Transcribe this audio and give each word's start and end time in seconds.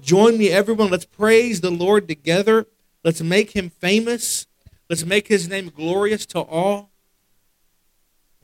Join 0.00 0.38
me, 0.38 0.48
everyone. 0.48 0.90
Let's 0.90 1.04
praise 1.04 1.60
the 1.60 1.70
Lord 1.70 2.08
together. 2.08 2.66
Let's 3.04 3.20
make 3.20 3.50
him 3.50 3.70
famous. 3.70 4.46
Let's 4.88 5.04
make 5.04 5.28
his 5.28 5.48
name 5.48 5.70
glorious 5.74 6.24
to 6.26 6.40
all. 6.40 6.90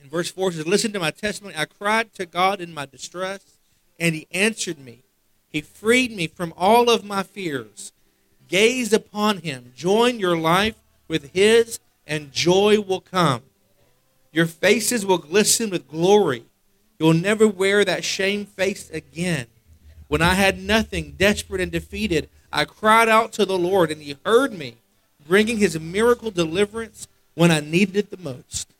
In 0.01 0.09
verse 0.09 0.31
4 0.31 0.53
says, 0.53 0.67
Listen 0.67 0.93
to 0.93 0.99
my 0.99 1.11
testimony. 1.11 1.55
I 1.57 1.65
cried 1.65 2.13
to 2.15 2.25
God 2.25 2.61
in 2.61 2.73
my 2.73 2.85
distress, 2.85 3.57
and 3.99 4.15
he 4.15 4.27
answered 4.31 4.79
me. 4.79 5.03
He 5.49 5.61
freed 5.61 6.11
me 6.11 6.27
from 6.27 6.53
all 6.55 6.89
of 6.89 7.03
my 7.03 7.23
fears. 7.23 7.91
Gaze 8.47 8.93
upon 8.93 9.37
him. 9.37 9.73
Join 9.75 10.19
your 10.19 10.37
life 10.37 10.75
with 11.07 11.33
his, 11.33 11.79
and 12.05 12.31
joy 12.31 12.79
will 12.79 13.01
come. 13.01 13.41
Your 14.31 14.45
faces 14.45 15.05
will 15.05 15.17
glisten 15.17 15.69
with 15.69 15.87
glory. 15.87 16.45
You'll 16.99 17.13
never 17.13 17.47
wear 17.47 17.83
that 17.85 18.03
shame 18.03 18.45
face 18.45 18.89
again. 18.91 19.47
When 20.09 20.21
I 20.23 20.33
had 20.33 20.61
nothing, 20.61 21.13
desperate 21.17 21.61
and 21.61 21.71
defeated, 21.71 22.29
I 22.51 22.65
cried 22.65 23.07
out 23.07 23.31
to 23.33 23.45
the 23.45 23.57
Lord, 23.57 23.91
and 23.91 24.01
He 24.01 24.17
heard 24.25 24.51
me, 24.51 24.75
bringing 25.25 25.57
His 25.59 25.79
miracle 25.79 26.31
deliverance 26.31 27.07
when 27.35 27.51
I 27.51 27.61
needed 27.61 27.95
it 27.95 28.09
the 28.09 28.17
most. 28.17 28.73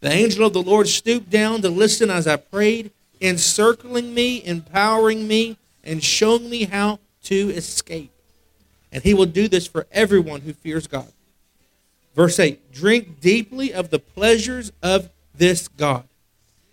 The 0.00 0.10
angel 0.10 0.46
of 0.46 0.52
the 0.52 0.62
Lord 0.62 0.86
stooped 0.88 1.28
down 1.30 1.62
to 1.62 1.68
listen 1.68 2.10
as 2.10 2.28
I 2.28 2.36
prayed, 2.36 2.92
encircling 3.20 4.14
me, 4.14 4.42
empowering 4.44 5.26
me, 5.28 5.58
and 5.82 6.02
showing 6.02 6.48
me 6.48 6.64
how 6.64 7.00
to 7.24 7.50
escape. 7.50 8.12
And 8.92 9.02
He 9.02 9.14
will 9.14 9.26
do 9.26 9.48
this 9.48 9.66
for 9.66 9.88
everyone 9.90 10.42
who 10.42 10.52
fears 10.52 10.86
God. 10.86 11.12
Verse 12.14 12.38
8 12.38 12.72
Drink 12.72 13.20
deeply 13.20 13.74
of 13.74 13.90
the 13.90 13.98
pleasures 13.98 14.70
of 14.80 15.10
this 15.34 15.66
God. 15.66 16.04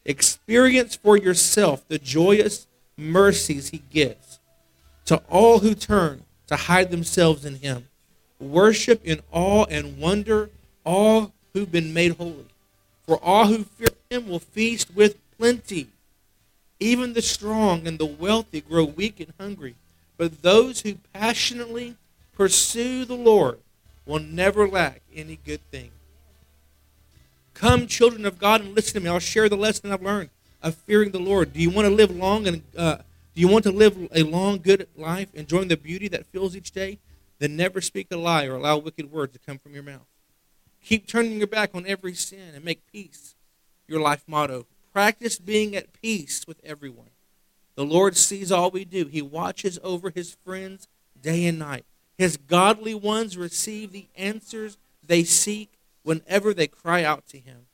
Experience 0.05 0.95
for 0.95 1.17
yourself 1.17 1.87
the 1.87 1.97
joyous 1.97 2.67
mercies 2.99 3.69
he 3.69 3.81
gives 3.89 4.39
to 5.05 5.17
all 5.29 5.59
who 5.59 5.73
turn 5.73 6.23
to 6.47 6.55
hide 6.55 6.91
themselves 6.91 7.45
in 7.45 7.55
him. 7.55 7.87
Worship 8.39 9.01
in 9.03 9.21
awe 9.31 9.65
and 9.65 9.97
wonder 9.97 10.49
all 10.85 11.33
who've 11.53 11.71
been 11.71 11.93
made 11.93 12.15
holy. 12.17 12.45
For 13.07 13.17
all 13.23 13.47
who 13.47 13.63
fear 13.63 13.87
him 14.09 14.29
will 14.29 14.39
feast 14.39 14.95
with 14.95 15.17
plenty. 15.37 15.87
Even 16.79 17.13
the 17.13 17.21
strong 17.21 17.87
and 17.87 17.97
the 17.97 18.05
wealthy 18.05 18.61
grow 18.61 18.85
weak 18.85 19.19
and 19.19 19.33
hungry. 19.39 19.75
But 20.17 20.41
those 20.41 20.81
who 20.81 20.95
passionately 21.13 21.95
pursue 22.33 23.05
the 23.05 23.15
Lord 23.15 23.59
will 24.05 24.19
never 24.19 24.67
lack 24.67 25.01
any 25.13 25.39
good 25.45 25.61
thing. 25.71 25.91
Come, 27.53 27.87
children 27.87 28.25
of 28.25 28.39
God, 28.39 28.61
and 28.61 28.75
listen 28.75 28.93
to 28.93 28.99
me. 28.99 29.09
I'll 29.09 29.19
share 29.19 29.49
the 29.49 29.57
lesson 29.57 29.91
I've 29.91 30.01
learned 30.01 30.29
of 30.61 30.75
fearing 30.75 31.11
the 31.11 31.19
Lord. 31.19 31.53
Do 31.53 31.61
you 31.61 31.69
want 31.69 31.87
to 31.87 31.93
live 31.93 32.15
long 32.15 32.47
and 32.47 32.63
uh, 32.77 32.97
do 33.35 33.41
you 33.41 33.47
want 33.47 33.63
to 33.63 33.71
live 33.71 34.09
a 34.13 34.23
long, 34.23 34.57
good 34.57 34.87
life, 34.97 35.33
enjoying 35.33 35.69
the 35.69 35.77
beauty 35.77 36.07
that 36.09 36.25
fills 36.25 36.55
each 36.55 36.71
day? 36.71 36.99
Then 37.39 37.55
never 37.55 37.79
speak 37.79 38.07
a 38.11 38.17
lie 38.17 38.45
or 38.45 38.55
allow 38.55 38.77
wicked 38.77 39.11
words 39.11 39.33
to 39.33 39.39
come 39.39 39.59
from 39.59 39.73
your 39.73 39.83
mouth. 39.83 40.07
Keep 40.83 41.07
turning 41.07 41.37
your 41.37 41.47
back 41.47 41.71
on 41.73 41.85
every 41.87 42.13
sin 42.13 42.53
and 42.53 42.65
make 42.65 42.91
peace 42.91 43.35
your 43.87 44.01
life 44.01 44.23
motto. 44.27 44.65
Practice 44.91 45.39
being 45.39 45.75
at 45.75 45.93
peace 45.93 46.45
with 46.47 46.59
everyone. 46.63 47.11
The 47.75 47.85
Lord 47.85 48.17
sees 48.17 48.51
all 48.51 48.71
we 48.71 48.83
do. 48.83 49.05
He 49.05 49.21
watches 49.21 49.79
over 49.83 50.09
his 50.09 50.35
friends 50.43 50.87
day 51.21 51.45
and 51.45 51.57
night. 51.57 51.85
His 52.17 52.35
godly 52.35 52.93
ones 52.93 53.37
receive 53.37 53.93
the 53.93 54.07
answers 54.17 54.77
they 55.01 55.23
seek 55.23 55.79
whenever 56.03 56.53
they 56.53 56.67
cry 56.67 57.05
out 57.05 57.25
to 57.27 57.39
him. 57.39 57.67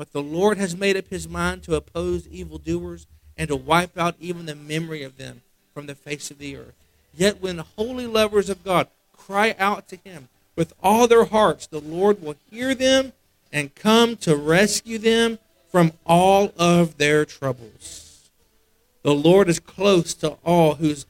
But 0.00 0.14
the 0.14 0.22
Lord 0.22 0.56
has 0.56 0.74
made 0.74 0.96
up 0.96 1.08
his 1.08 1.28
mind 1.28 1.62
to 1.64 1.74
oppose 1.74 2.26
evildoers 2.28 3.06
and 3.36 3.48
to 3.48 3.54
wipe 3.54 3.98
out 3.98 4.14
even 4.18 4.46
the 4.46 4.54
memory 4.54 5.02
of 5.02 5.18
them 5.18 5.42
from 5.74 5.84
the 5.84 5.94
face 5.94 6.30
of 6.30 6.38
the 6.38 6.56
earth. 6.56 6.72
Yet 7.14 7.42
when 7.42 7.58
holy 7.58 8.06
lovers 8.06 8.48
of 8.48 8.64
God 8.64 8.88
cry 9.14 9.54
out 9.58 9.88
to 9.88 9.96
him 9.96 10.30
with 10.56 10.72
all 10.82 11.06
their 11.06 11.26
hearts, 11.26 11.66
the 11.66 11.82
Lord 11.82 12.22
will 12.22 12.36
hear 12.50 12.74
them 12.74 13.12
and 13.52 13.74
come 13.74 14.16
to 14.16 14.36
rescue 14.36 14.96
them 14.96 15.38
from 15.70 15.92
all 16.06 16.54
of 16.56 16.96
their 16.96 17.26
troubles. 17.26 18.30
The 19.02 19.14
Lord 19.14 19.50
is 19.50 19.60
close 19.60 20.14
to 20.14 20.38
all 20.46 20.76
whose 20.76 21.04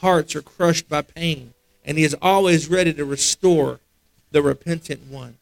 hearts 0.00 0.34
are 0.34 0.40
crushed 0.40 0.88
by 0.88 1.02
pain 1.02 1.52
and 1.84 1.98
he 1.98 2.04
is 2.04 2.16
always 2.22 2.70
ready 2.70 2.94
to 2.94 3.04
restore 3.04 3.78
the 4.30 4.40
repentant 4.40 5.02
one. 5.10 5.36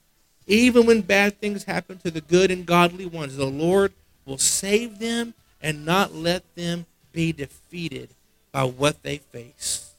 Even 0.50 0.84
when 0.84 1.02
bad 1.02 1.38
things 1.38 1.62
happen 1.62 1.98
to 1.98 2.10
the 2.10 2.20
good 2.20 2.50
and 2.50 2.66
godly 2.66 3.06
ones, 3.06 3.36
the 3.36 3.46
Lord 3.46 3.92
will 4.26 4.36
save 4.36 4.98
them 4.98 5.32
and 5.62 5.86
not 5.86 6.12
let 6.12 6.42
them 6.56 6.86
be 7.12 7.32
defeated 7.32 8.08
by 8.50 8.64
what 8.64 9.04
they 9.04 9.18
face. 9.18 9.94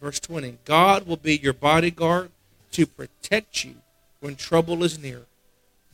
Verse 0.00 0.18
20 0.18 0.56
God 0.64 1.06
will 1.06 1.18
be 1.18 1.36
your 1.36 1.52
bodyguard 1.52 2.30
to 2.72 2.86
protect 2.86 3.66
you 3.66 3.74
when 4.20 4.34
trouble 4.34 4.82
is 4.82 4.98
near. 4.98 5.26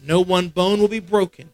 No 0.01 0.21
one 0.21 0.51
bone 0.51 0.79
will 0.79 0.87
be 0.87 1.01
broken, 1.01 1.51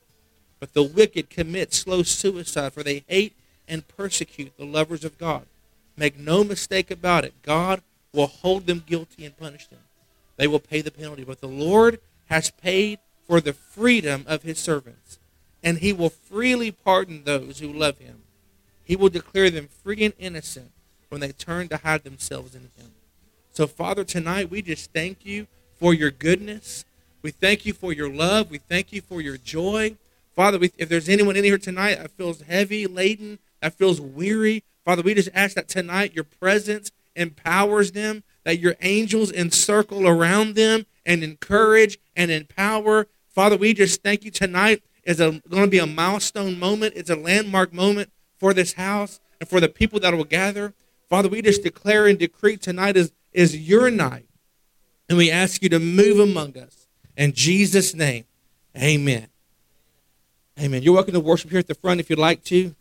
but 0.61 0.75
the 0.75 0.83
wicked 0.83 1.31
commit 1.31 1.73
slow 1.73 2.03
suicide, 2.03 2.75
for 2.75 2.83
they 2.83 3.05
hate 3.09 3.33
and 3.67 3.89
persecute 3.89 4.53
the 4.59 4.67
lovers 4.67 5.03
of 5.03 5.17
God. 5.17 5.47
Make 5.97 6.19
no 6.19 6.45
mistake 6.45 6.91
about 6.91 7.25
it. 7.25 7.33
God 7.41 7.81
will 8.13 8.27
hold 8.27 8.67
them 8.67 8.84
guilty 8.87 9.25
and 9.25 9.34
punish 9.39 9.67
them. 9.69 9.81
They 10.37 10.47
will 10.47 10.61
pay 10.61 10.81
the 10.81 10.91
penalty. 10.91 11.25
But 11.25 11.41
the 11.41 11.49
Lord 11.49 12.01
has 12.27 12.51
paid 12.51 12.99
for 13.27 13.41
the 13.41 13.53
freedom 13.53 14.25
of 14.27 14.43
his 14.43 14.59
servants, 14.59 15.19
and 15.63 15.79
he 15.79 15.93
will 15.93 16.11
freely 16.11 16.71
pardon 16.71 17.25
those 17.25 17.59
who 17.59 17.73
love 17.73 17.99
him. 17.99 18.23
He 18.85 18.97
will 18.97 19.09
declare 19.09 19.51
them 19.51 19.69
free 19.83 20.05
and 20.05 20.15
innocent 20.19 20.71
when 21.09 21.21
they 21.21 21.33
turn 21.33 21.69
to 21.69 21.79
hide 21.79 22.05
themselves 22.05 22.55
in 22.55 22.63
him. 22.63 22.93
So, 23.53 23.67
Father, 23.67 24.05
tonight 24.05 24.51
we 24.51 24.63
just 24.63 24.93
thank 24.93 25.25
you 25.25 25.47
for 25.79 25.95
your 25.95 26.11
goodness. 26.11 26.85
We 27.23 27.31
thank 27.31 27.67
you 27.67 27.73
for 27.73 27.93
your 27.93 28.09
love. 28.09 28.51
We 28.51 28.59
thank 28.59 28.93
you 28.93 29.01
for 29.01 29.21
your 29.21 29.37
joy. 29.39 29.97
Father, 30.35 30.59
if 30.77 30.89
there's 30.89 31.09
anyone 31.09 31.35
in 31.35 31.45
here 31.45 31.59
tonight 31.59 31.97
that 31.97 32.11
feels 32.13 32.43
heavy, 32.43 32.87
laden, 32.87 33.39
that 33.61 33.75
feels 33.75 34.01
weary, 34.01 34.63
Father, 34.85 35.03
we 35.03 35.15
just 35.15 35.31
ask 35.35 35.57
that 35.57 35.69
tonight 35.69 36.15
your 36.15 36.25
presence 36.25 36.93
empowers 37.17 37.93
them, 37.93 38.23
that 38.47 38.61
your 38.61 38.77
angels 38.81 39.33
encircle 39.33 40.07
around 40.07 40.55
them 40.55 40.87
and 41.05 41.25
encourage 41.25 41.99
and 42.15 42.31
empower. 42.31 43.09
Father, 43.29 43.57
we 43.57 43.75
just 43.75 44.05
thank 44.05 44.25
you 44.25 44.31
tonight 44.31 44.84
is 45.03 45.19
going 45.19 45.43
to 45.51 45.67
be 45.67 45.81
a 45.81 45.87
milestone 45.87 46.57
moment. 46.57 46.95
It's 46.95 47.11
a 47.11 47.17
landmark 47.17 47.73
moment 47.73 48.12
for 48.39 48.55
this 48.55 48.75
house 48.75 49.19
and 49.41 49.49
for 49.49 49.59
the 49.59 49.69
people 49.69 49.99
that 49.99 50.15
will 50.15 50.23
gather. 50.23 50.75
Father, 51.11 51.29
we 51.29 51.43
just 51.43 51.65
declare 51.65 52.07
and 52.07 52.17
decree 52.17 52.57
tonight 52.57 52.97
is, 52.97 53.11
is 53.33 53.57
your 53.57 53.91
night. 53.91 54.29
And 55.09 55.19
we 55.19 55.28
ask 55.28 55.61
you 55.61 55.69
to 55.71 55.81
move 55.81 56.21
among 56.21 56.57
us. 56.57 56.87
In 57.17 57.33
Jesus' 57.33 57.95
name, 57.95 58.27
amen. 58.77 59.27
Amen. 60.61 60.84
You're 60.84 60.95
welcome 60.95 61.15
to 61.15 61.21
worship 61.21 61.51
here 61.51 61.59
at 61.59 61.67
the 61.67 61.75
front 61.75 61.99
if 61.99 62.09
you'd 62.09 62.21
like 62.21 62.45
to. 62.45 62.77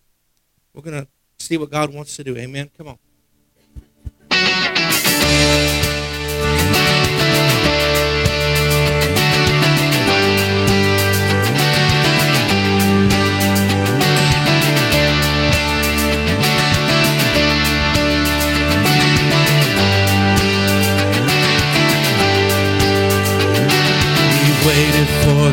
We're 0.76 0.84
going 0.84 1.06
to 1.06 1.08
see 1.40 1.58
what 1.58 1.72
God 1.72 1.92
wants 1.92 2.16
to 2.18 2.24
do. 2.24 2.38
Amen. 2.38 2.70
Come 2.78 2.88
on. 2.88 4.75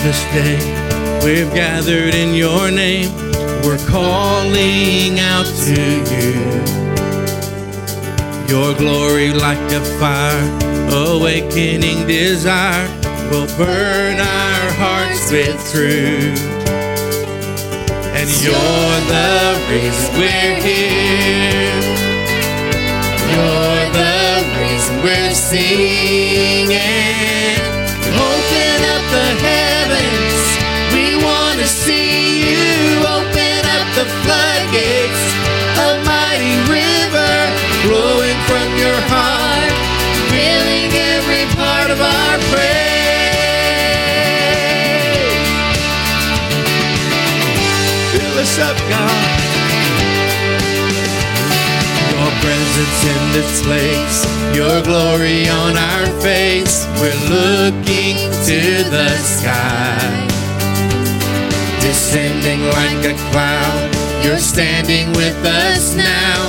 This 0.03 0.25
day. 0.35 0.59
We've 1.25 1.53
gathered 1.55 2.15
in 2.15 2.35
your 2.35 2.73
name. 2.73 3.15
We're 3.63 3.79
calling 3.87 5.21
out 5.21 5.47
to 5.67 5.81
you. 6.11 6.35
Your 8.49 8.75
glory 8.75 9.33
like 9.33 9.71
a 9.71 9.81
fire, 10.01 10.43
awakening 10.91 12.07
desire, 12.09 12.89
will 13.31 13.47
burn 13.57 14.19
our 14.19 14.73
hearts 14.83 15.31
with 15.31 15.57
truth. 15.71 16.43
And 18.19 18.29
you're 18.43 19.01
the 19.15 19.33
reason 19.71 20.11
we're 20.19 20.57
here. 20.67 21.81
You're 23.31 23.87
the 24.01 24.43
reason 24.59 24.95
we're 25.05 25.35
singing. 25.35 27.22
Us 48.53 48.59
up, 48.59 48.77
God. 48.77 49.29
Your 52.13 52.31
presence 52.45 53.01
in 53.13 53.23
this 53.33 53.63
place, 53.65 54.19
your 54.55 54.83
glory 54.83 55.49
on 55.49 55.77
our 55.79 56.07
face. 56.21 56.85
We're 57.01 57.17
looking 57.33 58.17
to 58.45 58.61
the 58.93 59.09
sky. 59.17 60.29
Descending 61.81 62.61
like 62.77 63.03
a 63.07 63.17
cloud, 63.33 63.89
you're 64.23 64.37
standing 64.37 65.09
with 65.13 65.39
us 65.47 65.97
now. 65.97 66.43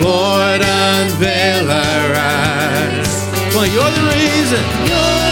Lord, 0.00 0.60
unveil 0.62 1.70
our 1.72 2.14
eyes. 2.14 3.10
On, 3.56 3.66
you're 3.74 3.90
the 3.98 4.04
reason. 4.14 4.62
You're 4.86 5.27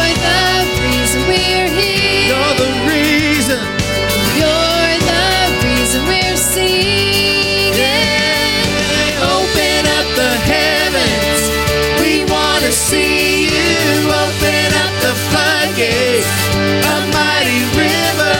see 12.76 13.48
you. 13.48 13.64
Open 14.06 14.68
up 14.84 14.92
the 15.00 15.14
floodgates, 15.28 16.28
a 16.92 16.96
mighty 17.16 17.62
river 17.72 18.36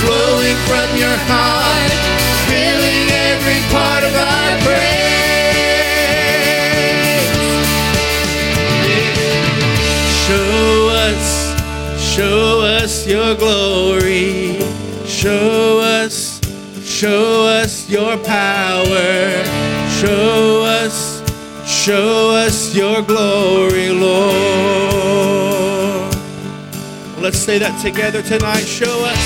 flowing 0.00 0.58
from 0.68 0.88
your 1.02 1.16
heart, 1.30 1.92
filling 2.48 3.08
every 3.28 3.60
part 3.72 4.02
of 4.04 4.14
our 4.14 4.52
praise. 4.64 4.88
Show 10.24 10.88
us, 11.08 11.26
show 12.14 12.60
us 12.60 13.06
your 13.06 13.34
glory. 13.34 14.58
Show 15.06 15.80
us, 15.80 16.40
show 16.84 17.46
us 17.46 17.88
your 17.88 18.16
power. 18.18 19.44
Show 19.98 20.47
show 21.88 22.32
us 22.32 22.74
your 22.74 23.00
glory, 23.00 23.88
Lord. 23.88 24.28
Let's 27.18 27.38
say 27.38 27.58
that 27.58 27.80
together 27.80 28.20
tonight. 28.20 28.66
Show 28.66 29.06
us, 29.06 29.16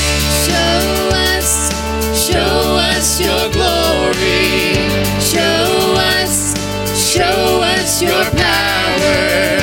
Show 0.47 1.11
us, 1.35 1.73
show 2.15 2.79
us 2.79 3.21
your 3.21 3.51
glory. 3.51 4.79
Show 5.19 5.97
us, 6.15 6.55
show 6.95 7.63
us 7.75 8.01
your 8.01 8.25
power. 8.31 9.59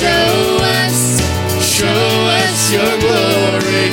Show 0.00 0.56
us, 0.80 1.20
show 1.60 2.08
us 2.40 2.72
your 2.72 2.92
glory, 3.04 3.84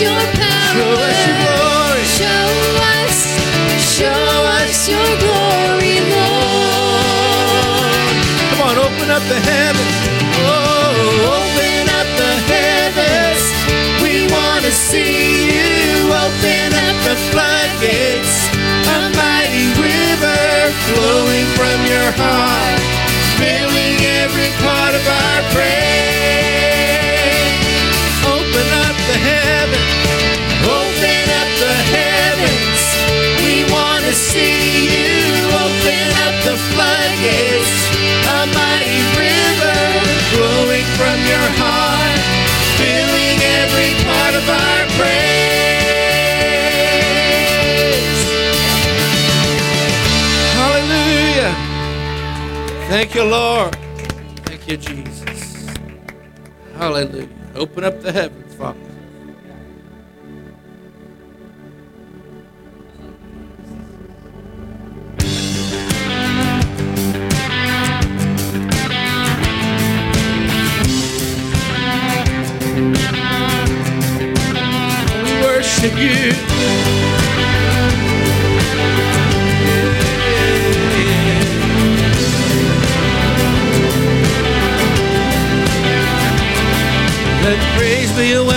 your 0.00 0.24
power. 0.40 0.76
Show 0.76 0.92
us 0.96 1.18
your 1.26 1.36
glory. 1.44 2.04
Show 2.18 2.48
us, 2.96 3.16
show 3.96 4.32
us 4.58 4.88
your 4.88 5.10
glory, 5.24 5.96
Lord. 6.12 7.94
Come 8.50 8.60
on, 8.68 8.76
open 8.78 9.08
up 9.10 9.24
the 9.28 9.40
heavens. 9.40 9.96
Oh, 10.40 11.36
Open 11.36 11.84
up 12.00 12.08
the 12.16 12.32
heavens, 12.52 13.42
we 14.02 14.14
want 14.32 14.64
to 14.64 14.72
see 14.72 15.52
you. 15.52 16.08
Open 16.24 16.68
up 16.88 16.96
the 17.08 17.16
floodgates, 17.30 18.34
a 18.96 18.98
mighty 19.20 19.68
river 19.76 20.72
flowing 20.88 21.46
from 21.58 21.78
your 21.92 22.10
heart, 22.16 22.80
filling 23.38 23.96
every 24.22 24.50
part 24.64 24.94
of 24.94 25.04
our 25.06 25.40
praise. 25.52 25.68
open 28.24 28.66
up 28.86 28.96
the 29.10 29.18
heavens. 29.28 29.49
See 34.30 34.86
you. 34.94 35.10
Open 35.64 36.06
up 36.26 36.36
the 36.46 36.56
floodgates, 36.70 37.74
a 38.36 38.38
mighty 38.54 39.00
river 39.18 39.78
flowing 40.32 40.86
from 40.98 41.18
your 41.32 41.48
heart, 41.58 42.20
filling 42.78 43.38
every 43.58 43.92
part 44.06 44.34
of 44.40 44.46
our 44.48 44.82
praise. 44.96 45.30
Hallelujah. 50.60 51.52
Thank 52.88 53.08
you, 53.14 53.24
Lord. 53.24 53.74
Thank 54.46 54.62
you, 54.68 54.76
Jesus. 54.76 55.40
Hallelujah. 56.76 57.28
Open 57.56 57.84
up 57.84 58.00
the 58.00 58.12
heavens, 58.12 58.39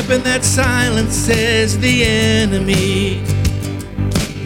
weapon 0.04 0.24
that 0.24 0.44
silences 0.44 1.80
the 1.80 2.04
enemy. 2.04 3.24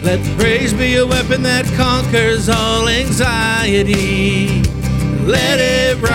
Let 0.04 0.20
praise 0.38 0.72
be 0.72 0.94
a 0.98 1.04
weapon 1.04 1.42
that 1.42 1.66
conquers 1.74 2.48
all 2.48 2.86
anxiety. 2.86 4.62
Let 5.26 5.58
it 5.58 6.00
rise. 6.00 6.10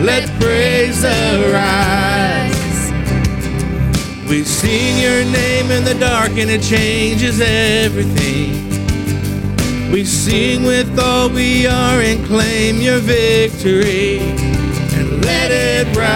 Let 0.00 0.28
praise 0.40 1.04
arise. 1.04 2.90
We 4.28 4.42
sing 4.42 4.98
your 4.98 5.22
name 5.22 5.70
in 5.70 5.84
the 5.84 5.94
dark 6.00 6.30
and 6.30 6.50
it 6.50 6.62
changes 6.62 7.40
everything. 7.40 8.50
We 9.92 10.04
sing 10.04 10.64
with 10.64 10.98
all 10.98 11.28
we 11.28 11.68
are 11.68 12.00
and 12.00 12.26
claim 12.26 12.80
your 12.80 12.98
victory. 12.98 14.58
Let 15.10 15.50
it 15.50 15.86
rise. 15.96 16.10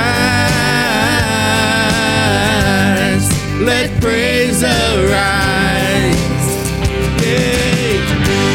Let 3.60 3.90
praise 4.00 4.62
arise. 4.62 6.14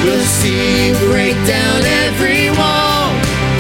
We'll 0.04 0.24
see 0.24 0.94
break 1.12 1.36
down 1.46 1.84
every 2.08 2.50
wall. 2.52 3.12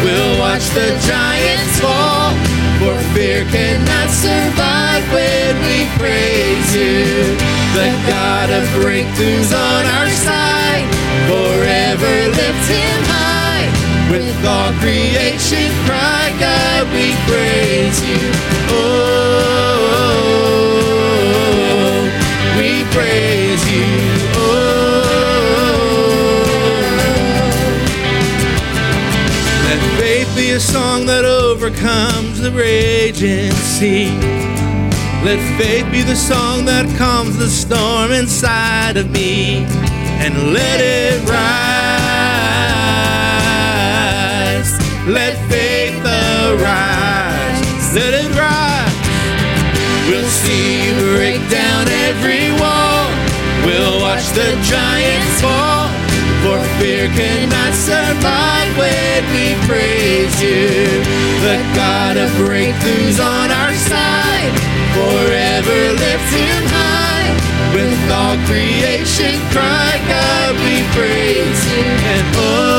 We'll 0.03 0.39
watch 0.39 0.69
the 0.69 0.95
giants 1.05 1.79
fall. 1.79 2.31
For 2.79 2.95
fear 3.13 3.43
cannot 3.51 4.09
survive 4.09 5.03
when 5.11 5.59
we 5.67 5.85
praise 5.99 6.75
you. 6.75 7.35
The 7.75 7.91
God 8.07 8.49
of 8.51 8.63
breakthroughs 8.79 9.51
on 9.51 9.85
our 9.85 10.09
side. 10.09 10.87
Forever 11.27 12.29
lift 12.29 12.69
him. 12.71 13.08
With 14.09 14.43
all 14.43 14.73
creation 14.79 15.71
cry, 15.85 16.33
God, 16.39 16.87
we 16.93 17.13
praise 17.29 18.01
you. 18.01 18.31
Oh, 18.69 19.29
we 22.57 22.83
praise 22.91 23.63
you. 23.71 23.85
Oh. 24.33 24.49
Let 29.65 29.79
faith 29.99 30.35
be 30.35 30.49
a 30.53 30.59
song 30.59 31.05
that 31.05 31.23
overcomes 31.25 32.39
the 32.39 32.49
raging 32.51 33.51
sea. 33.51 34.17
Let 35.23 35.39
faith 35.59 35.85
be 35.91 36.01
the 36.01 36.15
song 36.15 36.65
that 36.65 36.87
calms 36.97 37.37
the 37.37 37.47
storm 37.47 38.11
inside 38.11 38.97
of 38.97 39.11
me. 39.11 39.67
And 40.23 40.51
let 40.51 40.81
it 40.81 41.29
rise. 41.29 42.18
Let 45.09 45.33
faith 45.49 45.97
arise. 46.05 47.95
Let 47.97 48.13
it 48.13 48.29
rise. 48.37 48.93
We'll 50.05 50.29
see 50.29 50.85
you 50.85 50.93
break 51.17 51.41
down 51.49 51.89
every 52.05 52.53
wall. 52.61 53.09
We'll 53.65 54.01
watch 54.05 54.29
the 54.37 54.53
giants 54.69 55.41
fall. 55.41 55.89
For 56.45 56.61
fear 56.77 57.09
cannot 57.17 57.73
survive 57.73 58.69
when 58.77 59.25
we 59.33 59.57
praise 59.65 60.37
you. 60.45 61.01
The 61.41 61.57
God 61.73 62.15
of 62.17 62.29
breakthroughs 62.37 63.17
on 63.17 63.49
our 63.49 63.73
side. 63.73 64.53
Forever 64.93 65.79
lift 65.97 66.29
him 66.37 66.63
high. 66.69 67.33
With 67.73 67.97
all 68.13 68.37
creation 68.45 69.41
cry, 69.49 69.91
God, 70.05 70.53
we 70.61 70.85
praise 70.93 71.61
you. 71.65 71.81
And 71.81 72.25
oh, 72.37 72.78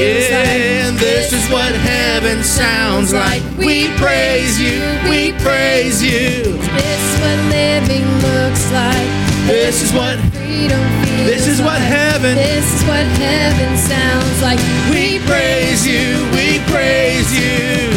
yeah, 0.00 0.90
like. 0.90 1.00
this 1.00 1.32
is 1.32 1.44
what 1.50 1.72
heaven 1.74 2.42
sounds 2.44 3.12
like. 3.12 3.42
We 3.58 3.88
praise 3.96 4.60
you, 4.60 4.80
we 5.08 5.32
praise 5.44 6.02
you. 6.02 6.56
This 6.78 7.02
is 7.10 7.20
what 7.20 7.38
living 7.50 8.06
looks 8.22 8.64
like. 8.72 9.08
This 9.46 9.82
is 9.82 9.92
what 9.92 10.18
freedom 10.36 10.80
feels 11.02 11.26
This 11.26 11.46
is 11.48 11.62
what 11.62 11.80
heaven- 11.80 12.36
This 12.36 12.66
is 12.74 12.82
what 12.86 13.06
heaven 13.16 13.76
sounds 13.78 14.42
like. 14.42 14.60
we 14.90 15.18
praise 15.20 15.86
you, 15.86 16.26
we 16.36 16.60
praise 16.72 17.30
you. 17.32 17.88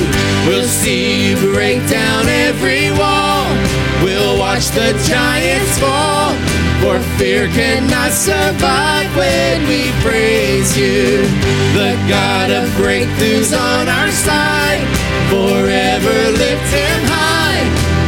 We'll 0.47 0.67
see 0.67 1.29
you 1.29 1.35
break 1.53 1.79
down 1.89 2.27
every 2.27 2.91
wall. 2.91 3.45
We'll 4.03 4.37
watch 4.39 4.67
the 4.71 4.89
giants 5.07 5.77
fall. 5.77 6.33
Fear 7.21 7.49
cannot 7.49 8.11
survive 8.13 9.15
when 9.15 9.67
we 9.67 9.91
praise 10.01 10.75
you. 10.75 11.21
The 11.77 11.93
God 12.09 12.49
of 12.49 12.67
breakthroughs 12.81 13.53
on 13.53 13.87
our 13.87 14.09
side. 14.09 14.81
Forever 15.29 16.17
lift 16.33 16.67
him 16.73 16.99
high. 17.13 17.61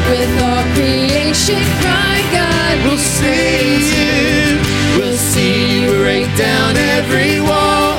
With 0.10 0.34
all 0.42 0.66
creation 0.74 1.62
cry, 1.78 2.26
God, 2.34 2.90
We'll 2.90 2.98
see 2.98 3.86
you. 3.94 4.58
We'll 4.98 5.16
see 5.16 5.84
you 5.84 5.92
break 6.02 6.26
down 6.36 6.76
every 6.76 7.40
wall. 7.40 7.94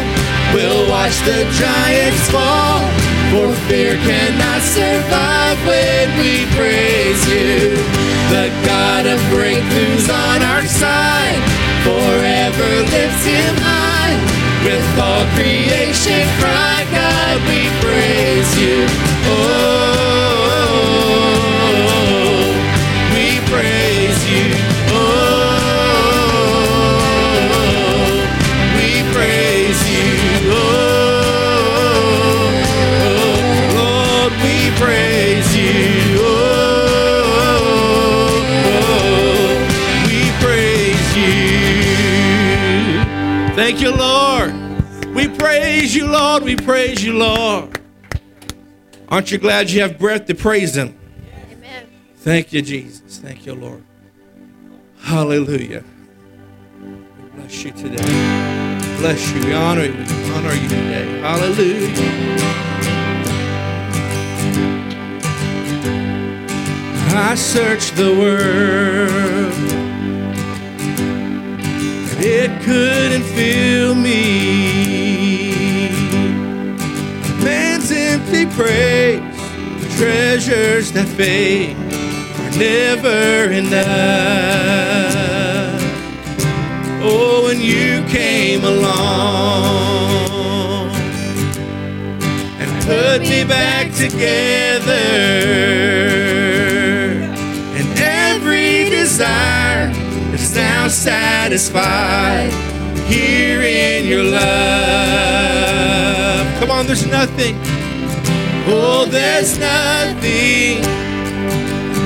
We'll 0.52 0.90
watch 0.90 1.14
the 1.22 1.46
giants 1.54 2.28
fall. 2.28 2.82
For 3.30 3.54
fear 3.70 3.94
cannot 4.02 4.62
survive 4.62 5.58
when 5.64 6.18
we 6.18 6.44
praise 6.58 7.22
you. 7.30 8.13
The 8.34 8.50
God 8.66 9.06
of 9.06 9.20
breakthroughs 9.30 10.10
on 10.10 10.42
our 10.42 10.66
side. 10.66 11.38
Forever 11.86 12.70
lifts 12.90 13.24
him 13.24 13.54
high. 13.62 14.18
With 14.66 14.82
all 14.98 15.24
creation 15.38 16.26
cry, 16.42 16.82
God, 16.90 17.36
we 17.46 17.70
praise 17.78 18.50
you. 18.58 18.90
Oh, 19.30 19.63
Thank 43.64 43.80
you, 43.80 43.96
Lord. 43.96 44.52
We 45.14 45.26
praise 45.26 45.96
you, 45.96 46.06
Lord. 46.06 46.42
We 46.42 46.54
praise 46.54 47.02
you, 47.02 47.14
Lord. 47.14 47.80
Aren't 49.08 49.32
you 49.32 49.38
glad 49.38 49.70
you 49.70 49.80
have 49.80 49.98
breath 49.98 50.26
to 50.26 50.34
praise 50.34 50.76
Him? 50.76 50.94
Amen. 51.50 51.86
Thank 52.16 52.52
you, 52.52 52.60
Jesus. 52.60 53.16
Thank 53.20 53.46
you, 53.46 53.54
Lord. 53.54 53.82
Hallelujah. 55.00 55.82
We 56.78 57.30
bless 57.36 57.64
you 57.64 57.70
today. 57.70 58.04
Bless 58.98 59.32
you. 59.32 59.46
We 59.46 59.54
honor 59.54 59.84
you. 59.86 59.94
We 59.94 60.30
honor 60.34 60.52
you 60.52 60.68
today. 60.68 61.20
Hallelujah. 61.22 61.88
I 67.16 67.34
searched 67.34 67.96
the 67.96 68.12
world, 68.12 69.54
it 72.26 72.50
couldn't 72.62 73.22
fill 73.22 73.94
me. 73.94 75.52
Man's 77.44 77.92
empty 77.92 78.46
praise, 78.46 79.20
treasures 79.98 80.90
that 80.92 81.06
fade 81.06 81.76
are 81.76 82.50
never 82.58 83.52
enough. 83.52 83.84
Oh, 87.06 87.42
when 87.44 87.60
you 87.60 88.02
came 88.08 88.64
along 88.64 88.94
and 92.58 92.84
put 92.84 93.20
me 93.28 93.44
back 93.44 93.92
together, 93.92 94.92
and 97.76 97.98
every 97.98 98.88
desire 98.88 99.63
now 100.54 100.88
satisfied 100.88 102.52
here 103.06 103.62
in 103.62 104.06
your 104.06 104.22
love. 104.22 104.44
Come 106.60 106.70
on, 106.70 106.86
there's 106.86 107.06
nothing. 107.06 107.56
Oh, 108.66 109.06
there's 109.10 109.58
nothing 109.58 110.80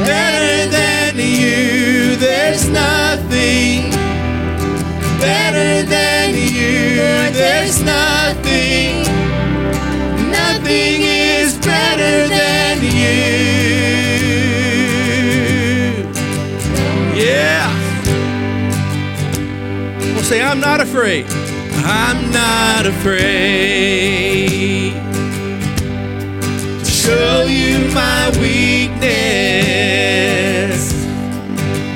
better 0.07 0.71
than 0.71 1.17
you. 1.17 2.17
There's 2.17 2.69
nothing 2.69 3.90
better 5.21 5.83
than 5.83 6.35
you. 6.35 7.31
There's 7.33 7.83
nothing. 7.83 9.05
Nothing 10.31 11.02
is 11.02 11.59
better 11.59 12.28
than 12.28 12.83
you. 12.83 13.57
Say, 20.28 20.42
I'm 20.42 20.61
not 20.61 20.80
afraid. 20.82 21.25
I'm 21.87 22.30
not 22.30 22.85
afraid 22.85 23.23
to 26.85 26.85
show 26.85 27.44
you 27.44 27.88
my 27.94 28.28
weakness, 28.38 29.02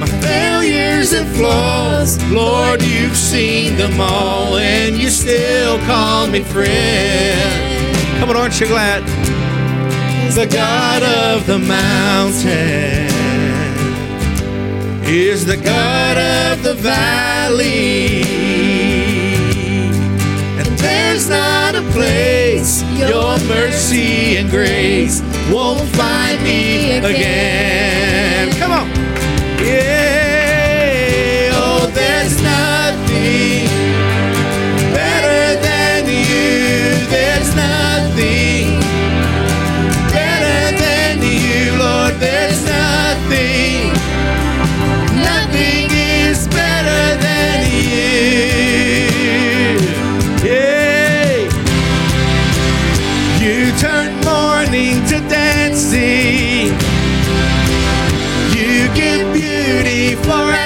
my 0.00 0.06
failures 0.22 1.12
and 1.12 1.28
flaws. 1.36 2.16
Lord, 2.32 2.80
you've 2.80 3.14
seen 3.14 3.76
them 3.76 4.00
all, 4.00 4.56
and 4.56 4.96
you 4.96 5.10
still 5.10 5.78
call 5.80 6.26
me 6.26 6.40
friend. 6.40 8.18
Come 8.18 8.30
on, 8.30 8.36
aren't 8.36 8.58
you 8.58 8.66
glad? 8.66 9.02
The 10.32 10.46
God 10.46 11.02
of 11.02 11.46
the 11.46 11.58
mountain 11.58 13.12
is 15.04 15.44
the 15.44 15.58
God 15.58 16.16
of 16.16 16.62
the 16.62 16.72
valley. 16.72 18.01
Place 22.12 22.82
your 22.98 23.38
mercy 23.48 24.36
and 24.36 24.50
grace 24.50 25.22
won't 25.50 25.88
find 25.96 26.42
me 26.42 26.98
again. 26.98 28.52
Come 28.58 28.72
on. 28.72 28.88
Yeah. 29.64 30.21
Beauty 60.22 60.61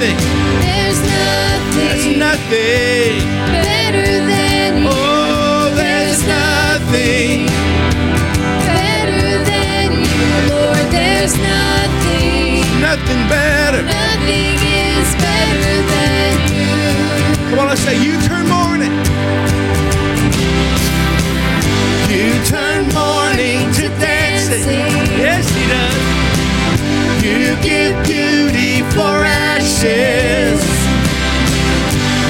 nothing. 0.00 0.16
There's 0.60 0.98
There's 1.76 2.06
nothing 2.06 2.18
nothing. 2.18 3.20
better 3.52 4.08
than 4.32 4.82
you. 4.82 4.88
Oh, 4.88 5.72
there's 5.76 6.26
nothing. 6.26 7.46
Better 8.64 9.44
than 9.44 9.92
you, 9.92 10.24
Lord. 10.48 10.86
There's 10.90 11.36
nothing. 11.36 12.64
Nothing 12.80 13.28
better. 13.28 13.82
Nothing 13.82 14.56
is 14.56 15.08
better 15.20 15.76
than 15.92 16.32
you. 16.56 17.50
Come 17.50 17.58
on, 17.58 17.68
let's 17.68 17.82
say 17.82 17.96
you 18.02 18.16
turn 18.22 18.48
mourning. 18.48 18.94
You 22.08 22.32
turn 22.48 22.88
mourning 22.96 23.70
to 23.76 23.88
dancing. 24.00 24.96
Yes, 25.20 25.44
he 25.54 25.64
does. 25.68 26.20
You 27.22 27.54
give 27.62 28.06
for 28.06 28.29
ashes. 29.82 30.62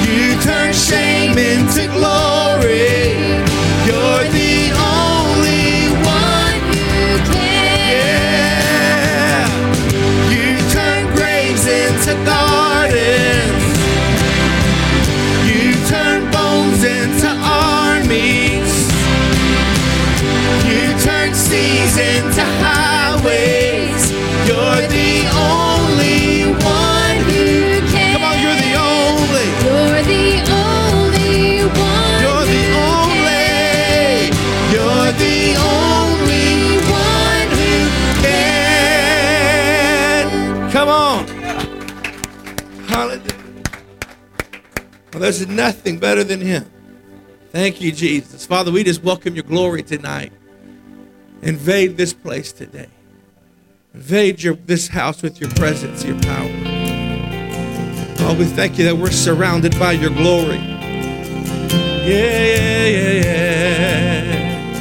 You 0.07 0.41
turn 0.41 0.73
shame 0.73 1.37
into 1.39 1.87
glory. 1.93 2.20
There's 45.21 45.47
nothing 45.47 45.99
better 45.99 46.25
than 46.25 46.41
him. 46.41 46.71
Thank 47.51 47.81
you, 47.81 47.93
Jesus. 47.93 48.47
Father, 48.47 48.71
we 48.73 48.85
just 48.85 49.03
welcome 49.03 49.35
your 49.35 49.45
glory 49.45 49.83
tonight. 49.83 50.33
Invade 51.43 51.97
this 51.97 52.13
place 52.13 52.53
today. 52.53 52.89
Invade 53.93 54.43
your, 54.43 54.55
this 54.55 54.89
house 54.89 55.21
with 55.23 55.41
your 55.41 55.51
presence, 55.51 56.05
your 56.05 56.19
power. 56.21 56.49
Oh, 58.21 58.37
we 58.39 58.45
thank 58.45 58.79
you 58.79 58.85
that 58.85 58.97
we're 58.97 59.11
surrounded 59.11 59.77
by 59.79 59.93
your 59.93 60.11
glory. 60.11 60.59
Yeah, 62.07 62.47
yeah, 62.47 62.87
yeah, 62.87 63.23
yeah. 63.23 64.75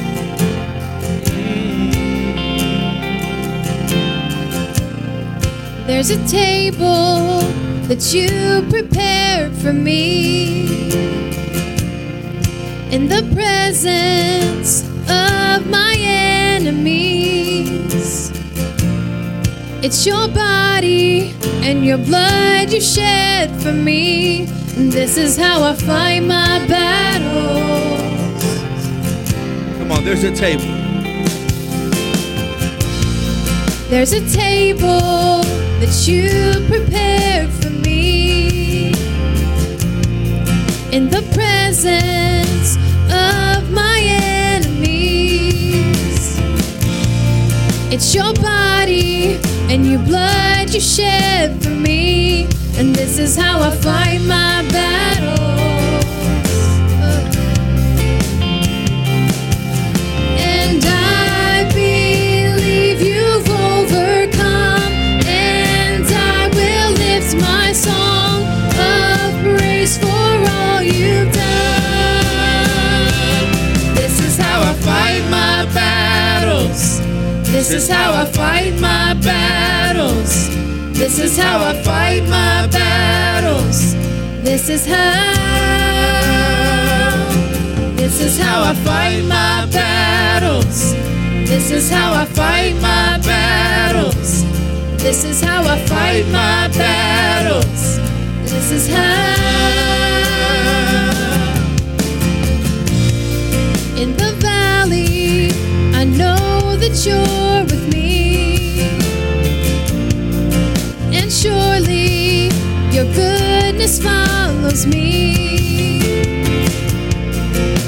Mm. 5.82 5.86
There's 5.86 6.10
a 6.10 6.28
table 6.28 7.69
that 7.90 8.14
you 8.14 8.62
prepared 8.70 9.52
for 9.52 9.72
me 9.72 10.92
in 12.92 13.08
the 13.08 13.28
presence 13.34 14.84
of 15.10 15.66
my 15.68 15.96
enemies. 15.98 17.50
It's 19.82 20.06
your 20.06 20.28
body 20.28 21.34
and 21.66 21.84
your 21.84 21.98
blood 21.98 22.70
you 22.70 22.80
shed 22.80 23.50
for 23.60 23.72
me. 23.72 24.46
And 24.76 24.92
this 24.92 25.16
is 25.16 25.36
how 25.36 25.64
I 25.64 25.74
fight 25.74 26.20
my 26.20 26.64
battles. 26.68 28.04
Come 29.78 29.90
on, 29.90 30.04
there's 30.04 30.22
a 30.22 30.32
table. 30.32 30.62
There's 33.90 34.12
a 34.12 34.20
table 34.30 35.42
that 35.80 36.06
you 36.06 36.64
prepared 36.68 37.50
for 37.50 37.70
me 37.70 37.79
in 40.92 41.08
the 41.08 41.22
presence 41.32 42.76
of 43.12 43.70
my 43.70 44.00
enemies. 44.04 44.80
It's 47.92 48.12
your 48.12 48.34
body 48.34 49.38
and 49.68 49.86
your 49.86 50.00
blood 50.00 50.70
you 50.74 50.80
shed 50.80 51.62
for 51.62 51.70
me, 51.70 52.48
and 52.76 52.94
this 52.94 53.18
is 53.18 53.36
how 53.36 53.60
I 53.60 53.70
fight 53.70 54.20
my 54.22 54.66
battles. 54.72 55.19
This 77.70 77.84
is 77.84 77.88
how 77.88 78.12
I 78.14 78.24
fight 78.24 78.80
my 78.80 79.14
battles. 79.14 80.48
This 80.92 81.20
is 81.20 81.38
how 81.38 81.60
I 81.60 81.80
fight 81.84 82.24
my 82.24 82.66
battles. 82.66 83.94
This 84.42 84.68
is 84.68 84.84
how. 84.84 84.96
This 87.94 88.20
is 88.20 88.40
how 88.40 88.62
I 88.64 88.74
fight 88.74 89.22
my 89.22 89.68
battles. 89.70 90.94
This 91.48 91.70
is 91.70 91.88
how 91.88 92.12
I 92.12 92.24
fight 92.24 92.74
my 92.82 93.20
battles. 93.24 94.42
This 95.00 95.22
is 95.22 95.40
how 95.40 95.62
I 95.62 95.78
fight 95.86 96.26
my 96.26 96.66
battles. 96.76 98.00
This 98.50 98.72
is 98.72 98.88
how. 98.92 99.99
Follows 113.98 114.86
me. 114.86 116.00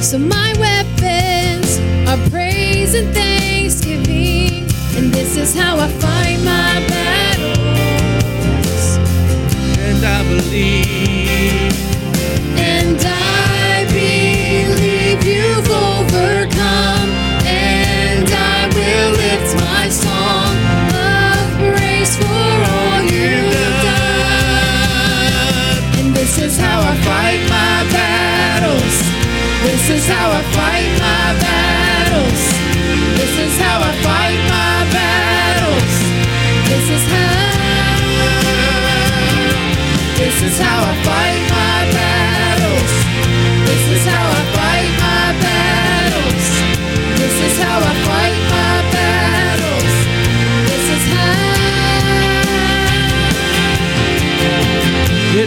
So 0.03 0.19
my 0.19 0.53
weapons 0.59 1.79
are 2.09 2.19
praise 2.31 2.95
and 2.95 3.15
thanksgiving. 3.15 4.65
And 4.97 5.13
this 5.13 5.37
is 5.37 5.55
how 5.55 5.79
I 5.79 5.89
fight 5.89 6.39
my 6.45 6.87
battles. 6.89 7.22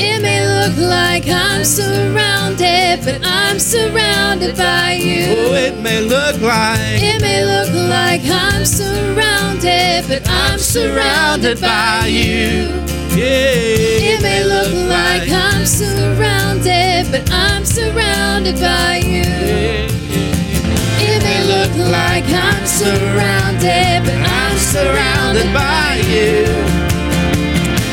It 0.00 0.22
may 0.22 0.46
look 0.46 0.76
like 0.78 1.26
I'm 1.28 1.64
surrounded, 1.64 3.00
but 3.04 3.20
I'm 3.24 3.58
surrounded 3.58 4.56
by 4.56 4.92
you. 4.92 5.26
oh, 5.28 5.54
it 5.54 5.76
may 5.80 6.00
look 6.00 6.40
like 6.40 7.02
It 7.02 7.20
may 7.20 7.44
look 7.44 7.72
like 7.90 8.22
I'm 8.24 8.64
surrounded, 8.64 10.04
but 10.08 10.22
I'm 10.28 10.58
surrounded 10.58 11.60
by 11.60 12.06
you. 12.06 12.70
yeah. 13.16 14.12
It 14.12 14.22
may 14.22 14.44
look 14.44 14.72
like 14.88 15.28
I'm 15.30 15.64
surrounded, 15.66 17.10
but 17.10 17.30
I'm 17.32 17.64
surrounded 17.64 18.56
by 18.60 18.98
you. 19.04 19.26
It 21.00 21.22
may 21.22 21.42
look 21.44 21.72
like 21.90 22.24
I'm 22.28 22.66
surrounded, 22.66 24.04
but 24.04 24.18
I'm 24.18 24.56
surrounded 24.58 25.52
by 25.52 26.00
you. 26.06 26.97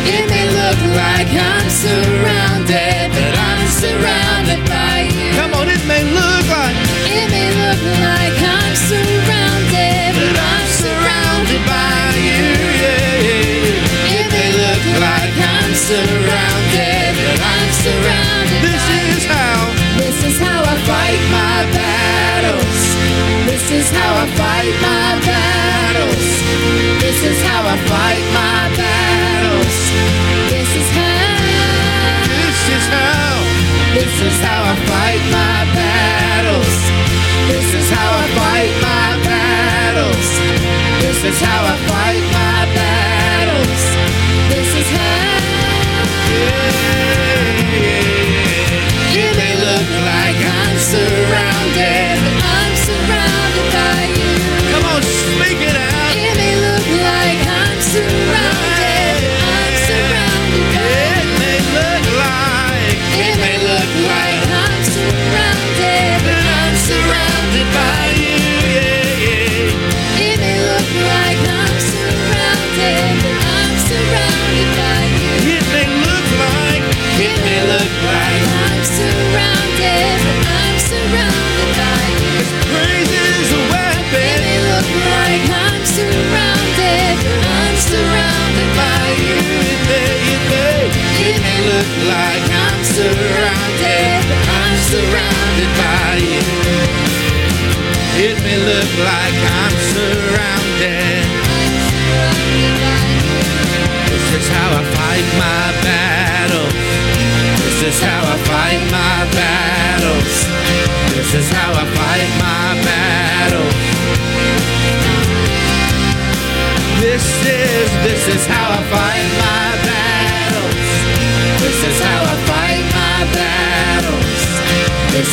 It 0.05 0.29
may 0.29 0.45
look 0.53 0.79
like 0.93 1.29
I'm 1.33 1.69
surrounded, 1.69 3.09
but 3.09 3.33
I'm 3.33 3.65
surrounded 3.73 4.61
by 4.69 5.09
you. 5.09 5.33
Come 5.33 5.53
on, 5.57 5.65
it 5.67 5.81
may 5.89 6.05
look 6.05 6.45
like 6.45 6.77
It 7.09 7.25
may 7.33 7.49
look 7.49 7.81
like 8.05 8.37
I'm 8.37 8.75
surrounded, 8.77 10.13
but 10.13 10.37
I'm 10.37 10.67
surrounded 10.69 11.61
by 11.65 12.13
you. 12.21 12.53
Yeah. 12.85 14.13
It 14.13 14.25
may 14.29 14.49
look 14.53 14.83
like 15.01 15.33
I'm 15.41 15.73
surrounded, 15.73 17.09
but 17.25 17.39
I'm 17.41 17.69
surrounded 17.81 18.61
this 18.61 18.77
by 18.85 19.01
you. 19.01 19.17
is 19.17 19.25
how 19.25 19.57
This 19.97 20.17
is 20.21 20.37
how 20.37 20.61
I 20.61 20.75
fight 20.85 21.21
my 21.33 21.57
battles. 21.73 22.81
This 23.49 23.65
is 23.73 23.89
how 23.89 24.11
I 24.21 24.25
fight 24.37 24.75
my 24.85 25.09
battles. 25.25 26.29
This 27.01 27.19
is 27.25 27.41
how 27.41 27.61
I 27.73 27.75
fight 27.89 28.23
my 28.37 28.69
battles. 28.77 29.14
Fight 35.05 35.21
my 35.31 35.61
battles. 35.75 36.75
This 37.47 37.73
is 37.75 37.89
how 37.91 38.09
I 38.23 38.27
fight 38.39 38.73
my 38.81 39.09
battles. 39.29 40.29
This 41.03 41.23
is 41.23 41.39
how 41.41 41.61
I 41.73 41.75
fight 41.89 42.23
my 42.41 42.61
battles. 42.73 43.81
This 44.49 44.69
is 44.81 44.89
how. 44.97 45.05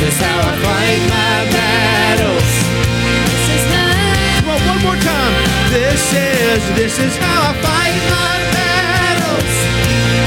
Is 0.03 0.19
how 0.19 0.39
I 0.41 0.53
fight 0.67 1.03
my 1.07 1.47
battles. 1.55 2.51
This 3.31 3.47
is. 3.55 3.63
Come 4.43 4.51
on, 4.51 4.61
one 4.67 4.83
more 4.83 4.99
time. 4.99 5.35
This 5.71 6.03
is, 6.13 6.61
this 6.75 6.99
is 6.99 7.17
how 7.17 7.51
I 7.51 7.55
fight 7.63 8.03
my 8.11 8.35
battles. 8.51 9.55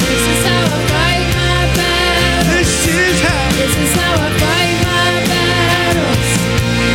This 0.08 0.24
is 0.32 0.42
how 0.48 0.64
I 0.64 0.80
fight 0.96 1.28
my 1.36 1.60
battles. 1.76 2.56
This 2.56 2.88
is 2.88 3.20
how. 3.20 3.52
This 3.60 3.76
is 3.84 3.92
how 4.00 4.16
I 4.16 4.30
fight 4.40 4.76
my 4.88 5.12
battles. 5.28 6.30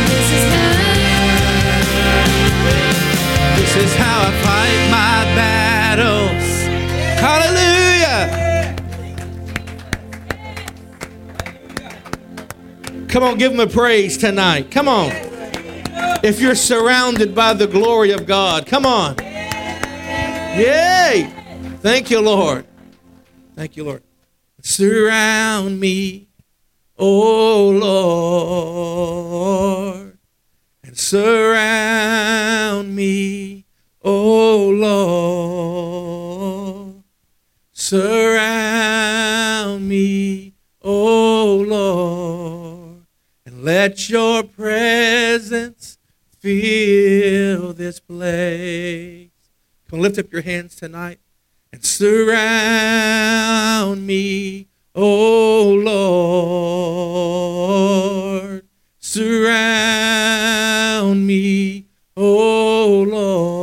This 0.09 0.29
is 0.37 0.45
how. 0.49 0.81
This 3.61 3.73
is 3.77 3.93
how 3.95 4.17
I 4.25 4.30
Come 13.11 13.23
on, 13.23 13.37
give 13.37 13.51
him 13.51 13.59
a 13.59 13.67
praise 13.67 14.17
tonight. 14.17 14.71
Come 14.71 14.87
on. 14.87 15.11
If 16.23 16.39
you're 16.39 16.55
surrounded 16.55 17.35
by 17.35 17.53
the 17.53 17.67
glory 17.67 18.11
of 18.11 18.25
God, 18.25 18.65
come 18.65 18.85
on. 18.85 19.17
Yay. 20.57 21.29
Thank 21.81 22.09
you, 22.09 22.21
Lord. 22.21 22.65
Thank 23.53 23.75
you, 23.75 23.83
Lord. 23.83 24.01
Surround 24.61 25.77
me, 25.77 26.29
oh 26.97 27.69
Lord, 29.97 30.17
and 30.81 30.97
surround 30.97 32.95
me, 32.95 33.65
oh 34.03 34.69
Lord. 36.93 37.03
Surround 37.73 38.70
let 43.81 43.97
your 44.09 44.43
presence 44.43 45.97
fill 46.39 47.73
this 47.73 47.99
place. 47.99 49.31
Come 49.89 50.01
lift 50.01 50.19
up 50.19 50.31
your 50.31 50.43
hands 50.43 50.75
tonight 50.75 51.17
and 51.73 51.83
surround 51.83 52.35
me, 54.05 54.67
oh 54.93 55.81
Lord. 58.53 58.67
Surround 58.99 59.25
me, 61.25 61.87
oh 62.15 63.03
Lord. 63.09 63.60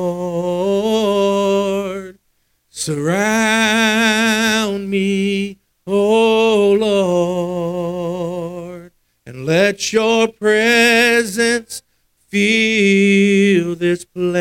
Let 9.69 9.93
your 9.93 10.29
presence 10.29 11.83
fill 12.29 13.75
this 13.75 14.03
place. 14.03 14.41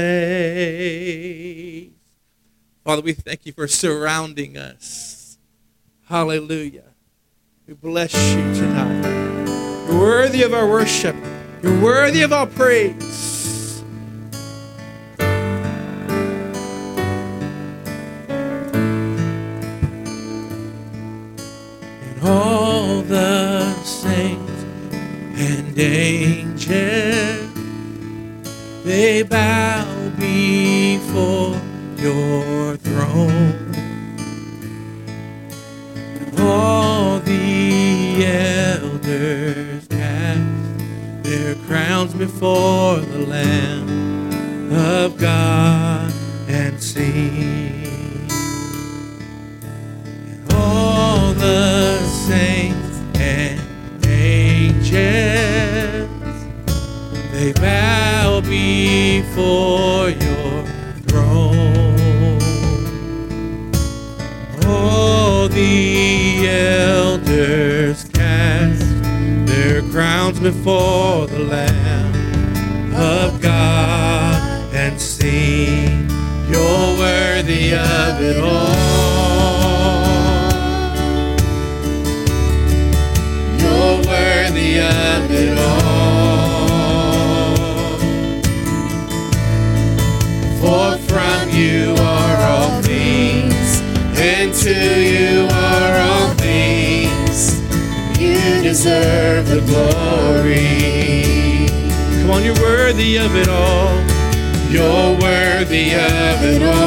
Father, 2.86 3.02
we 3.02 3.12
thank 3.12 3.46
you 3.46 3.52
for 3.52 3.68
surrounding 3.68 4.56
us. 4.58 5.38
Hallelujah. 6.06 6.94
We 7.68 7.74
bless 7.74 8.14
you 8.14 8.56
tonight. 8.56 9.90
You're 9.90 10.00
worthy 10.00 10.44
of 10.44 10.54
our 10.54 10.66
worship. 10.66 11.18
You're 11.62 11.82
worthy 11.82 12.22
of 12.22 12.32
our 12.32 12.48
praise. 12.48 13.84
All 22.24 23.02
the 23.02 23.67
and 25.40 25.78
angels, 25.78 27.54
they 28.84 29.22
bow 29.22 29.86
before 30.18 31.56
your 31.98 32.76
throne. 32.78 33.72
And 36.20 36.40
all 36.40 37.20
the 37.20 38.26
elders 38.26 39.88
cast 39.88 41.24
their 41.24 41.54
crowns 41.68 42.16
before 42.16 42.98
the 43.02 43.28
Lamb 43.28 44.72
of 44.74 45.18
God 45.20 46.12
and 46.48 46.82
sing. 46.82 48.28
And 50.32 50.54
all 50.54 51.34
the 51.34 52.00
saints 52.00 52.77
They 57.38 57.54
bow 57.54 58.42
before 58.42 60.10
your 60.10 60.64
throne. 61.06 62.42
All 64.66 65.48
the 65.48 66.48
elders 66.50 68.06
cast 68.06 68.82
their 69.46 69.84
crowns 69.92 70.40
before 70.40 71.28
the 71.28 71.38
Lamb 71.38 72.96
of 72.96 73.40
God 73.40 74.74
and 74.74 75.00
sing, 75.00 76.10
You're 76.50 76.98
worthy 76.98 77.76
of 77.76 78.20
it 78.20 78.38
all. 78.42 78.74
You're 83.60 83.98
worthy 84.08 84.80
of 84.80 85.30
it 85.30 85.58
all. 85.60 85.87
deserve 98.78 99.50
the 99.50 99.62
glory. 99.62 101.66
Come 102.22 102.30
on, 102.30 102.44
you're 102.44 102.54
worthy 102.62 103.18
of 103.18 103.36
it 103.36 103.48
all. 103.48 103.98
You're 104.70 105.18
worthy 105.20 105.96
of 105.96 106.44
it 106.44 106.62
all. 106.62 106.78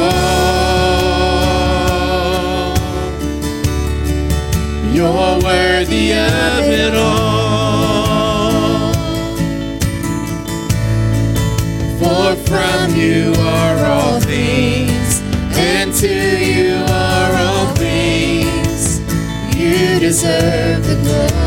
You're 4.95 5.41
worthy 5.43 6.13
of 6.13 6.63
it 6.63 6.95
all. 6.95 8.93
For 11.99 12.37
from 12.47 12.95
you 12.95 13.33
are 13.37 13.85
all 13.85 14.21
things, 14.21 15.21
and 15.57 15.93
to 15.95 16.07
you 16.07 16.85
are 16.87 17.35
all 17.35 17.67
things. 17.75 19.01
You 19.57 19.99
deserve 19.99 20.87
the 20.87 20.95
glory. 21.03 21.40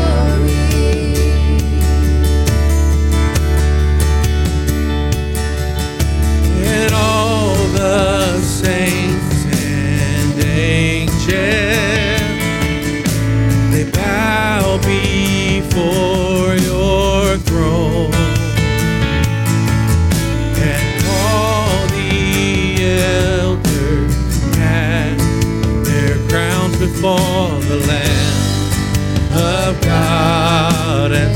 out. 31.13 31.35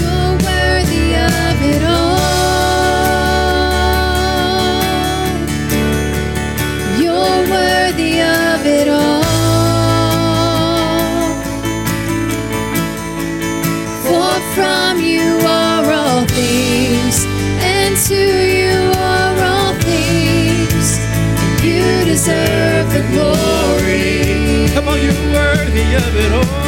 You're 0.00 0.34
worthy 0.46 1.14
of 1.14 1.62
it 1.62 1.82
all. 1.84 2.18
You're 6.98 7.42
worthy 7.50 8.20
of 8.20 8.66
it 8.66 8.88
all. 8.88 9.22
For 14.04 14.32
from 14.54 15.00
you 15.00 15.38
are 15.46 15.84
all 15.92 16.24
things, 16.26 17.24
and 17.62 17.96
to 18.08 18.22
you 18.60 18.92
are 18.96 19.36
all 19.50 19.74
things. 19.74 20.98
You 21.62 22.04
deserve 22.04 22.92
the 22.92 23.02
glory. 23.12 24.68
Come 24.74 24.88
on, 24.88 24.98
you're 25.00 25.22
worthy 25.32 25.94
of 25.94 26.16
it 26.16 26.32
all. 26.32 26.59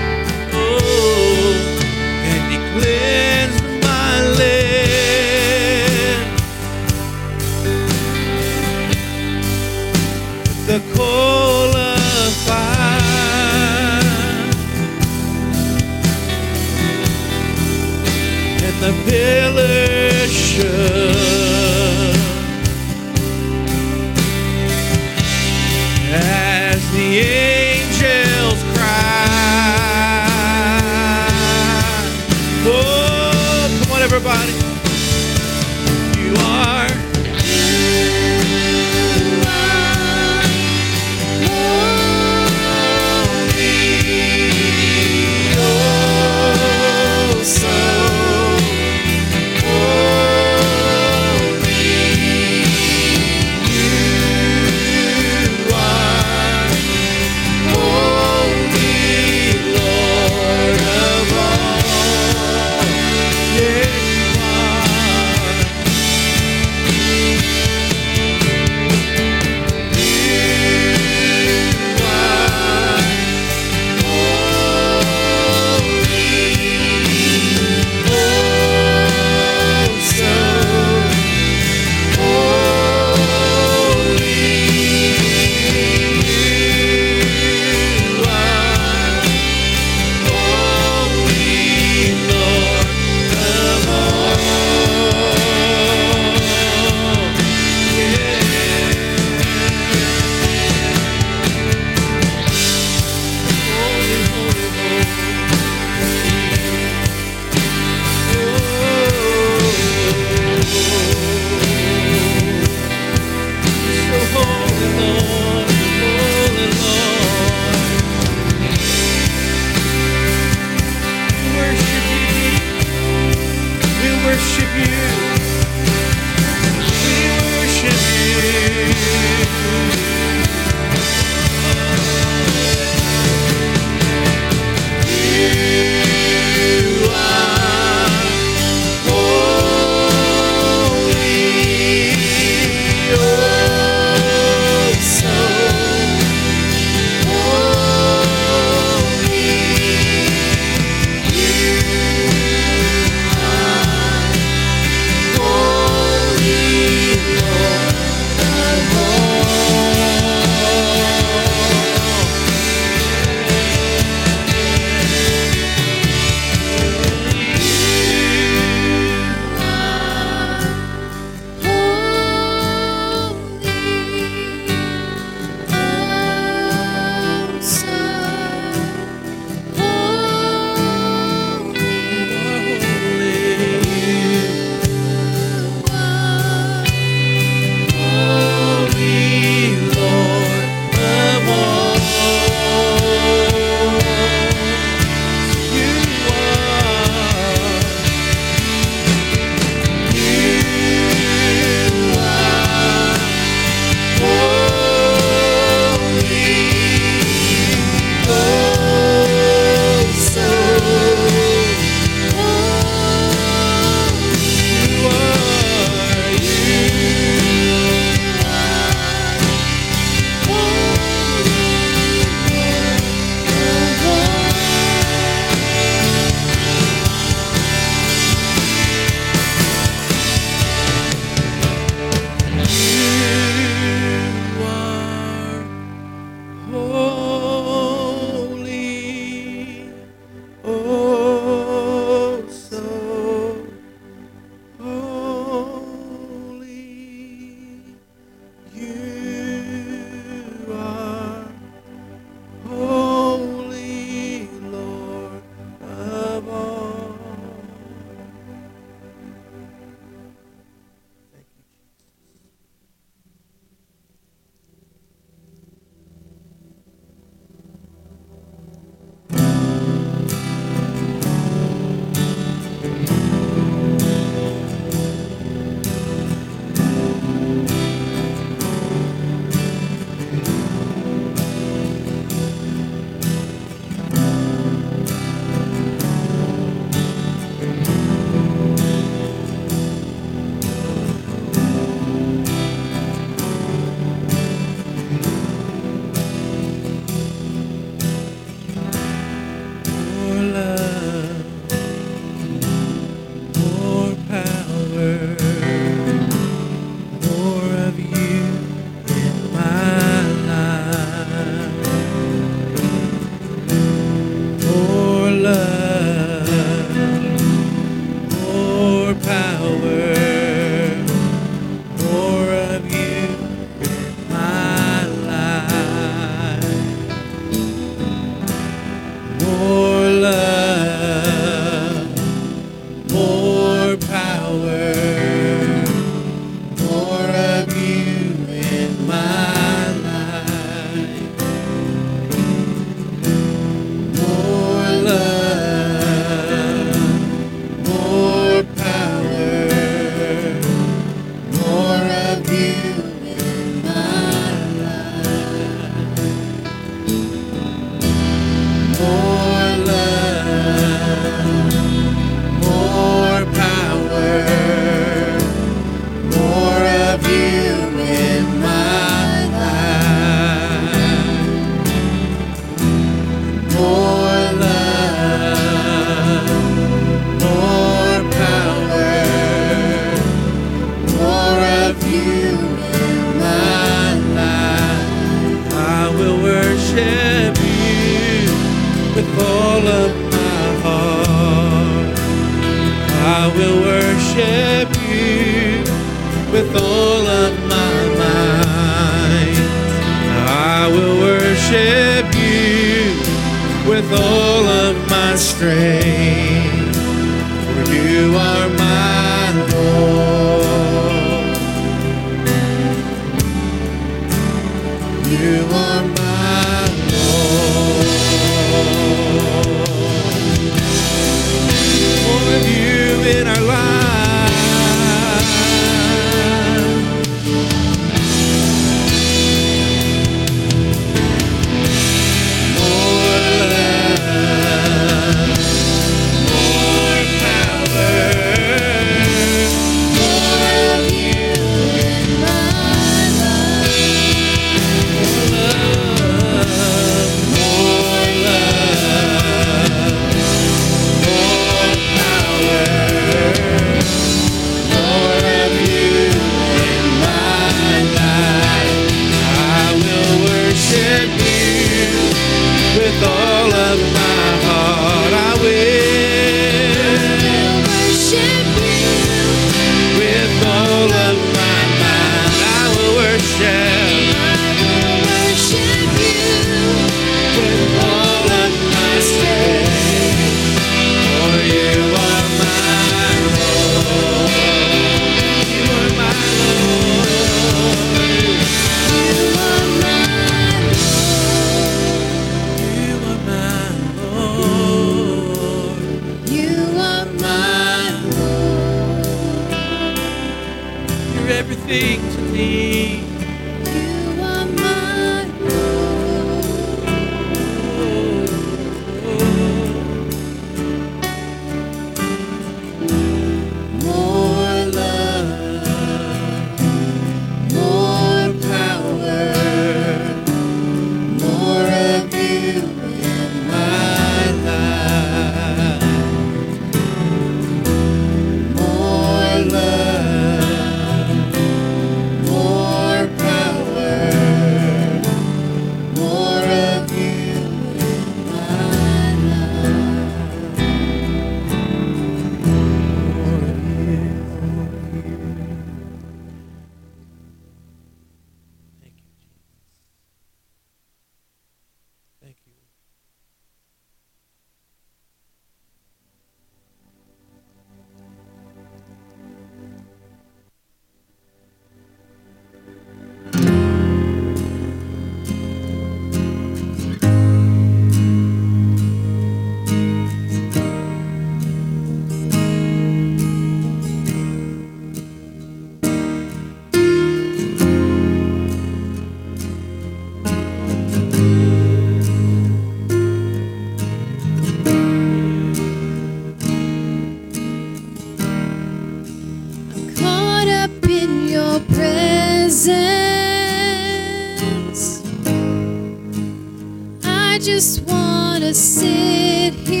just 597.73 598.01
wanna 598.01 598.73
sit 598.73 599.73
here. 599.87 600.00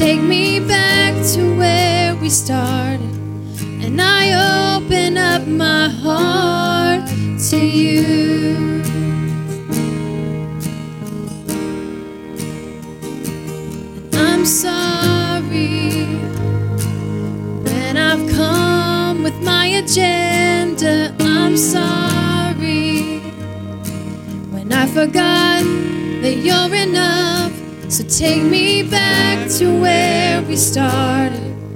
Take 0.00 0.22
me 0.22 0.60
back 0.60 1.12
to 1.34 1.58
where 1.58 2.16
we 2.16 2.30
started, 2.30 3.02
and 3.84 4.00
I 4.00 4.76
open 4.78 5.18
up 5.18 5.46
my 5.46 5.90
heart 5.90 7.06
to 7.50 7.58
you. 7.58 8.82
I'm 14.14 14.46
sorry 14.46 16.06
when 17.66 17.98
I've 17.98 18.26
come 18.30 19.22
with 19.22 19.38
my 19.42 19.66
agenda. 19.66 21.14
I'm 21.20 21.58
sorry 21.58 23.20
when 24.50 24.72
I 24.72 24.86
forgot 24.86 25.62
that 26.22 26.36
you're 26.42 26.74
enough. 26.74 27.52
So 27.90 28.02
take 28.04 28.42
me 28.42 28.82
back 28.82 29.29
to 29.60 29.78
where 29.78 30.40
we 30.44 30.56
started. 30.56 31.69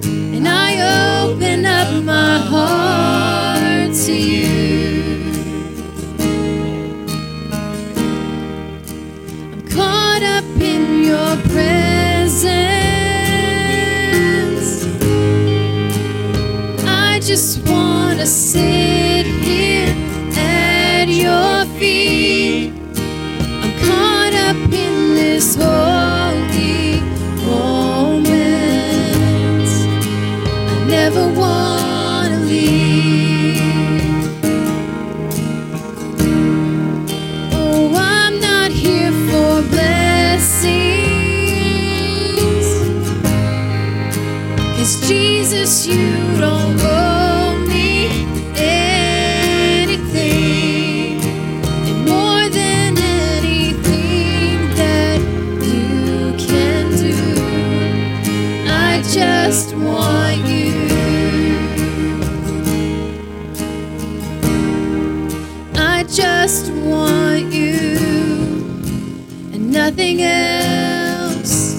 nothing 69.94 70.22
else, 70.22 71.74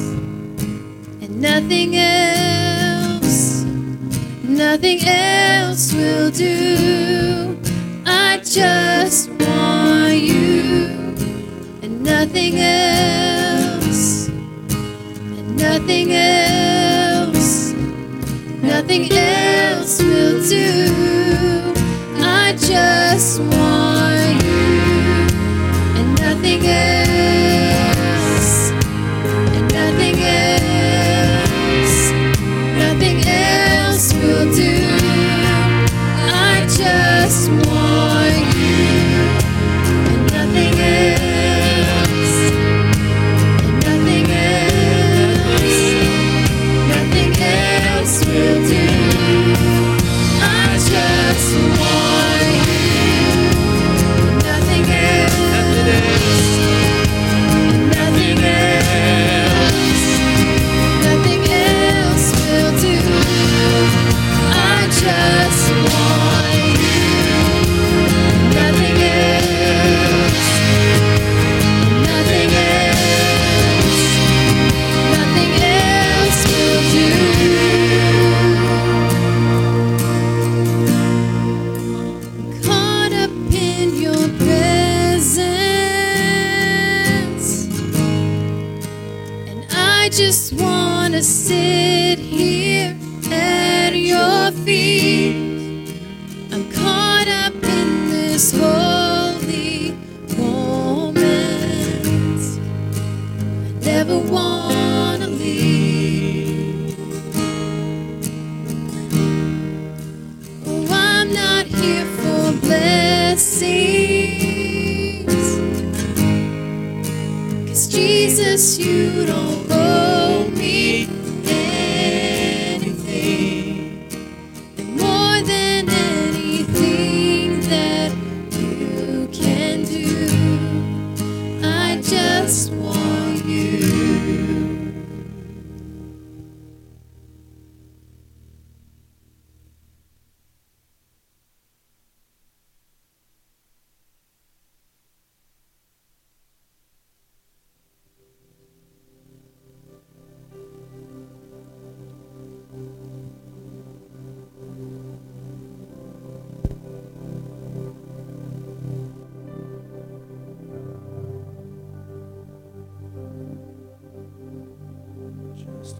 and 1.21 1.41
nothing 1.41 1.97
else, 1.97 3.63
nothing 4.43 4.99
else 5.05 5.93
will 5.93 6.31
do. 6.31 7.57
I 8.05 8.37
just 8.37 9.29
want 9.31 10.13
you, 10.13 10.87
and 11.81 12.03
nothing 12.03 12.55
else, 12.57 14.29
and 14.29 15.57
nothing 15.57 16.13
else, 16.13 17.73
nothing 18.63 19.11
else 19.11 20.01
will 20.01 20.41
do. 20.41 21.73
I 22.23 22.55
just 22.57 23.41
want 23.41 24.41
you. 24.41 24.44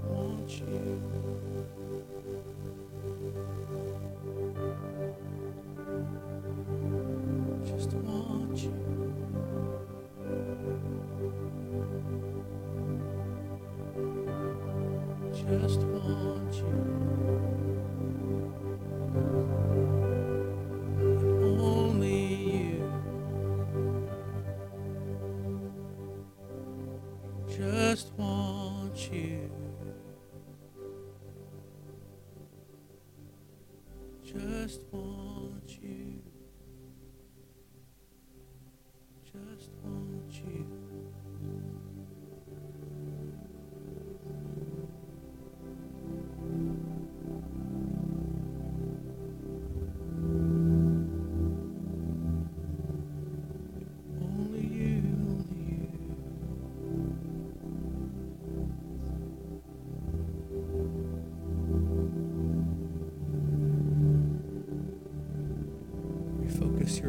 want 0.04 0.52
you. 0.52 0.95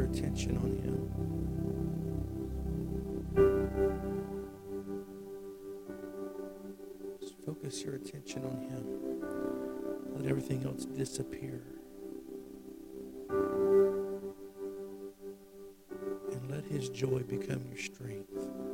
attention 0.07 0.57
on 0.57 0.73
Him. 0.83 1.11
Just 7.21 7.35
focus 7.45 7.83
your 7.83 7.97
attention 7.97 8.45
on 8.45 8.61
Him. 8.63 8.85
Let 10.15 10.27
everything 10.27 10.65
else 10.65 10.85
disappear. 10.85 11.61
And 16.33 16.51
let 16.51 16.65
His 16.65 16.89
joy 16.89 17.21
become 17.21 17.65
your 17.69 17.79
strength. 17.79 18.66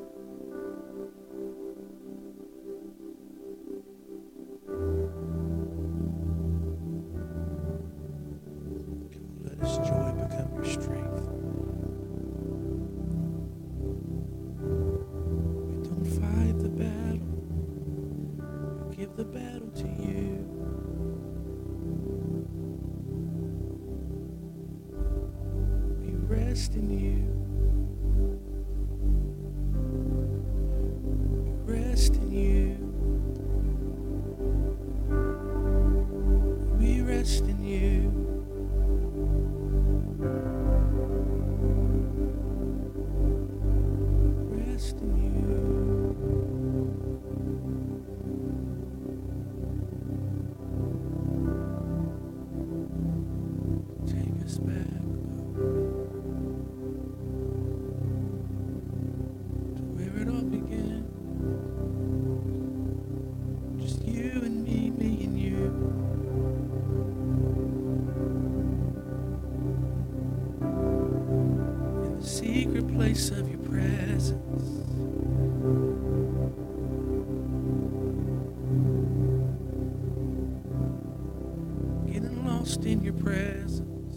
Lost 82.63 82.85
in 82.85 83.03
your 83.03 83.15
presence. 83.15 84.17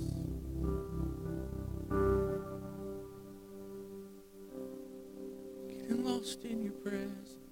Getting 5.68 6.06
lost 6.06 6.46
in 6.46 6.62
your 6.62 6.74
presence. 6.74 7.45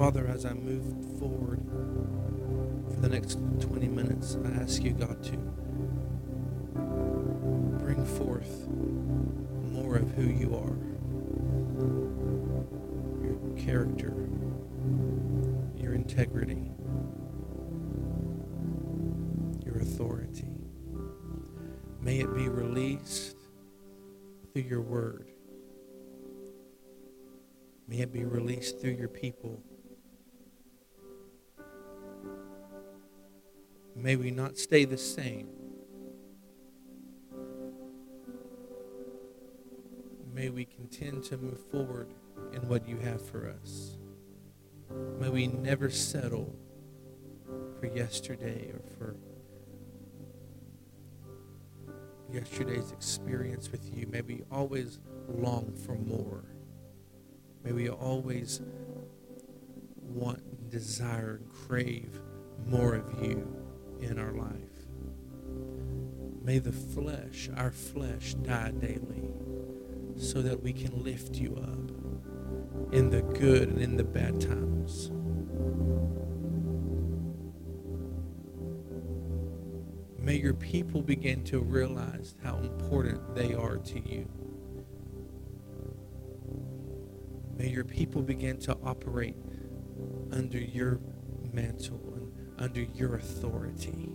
Father, 0.00 0.26
as 0.28 0.46
I 0.46 0.54
move 0.54 0.82
forward 1.18 1.60
for 2.88 3.00
the 3.02 3.08
next 3.10 3.38
20 3.60 3.86
minutes, 3.86 4.38
I 4.46 4.48
ask 4.52 4.82
you, 4.82 4.92
God, 4.92 5.22
to 5.24 5.36
bring 7.84 8.02
forth 8.06 8.66
more 9.70 9.96
of 9.96 10.10
who 10.12 10.22
you 10.22 10.54
are, 10.56 10.78
your 13.22 13.36
character, 13.58 14.14
your 15.76 15.92
integrity, 15.92 16.72
your 19.66 19.80
authority. 19.82 20.48
May 22.00 22.20
it 22.20 22.34
be 22.34 22.48
released 22.48 23.36
through 24.54 24.62
your 24.62 24.80
word. 24.80 25.30
May 27.86 27.98
it 27.98 28.14
be 28.14 28.24
released 28.24 28.80
through 28.80 28.92
your 28.92 29.08
people. 29.08 29.62
May 34.02 34.16
we 34.16 34.30
not 34.30 34.56
stay 34.56 34.86
the 34.86 34.96
same. 34.96 35.48
May 40.32 40.48
we 40.48 40.64
contend 40.64 41.22
to 41.24 41.36
move 41.36 41.60
forward 41.70 42.14
in 42.54 42.66
what 42.66 42.88
you 42.88 42.96
have 42.98 43.20
for 43.20 43.54
us. 43.62 43.98
May 45.18 45.28
we 45.28 45.46
never 45.48 45.90
settle 45.90 46.56
for 47.78 47.86
yesterday 47.86 48.72
or 48.72 48.80
for 48.96 49.16
yesterday's 52.32 52.92
experience 52.92 53.70
with 53.70 53.94
you. 53.94 54.06
May 54.06 54.22
we 54.22 54.44
always 54.50 54.98
long 55.28 55.74
for 55.74 55.96
more. 55.96 56.44
May 57.62 57.72
we 57.72 57.90
always 57.90 58.62
want, 59.96 60.70
desire, 60.70 61.42
crave 61.66 62.18
more 62.66 62.94
of 62.94 63.22
you 63.22 63.60
in 64.02 64.18
our 64.18 64.32
life. 64.32 64.70
May 66.42 66.58
the 66.58 66.72
flesh, 66.72 67.48
our 67.56 67.70
flesh, 67.70 68.34
die 68.34 68.72
daily 68.72 69.30
so 70.16 70.42
that 70.42 70.62
we 70.62 70.72
can 70.72 71.02
lift 71.02 71.36
you 71.36 71.56
up 71.56 72.92
in 72.92 73.10
the 73.10 73.22
good 73.22 73.68
and 73.68 73.80
in 73.80 73.96
the 73.96 74.04
bad 74.04 74.40
times. 74.40 75.10
May 80.18 80.36
your 80.36 80.54
people 80.54 81.02
begin 81.02 81.44
to 81.44 81.60
realize 81.60 82.34
how 82.42 82.56
important 82.58 83.34
they 83.34 83.54
are 83.54 83.78
to 83.78 84.00
you. 84.00 84.28
May 87.56 87.68
your 87.68 87.84
people 87.84 88.22
begin 88.22 88.58
to 88.60 88.76
operate 88.84 89.36
under 90.32 90.58
your 90.58 91.00
mantle 91.52 92.09
under 92.60 92.82
your 92.82 93.16
authority, 93.16 94.12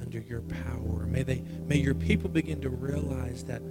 under 0.00 0.20
your 0.20 0.40
power. 0.40 1.06
May 1.06 1.22
they 1.22 1.44
may 1.66 1.76
your 1.76 1.94
people 1.94 2.30
begin 2.30 2.60
to 2.62 2.70
realize 2.70 3.44
that 3.44 3.62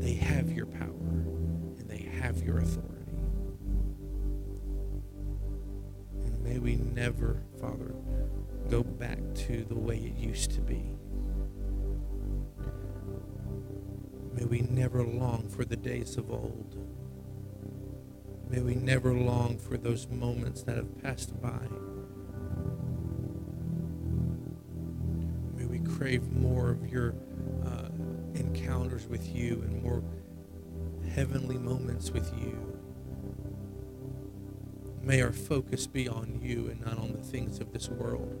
they 0.00 0.14
have 0.14 0.52
your 0.52 0.66
power 0.66 0.86
and 0.88 1.88
they 1.88 2.08
have 2.20 2.42
your 2.42 2.58
authority. 2.58 2.96
And 6.24 6.40
may 6.42 6.58
we 6.58 6.76
never, 6.76 7.42
Father, 7.60 7.94
go 8.70 8.84
back 8.84 9.18
to 9.48 9.64
the 9.64 9.74
way 9.74 9.96
it 9.96 10.16
used 10.16 10.52
to 10.52 10.60
be. 10.60 10.94
May 14.32 14.44
we 14.44 14.60
never 14.60 15.02
long 15.02 15.48
for 15.48 15.64
the 15.64 15.76
days 15.76 16.16
of 16.16 16.30
old. 16.30 16.76
May 18.50 18.60
we 18.60 18.74
never 18.74 19.14
long 19.14 19.58
for 19.58 19.76
those 19.76 20.08
moments 20.08 20.64
that 20.64 20.76
have 20.76 21.00
passed 21.00 21.40
by. 21.40 21.60
May 25.56 25.66
we 25.66 25.78
crave 25.78 26.32
more 26.32 26.70
of 26.70 26.90
your 26.90 27.14
uh, 27.64 27.90
encounters 28.34 29.06
with 29.06 29.32
you 29.32 29.62
and 29.62 29.80
more 29.80 30.02
heavenly 31.14 31.58
moments 31.58 32.10
with 32.10 32.32
you. 32.36 32.76
May 35.00 35.22
our 35.22 35.32
focus 35.32 35.86
be 35.86 36.08
on 36.08 36.40
you 36.42 36.68
and 36.68 36.80
not 36.84 36.98
on 36.98 37.12
the 37.12 37.22
things 37.22 37.60
of 37.60 37.72
this 37.72 37.88
world. 37.88 38.36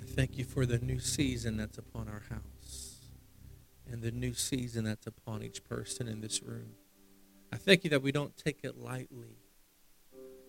I 0.00 0.04
thank 0.14 0.36
you 0.36 0.44
for 0.44 0.66
the 0.66 0.78
new 0.78 0.98
season 0.98 1.56
that's 1.56 1.78
upon 1.78 2.08
house 2.08 2.11
the 4.02 4.10
new 4.10 4.34
season 4.34 4.84
that's 4.84 5.06
upon 5.06 5.42
each 5.42 5.64
person 5.64 6.08
in 6.08 6.20
this 6.20 6.42
room. 6.42 6.74
I 7.52 7.56
thank 7.56 7.84
you 7.84 7.90
that 7.90 8.02
we 8.02 8.12
don't 8.12 8.36
take 8.36 8.60
it 8.62 8.78
lightly, 8.78 9.36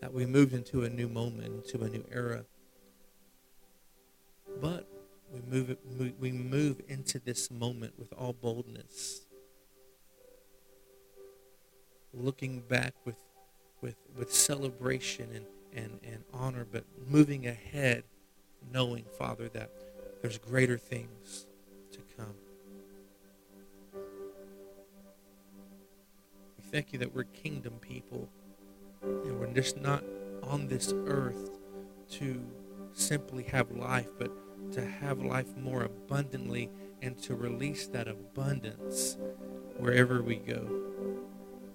that 0.02 0.14
we 0.14 0.26
moved 0.26 0.54
into 0.54 0.84
a 0.84 0.90
new 0.90 1.08
moment, 1.08 1.66
into 1.66 1.84
a 1.84 1.90
new 1.90 2.06
era. 2.12 2.46
But 4.62 4.88
we 5.32 5.42
move, 5.42 5.78
we 6.20 6.32
move 6.32 6.82
into 6.88 7.20
this 7.20 7.50
moment 7.52 7.94
with 7.98 8.14
all 8.14 8.34
boldness, 8.34 9.22
looking 12.14 12.62
back 12.62 12.94
with, 13.06 13.18
with, 13.82 13.96
with 14.16 14.34
celebration 14.34 15.30
and, 15.34 15.46
and, 15.74 16.00
and 16.04 16.24
honor, 16.34 16.66
but 16.72 16.86
moving 17.08 17.48
ahead, 17.48 18.04
knowing, 18.72 19.06
Father, 19.18 19.50
that 19.50 19.72
there's 20.22 20.38
greater 20.38 20.78
things 20.78 21.48
to 21.92 22.00
come. 22.16 22.36
Thank 26.74 26.92
you 26.92 26.98
that 26.98 27.14
we're 27.14 27.24
kingdom 27.26 27.74
people 27.82 28.28
and 29.04 29.40
we're 29.40 29.54
just 29.54 29.80
not 29.80 30.04
on 30.42 30.68
this 30.68 30.92
earth 31.06 31.60
to 32.10 32.44
simply 32.94 33.44
have 33.44 33.70
life, 33.70 34.08
but 34.18 34.32
to 34.72 34.84
have 34.84 35.20
life 35.20 35.56
more 35.56 35.84
abundantly 35.84 36.72
and 37.04 37.16
to 37.22 37.36
release 37.36 37.86
that 37.86 38.08
abundance 38.08 39.18
wherever 39.78 40.24
we 40.24 40.38
go 40.38 40.68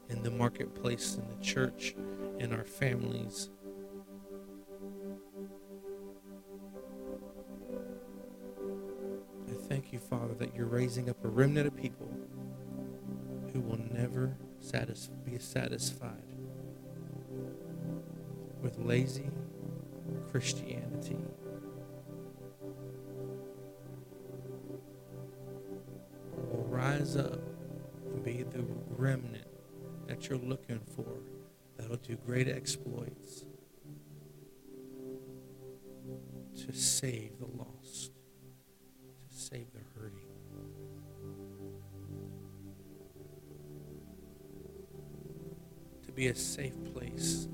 in 0.09 0.21
the 0.25 0.33
marketplace, 0.33 1.15
in 1.15 1.23
the 1.29 1.45
church, 1.45 1.95
in 2.41 2.53
our 2.53 2.65
families. 2.65 3.51
I 9.49 9.55
thank 9.69 9.93
you, 9.93 10.01
Father, 10.01 10.35
that 10.35 10.57
you're 10.57 10.67
raising 10.67 11.09
up 11.09 11.25
a 11.25 11.29
remnant 11.29 11.69
of 11.69 11.77
people 11.77 12.11
who 13.53 13.61
will 13.61 13.79
never 13.93 14.37
be 15.25 15.39
satisfied 15.39 16.23
with 18.61 18.79
lazy 18.79 19.31
Christianity. 20.31 21.17
Will 26.51 26.65
rise 26.69 27.17
up 27.17 27.41
and 28.07 28.25
be 28.25 28.43
the 28.43 28.65
remnant 28.91 29.47
that 30.07 30.29
you're 30.29 30.39
looking 30.39 30.81
for 30.95 31.07
that'll 31.77 31.97
do 31.97 32.17
great 32.17 32.49
exploits 32.49 33.45
to 36.67 36.73
save 36.73 37.39
the 37.39 37.47
lost, 37.47 37.68
be 46.19 46.27
a 46.27 46.35
safe 46.35 46.75
place 46.93 47.47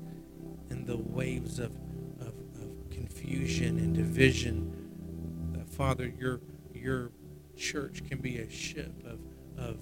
in 0.71 0.85
the 0.85 0.97
waves 0.97 1.59
of, 1.59 1.71
of, 2.19 2.29
of 2.59 2.89
confusion 2.89 3.77
and 3.77 3.93
division. 3.93 5.53
That 5.53 5.69
Father, 5.69 6.11
your 6.19 6.41
your 6.73 7.11
church 7.55 8.01
can 8.09 8.17
be 8.17 8.39
a 8.39 8.49
ship 8.49 8.91
of 9.05 9.19
of 9.55 9.77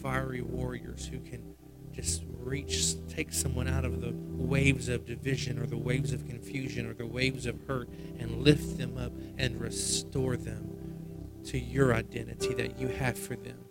fiery 0.00 0.40
warriors 0.40 1.06
who 1.06 1.20
can 1.20 1.54
just 1.92 2.22
reach, 2.38 2.94
take 3.08 3.30
someone 3.30 3.68
out 3.68 3.84
of 3.84 4.00
the 4.00 4.14
waves 4.14 4.88
of 4.88 5.04
division 5.04 5.58
or 5.58 5.66
the 5.66 5.76
waves 5.76 6.14
of 6.14 6.26
confusion 6.26 6.86
or 6.86 6.94
the 6.94 7.06
waves 7.06 7.44
of 7.44 7.62
hurt 7.66 7.90
and 8.18 8.42
lift 8.42 8.78
them 8.78 8.96
up 8.96 9.12
and 9.36 9.60
restore 9.60 10.38
them 10.38 10.70
to 11.44 11.58
your 11.58 11.94
identity 11.94 12.54
that 12.54 12.80
you 12.80 12.88
have 12.88 13.18
for 13.18 13.36
them. 13.36 13.63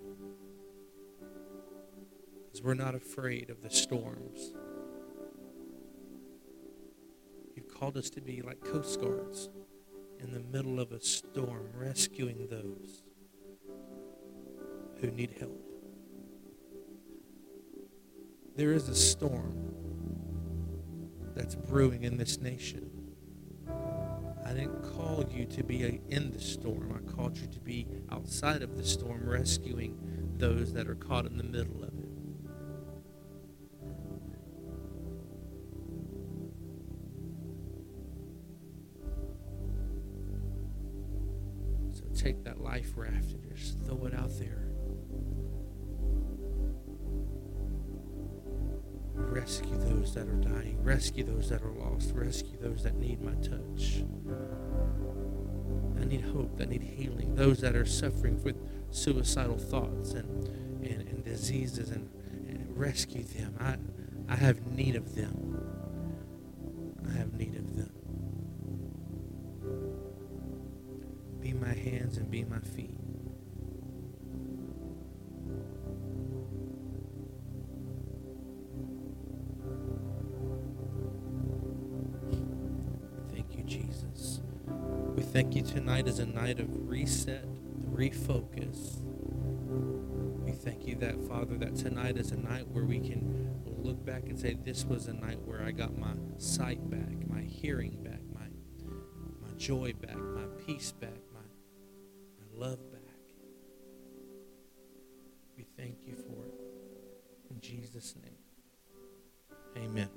We're 2.61 2.75
not 2.75 2.95
afraid 2.95 3.49
of 3.49 3.61
the 3.61 3.69
storms. 3.69 4.53
You've 7.55 7.67
called 7.67 7.97
us 7.97 8.09
to 8.11 8.21
be 8.21 8.41
like 8.41 8.63
coast 8.63 9.01
guards 9.01 9.49
in 10.19 10.31
the 10.31 10.39
middle 10.39 10.79
of 10.79 10.91
a 10.93 11.01
storm, 11.01 11.67
rescuing 11.75 12.47
those 12.49 13.03
who 15.01 15.11
need 15.11 15.35
help. 15.39 15.59
There 18.55 18.71
is 18.71 18.87
a 18.87 18.95
storm 18.95 19.73
that's 21.35 21.55
brewing 21.55 22.03
in 22.03 22.15
this 22.17 22.39
nation. 22.39 22.89
I 24.45 24.53
didn't 24.53 24.83
call 24.95 25.25
you 25.29 25.45
to 25.47 25.63
be 25.63 25.99
in 26.09 26.31
the 26.31 26.39
storm. 26.39 26.93
I 26.95 27.11
called 27.11 27.37
you 27.37 27.47
to 27.47 27.59
be 27.59 27.87
outside 28.11 28.61
of 28.61 28.77
the 28.77 28.85
storm, 28.85 29.27
rescuing 29.27 29.97
those 30.37 30.71
that 30.73 30.87
are 30.87 30.95
caught 30.95 31.25
in 31.25 31.37
the 31.37 31.43
middle 31.43 31.83
of 31.83 31.92
there. 44.39 44.63
Rescue 49.15 49.77
those 49.77 50.13
that 50.13 50.27
are 50.27 50.36
dying. 50.36 50.77
Rescue 50.84 51.23
those 51.23 51.49
that 51.49 51.61
are 51.61 51.71
lost. 51.71 52.13
Rescue 52.13 52.57
those 52.61 52.84
that 52.84 52.95
need 52.95 53.21
my 53.21 53.34
touch. 53.36 54.03
That 55.95 56.07
need 56.07 56.21
hope, 56.21 56.57
that 56.57 56.69
need 56.69 56.84
healing. 56.84 57.36
Those 57.36 57.59
that 57.61 57.75
are 57.75 57.86
suffering 57.86 58.41
with 58.43 58.55
suicidal 58.91 59.57
thoughts 59.57 60.11
and, 60.13 60.47
and, 60.84 61.07
and 61.07 61.23
diseases 61.23 61.89
and, 61.89 62.09
and 62.47 62.77
rescue 62.77 63.23
them. 63.23 63.55
I, 63.59 63.77
I 64.31 64.36
have 64.36 64.65
need 64.67 64.95
of 64.95 65.15
them. 65.15 65.59
I 67.07 67.17
have 67.17 67.34
need 67.34 67.55
of 67.55 67.75
them. 67.75 67.91
Be 71.39 71.53
my 71.53 71.73
hands 71.73 72.17
and 72.17 72.29
be 72.31 72.43
my 72.43 72.59
feet. 72.59 73.02
Night 86.43 86.59
of 86.59 86.89
reset, 86.89 87.45
refocus. 87.93 89.01
We 90.43 90.51
thank 90.51 90.85
you 90.85 90.95
that, 90.95 91.15
Father, 91.25 91.55
that 91.55 91.77
tonight 91.77 92.17
is 92.17 92.31
a 92.31 92.37
night 92.37 92.67
where 92.67 92.83
we 92.83 92.99
can 92.99 93.49
look 93.81 94.03
back 94.03 94.23
and 94.23 94.37
say, 94.37 94.57
This 94.61 94.83
was 94.83 95.07
a 95.07 95.13
night 95.13 95.39
where 95.45 95.63
I 95.63 95.71
got 95.71 95.97
my 95.97 96.11
sight 96.37 96.89
back, 96.89 97.29
my 97.29 97.39
hearing 97.39 97.97
back, 98.03 98.19
my, 98.33 98.47
my 99.41 99.57
joy 99.57 99.93
back, 99.93 100.17
my 100.17 100.43
peace 100.65 100.91
back, 100.91 101.15
my, 101.33 101.39
my 101.39 102.65
love 102.65 102.91
back. 102.91 102.99
We 105.55 105.65
thank 105.77 105.99
you 106.05 106.15
for 106.15 106.45
it. 106.45 106.55
In 107.51 107.61
Jesus' 107.61 108.15
name. 108.21 109.85
Amen. 109.85 110.09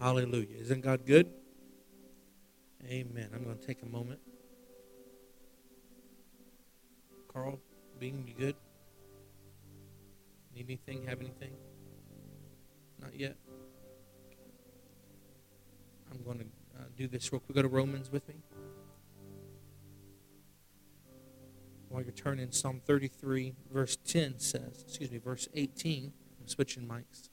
Hallelujah. 0.00 0.56
Isn't 0.58 0.80
God 0.80 1.06
good? 1.06 1.30
Amen. 2.84 3.28
I'm 3.32 3.44
going 3.44 3.56
to 3.56 3.64
take 3.64 3.82
a 3.82 3.86
moment. 3.86 4.18
Carl, 7.32 7.60
being 7.98 8.24
you 8.26 8.34
good? 8.34 8.56
Need 10.54 10.64
anything? 10.66 11.06
Have 11.06 11.20
anything? 11.20 11.52
Not 13.00 13.14
yet. 13.18 13.36
I'm 16.10 16.22
going 16.24 16.38
to 16.38 16.44
uh, 16.78 16.84
do 16.96 17.06
this 17.06 17.32
real 17.32 17.40
quick. 17.40 17.54
Go 17.54 17.62
to 17.62 17.68
Romans 17.68 18.10
with 18.10 18.26
me. 18.28 18.34
While 21.88 22.02
you're 22.02 22.12
turning, 22.12 22.50
Psalm 22.50 22.80
33, 22.84 23.54
verse 23.72 23.96
10 23.96 24.38
says, 24.38 24.84
excuse 24.86 25.10
me, 25.10 25.18
verse 25.18 25.48
18. 25.54 26.12
I'm 26.40 26.48
switching 26.48 26.86
mics. 26.86 27.28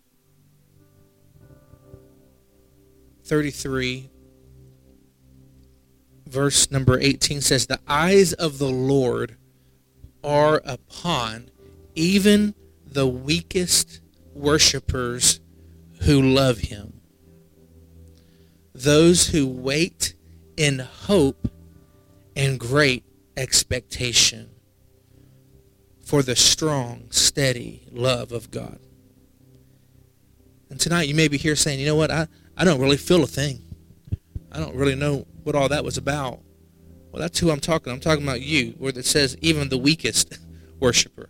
33, 3.23 4.09
verse 6.27 6.71
number 6.71 6.99
18 6.99 7.41
says, 7.41 7.65
The 7.65 7.79
eyes 7.87 8.33
of 8.33 8.57
the 8.57 8.69
Lord 8.69 9.37
are 10.23 10.61
upon 10.65 11.49
even 11.95 12.53
the 12.85 13.07
weakest 13.07 14.01
worshipers 14.33 15.39
who 16.03 16.21
love 16.21 16.59
him. 16.59 17.01
Those 18.73 19.27
who 19.27 19.47
wait 19.47 20.13
in 20.55 20.79
hope 20.79 21.47
and 22.35 22.59
great 22.59 23.03
expectation 23.35 24.49
for 26.03 26.21
the 26.21 26.35
strong, 26.35 27.07
steady 27.09 27.87
love 27.91 28.31
of 28.31 28.51
God. 28.51 28.79
And 30.69 30.79
tonight 30.79 31.07
you 31.07 31.15
may 31.15 31.27
be 31.27 31.37
here 31.37 31.55
saying, 31.55 31.79
you 31.79 31.85
know 31.85 31.95
what, 31.95 32.11
I, 32.11 32.27
I 32.55 32.63
don't 32.63 32.79
really 32.79 32.97
feel 32.97 33.23
a 33.23 33.27
thing. 33.27 33.61
I 34.51 34.59
don't 34.59 34.75
really 34.75 34.95
know 34.95 35.25
what 35.43 35.55
all 35.55 35.69
that 35.69 35.83
was 35.83 35.97
about. 35.97 36.39
Well, 37.17 37.23
that's 37.23 37.39
who 37.39 37.49
I'm 37.49 37.59
talking. 37.59 37.91
I'm 37.91 37.99
talking 37.99 38.23
about 38.23 38.41
you, 38.41 38.75
where 38.77 38.93
it 38.95 39.03
says 39.03 39.35
even 39.41 39.69
the 39.69 39.77
weakest 39.79 40.37
worshiper. 40.79 41.29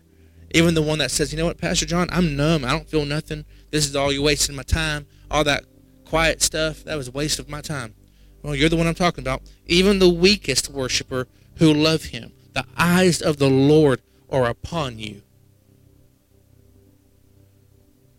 Even 0.54 0.74
the 0.74 0.82
one 0.82 1.00
that 1.00 1.12
says, 1.12 1.32
you 1.32 1.40
know 1.40 1.46
what, 1.46 1.58
Pastor 1.58 1.86
John, 1.86 2.10
I'm 2.12 2.36
numb. 2.36 2.66
I 2.66 2.72
don't 2.72 2.90
feel 2.90 3.06
nothing. 3.06 3.46
This 3.72 3.88
is 3.88 3.96
all 3.96 4.12
you're 4.12 4.22
wasting 4.22 4.58
my 4.58 4.64
time. 4.64 5.08
All 5.32 5.46
that 5.46 5.64
quiet 6.04 6.42
stuff, 6.42 6.84
that 6.84 6.98
was 6.98 7.08
a 7.08 7.12
waste 7.12 7.40
of 7.40 7.48
my 7.48 7.62
time. 7.62 7.96
Well, 8.44 8.54
you're 8.54 8.68
the 8.68 8.76
one 8.76 8.86
I'm 8.86 8.96
talking 8.96 9.24
about. 9.24 9.44
Even 9.66 10.00
the 10.00 10.10
weakest 10.10 10.68
worshiper 10.70 11.26
who 11.56 11.74
love 11.74 12.04
him. 12.04 12.34
The 12.52 12.66
eyes 12.76 13.22
of 13.22 13.38
the 13.38 13.50
Lord 13.50 14.02
are 14.30 14.48
upon 14.48 15.00
you. 15.00 15.22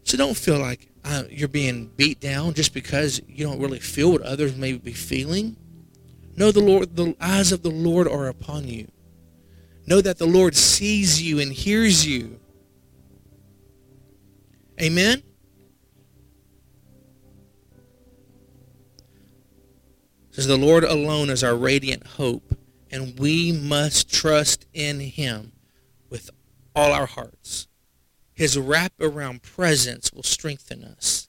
So 0.05 0.17
don't 0.17 0.39
feel 0.39 0.59
like 0.59 0.89
uh, 1.05 1.25
you're 1.29 1.49
being 1.49 1.89
beat 1.99 2.19
down 2.19 2.55
just 2.55 2.73
because 2.73 3.21
you 3.29 3.45
don't 3.45 3.61
really 3.61 3.79
feel 3.79 4.13
what 4.13 4.23
others 4.23 4.57
may 4.57 4.73
be 4.73 4.95
feeling. 4.95 5.59
Know 6.39 6.53
the 6.53 6.61
Lord, 6.61 6.95
the 6.95 7.17
eyes 7.21 7.51
of 7.51 7.63
the 7.63 7.71
Lord 7.71 8.07
are 8.07 8.29
upon 8.29 8.69
you. 8.69 8.87
Know 9.89 10.01
that 10.01 10.19
the 10.19 10.27
Lord 10.27 10.55
sees 10.55 11.21
you 11.21 11.41
and 11.41 11.53
hears 11.53 12.07
you. 12.07 12.39
Amen. 14.81 15.25
says 20.31 20.47
the 20.47 20.57
Lord 20.57 20.85
alone 20.85 21.29
is 21.29 21.43
our 21.43 21.57
radiant 21.57 22.07
hope, 22.07 22.57
and 22.93 23.19
we 23.19 23.51
must 23.51 24.09
trust 24.09 24.67
in 24.73 25.01
him 25.01 25.51
with 26.09 26.31
all 26.77 26.93
our 26.93 27.07
hearts. 27.07 27.67
His 28.33 28.57
wraparound 28.57 29.43
presence 29.43 30.13
will 30.13 30.23
strengthen 30.23 30.85
us. 30.85 31.29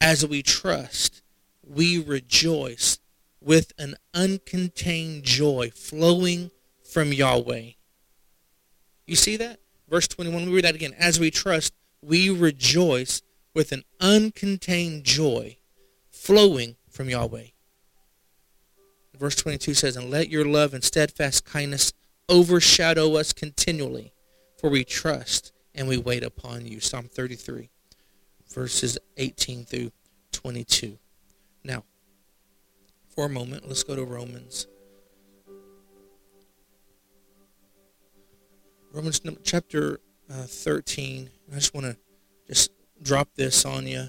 As 0.00 0.24
we 0.24 0.44
trust, 0.44 1.22
we 1.64 2.00
rejoice 2.00 3.00
with 3.44 3.72
an 3.78 3.94
uncontained 4.14 5.22
joy 5.22 5.70
flowing 5.74 6.50
from 6.82 7.12
Yahweh. 7.12 7.70
You 9.06 9.16
see 9.16 9.36
that? 9.36 9.60
Verse 9.88 10.08
21, 10.08 10.46
we 10.46 10.52
read 10.52 10.64
that 10.64 10.74
again. 10.74 10.94
As 10.98 11.20
we 11.20 11.30
trust, 11.30 11.74
we 12.02 12.30
rejoice 12.30 13.22
with 13.54 13.70
an 13.72 13.84
uncontained 14.00 15.02
joy 15.02 15.58
flowing 16.10 16.76
from 16.88 17.10
Yahweh. 17.10 17.48
Verse 19.18 19.36
22 19.36 19.74
says, 19.74 19.96
And 19.96 20.10
let 20.10 20.28
your 20.28 20.44
love 20.44 20.74
and 20.74 20.82
steadfast 20.82 21.44
kindness 21.44 21.92
overshadow 22.28 23.14
us 23.16 23.32
continually, 23.32 24.12
for 24.56 24.70
we 24.70 24.84
trust 24.84 25.52
and 25.74 25.86
we 25.86 25.98
wait 25.98 26.24
upon 26.24 26.66
you. 26.66 26.80
Psalm 26.80 27.08
33, 27.12 27.68
verses 28.52 28.98
18 29.18 29.64
through 29.64 29.92
22. 30.32 30.98
Now, 31.62 31.84
for 33.14 33.26
a 33.26 33.28
moment, 33.28 33.66
let's 33.66 33.82
go 33.82 33.94
to 33.94 34.04
Romans. 34.04 34.66
Romans 38.92 39.20
chapter 39.42 40.00
uh, 40.30 40.44
13. 40.44 41.30
I 41.50 41.54
just 41.54 41.74
want 41.74 41.86
to 41.86 41.96
just 42.46 42.70
drop 43.02 43.28
this 43.34 43.64
on 43.64 43.86
you. 43.86 44.08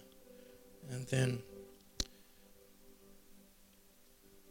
And 0.91 1.08
then 1.08 1.39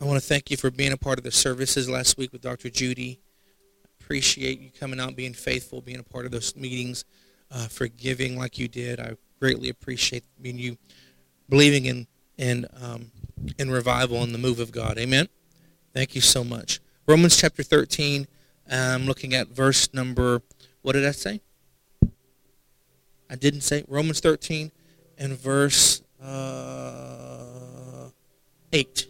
I 0.00 0.04
want 0.04 0.20
to 0.20 0.26
thank 0.26 0.50
you 0.50 0.56
for 0.56 0.70
being 0.70 0.92
a 0.92 0.96
part 0.96 1.18
of 1.18 1.24
the 1.24 1.30
services 1.30 1.88
last 1.88 2.18
week 2.18 2.32
with 2.32 2.42
Dr. 2.42 2.68
Judy. 2.68 3.20
Appreciate 4.00 4.60
you 4.60 4.70
coming 4.78 5.00
out, 5.00 5.16
being 5.16 5.34
faithful, 5.34 5.80
being 5.80 6.00
a 6.00 6.04
part 6.04 6.26
of 6.26 6.32
those 6.32 6.54
meetings, 6.56 7.04
uh, 7.50 7.68
for 7.68 7.86
giving 7.86 8.36
like 8.36 8.58
you 8.58 8.68
did. 8.68 9.00
I 9.00 9.16
greatly 9.40 9.68
appreciate 9.68 10.24
being 10.42 10.58
you 10.58 10.76
believing 11.48 11.86
in 11.86 12.06
in 12.36 12.66
um, 12.82 13.12
in 13.58 13.70
revival 13.70 14.22
and 14.22 14.34
the 14.34 14.38
move 14.38 14.60
of 14.60 14.72
God. 14.72 14.98
Amen. 14.98 15.28
Thank 15.92 16.14
you 16.14 16.20
so 16.20 16.44
much. 16.44 16.80
Romans 17.06 17.36
chapter 17.36 17.62
13. 17.62 18.26
I'm 18.70 19.06
looking 19.06 19.34
at 19.34 19.48
verse 19.48 19.92
number. 19.92 20.42
What 20.82 20.92
did 20.92 21.06
I 21.06 21.12
say? 21.12 21.40
I 23.30 23.36
didn't 23.36 23.62
say 23.62 23.84
Romans 23.88 24.20
13 24.20 24.70
and 25.18 25.38
verse 25.38 26.02
uh, 26.22 28.08
8 28.72 29.06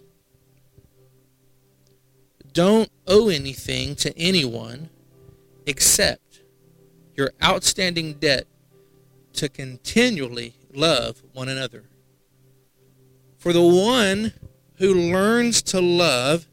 don't 2.55 2.89
owe 3.09 3.29
anything 3.29 3.97
to 3.97 4.17
anyone 4.17 4.89
except 5.67 6.41
your 7.17 7.33
outstanding 7.43 8.15
debt 8.15 8.47
to 9.35 9.49
continually 9.49 10.55
love 10.73 11.21
one 11.33 11.49
another. 11.49 11.83
For 13.45 13.53
the 13.53 13.61
one 13.61 14.33
who 14.77 14.95
learns 14.95 15.61
to 15.65 15.79
love 15.79 16.49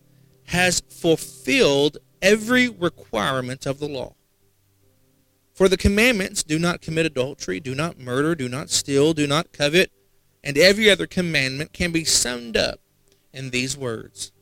has 0.47 0.81
fulfilled 0.81 1.99
every 2.21 2.67
requirement 2.67 3.65
of 3.65 3.79
the 3.79 3.87
law. 3.87 4.15
For 5.53 5.69
the 5.69 5.77
commandments 5.77 6.43
do 6.43 6.59
not 6.59 6.81
commit 6.81 7.05
adultery, 7.05 7.61
do 7.61 7.73
not 7.73 7.97
murder, 7.97 8.35
do 8.35 8.49
not 8.49 8.69
steal, 8.69 9.13
do 9.13 9.25
not 9.25 9.53
covet, 9.53 9.89
and 10.43 10.57
every 10.57 10.89
other 10.89 11.07
commandment 11.07 11.71
can 11.71 11.93
be 11.93 12.03
summed 12.03 12.57
up 12.57 12.81
in 13.31 13.51
these 13.51 13.77
words 13.77 14.33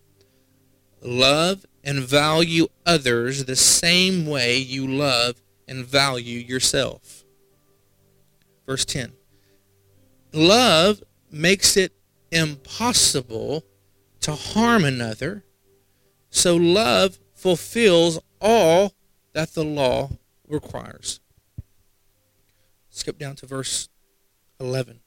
Love 1.04 1.68
and 1.84 2.00
value 2.00 2.66
others 2.84 3.46
the 3.46 3.56
same 3.56 4.26
way 4.26 4.58
you 4.58 4.88
love 4.88 5.40
and 5.68 5.86
value 5.86 6.40
yourself. 6.40 7.24
Verse 8.66 8.86
10 8.86 9.12
Love 10.34 11.04
makes 11.30 11.78
it 11.78 11.94
impossible 12.32 13.64
to 14.22 14.34
harm 14.34 14.84
another, 14.84 15.44
so 16.30 16.56
love 16.56 17.20
fulfills 17.34 18.20
all 18.42 18.94
that 19.34 19.54
the 19.54 19.64
law 19.64 20.10
requires. 20.48 21.20
Skip 22.90 23.18
down 23.18 23.36
to 23.38 23.46
verse 23.46 23.90
11. 24.60 25.00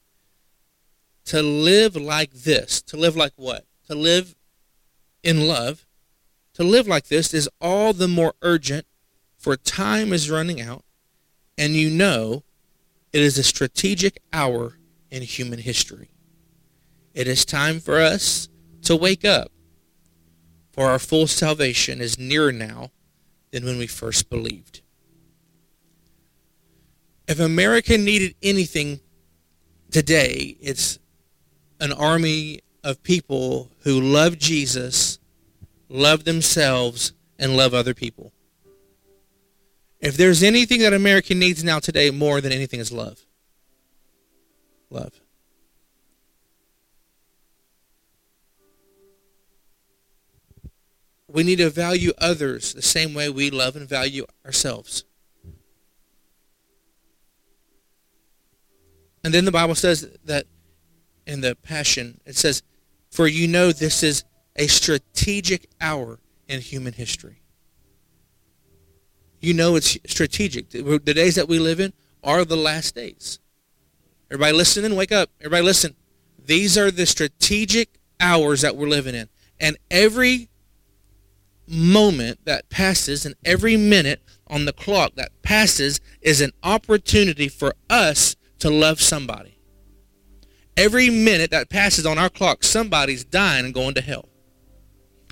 To 1.25 1.41
live 1.41 1.95
like 1.95 2.33
this, 2.33 2.81
to 2.83 2.97
live 2.97 3.15
like 3.15 3.33
what? 3.35 3.65
To 3.87 3.95
live 3.95 4.35
in 5.21 5.47
love, 5.47 5.85
to 6.55 6.63
live 6.63 6.87
like 6.87 7.07
this 7.07 7.33
is 7.33 7.49
all 7.61 7.93
the 7.93 8.07
more 8.07 8.33
urgent, 8.41 8.85
for 9.37 9.55
time 9.55 10.13
is 10.13 10.29
running 10.29 10.61
out, 10.61 10.83
and 11.57 11.73
you 11.73 11.89
know 11.89 12.43
it 13.11 13.21
is 13.21 13.37
a 13.37 13.43
strategic 13.43 14.21
hour 14.31 14.77
in 15.11 15.21
human 15.21 15.59
history. 15.59 16.12
It 17.13 17.27
is 17.27 17.45
time 17.45 17.79
for 17.79 17.99
us 17.99 18.49
to 18.83 18.95
wake 18.95 19.23
up, 19.23 19.51
for 20.71 20.89
our 20.89 20.99
full 20.99 21.27
salvation 21.27 22.01
is 22.01 22.17
nearer 22.17 22.51
now 22.51 22.91
than 23.51 23.65
when 23.65 23.77
we 23.77 23.87
first 23.87 24.29
believed. 24.29 24.81
If 27.27 27.39
America 27.39 27.97
needed 27.97 28.35
anything 28.41 28.99
today, 29.91 30.57
it's 30.59 30.99
an 31.79 31.93
army 31.93 32.61
of 32.83 33.03
people 33.03 33.71
who 33.83 34.01
love 34.01 34.37
Jesus, 34.37 35.19
love 35.87 36.23
themselves, 36.23 37.13
and 37.39 37.55
love 37.55 37.73
other 37.73 37.93
people. 37.93 38.33
If 39.99 40.17
there's 40.17 40.43
anything 40.43 40.81
that 40.81 40.93
America 40.93 41.33
needs 41.33 41.63
now 41.63 41.79
today 41.79 42.09
more 42.09 42.41
than 42.41 42.51
anything 42.51 42.79
is 42.79 42.91
love. 42.91 43.25
Love. 44.89 45.22
We 51.33 51.41
need 51.41 51.57
to 51.57 51.71
value 51.71 52.11
others 52.19 52.73
the 52.73 52.83
same 52.83 53.15
way 53.15 53.27
we 53.27 53.49
love 53.49 53.75
and 53.75 53.89
value 53.89 54.27
ourselves. 54.45 55.03
And 59.23 59.33
then 59.33 59.43
the 59.43 59.51
Bible 59.51 59.73
says 59.73 60.07
that 60.25 60.45
in 61.25 61.41
the 61.41 61.55
Passion, 61.55 62.21
it 62.23 62.35
says, 62.35 62.61
For 63.09 63.27
you 63.27 63.47
know 63.47 63.71
this 63.71 64.03
is 64.03 64.23
a 64.55 64.67
strategic 64.67 65.67
hour 65.81 66.19
in 66.47 66.61
human 66.61 66.93
history. 66.93 67.41
You 69.39 69.55
know 69.55 69.75
it's 69.75 69.97
strategic. 70.05 70.69
The 70.69 70.99
days 70.99 71.33
that 71.33 71.47
we 71.47 71.57
live 71.57 71.79
in 71.79 71.93
are 72.23 72.45
the 72.45 72.55
last 72.55 72.93
days. 72.93 73.39
Everybody 74.29 74.55
listening, 74.55 74.95
wake 74.95 75.11
up. 75.11 75.31
Everybody 75.39 75.63
listen. 75.63 75.95
These 76.45 76.77
are 76.77 76.91
the 76.91 77.07
strategic 77.07 77.89
hours 78.19 78.61
that 78.61 78.75
we're 78.75 78.87
living 78.87 79.15
in. 79.15 79.29
And 79.59 79.77
every 79.89 80.49
moment 81.67 82.39
that 82.45 82.69
passes 82.69 83.25
and 83.25 83.35
every 83.45 83.77
minute 83.77 84.21
on 84.47 84.65
the 84.65 84.73
clock 84.73 85.15
that 85.15 85.31
passes 85.41 85.99
is 86.21 86.41
an 86.41 86.51
opportunity 86.63 87.47
for 87.47 87.73
us 87.89 88.35
to 88.59 88.69
love 88.69 89.01
somebody. 89.01 89.57
Every 90.75 91.09
minute 91.09 91.51
that 91.51 91.69
passes 91.69 92.05
on 92.05 92.17
our 92.17 92.29
clock, 92.29 92.63
somebody's 92.63 93.23
dying 93.23 93.65
and 93.65 93.73
going 93.73 93.93
to 93.95 94.01
hell. 94.01 94.29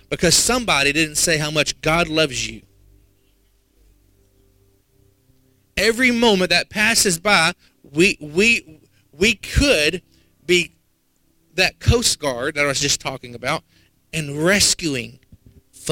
Because 0.09 0.35
somebody 0.35 0.91
didn't 0.91 1.15
say 1.15 1.37
how 1.37 1.51
much 1.51 1.79
God 1.81 2.07
loves 2.07 2.47
you. 2.47 2.61
Every 5.77 6.11
moment 6.11 6.49
that 6.49 6.69
passes 6.69 7.17
by, 7.17 7.53
we 7.81 8.17
we 8.19 8.81
we 9.11 9.35
could 9.35 10.03
be 10.45 10.75
that 11.55 11.79
coast 11.79 12.19
guard 12.19 12.55
that 12.55 12.65
I 12.65 12.67
was 12.67 12.79
just 12.79 12.99
talking 12.99 13.33
about 13.33 13.63
and 14.13 14.43
rescuing 14.43 15.20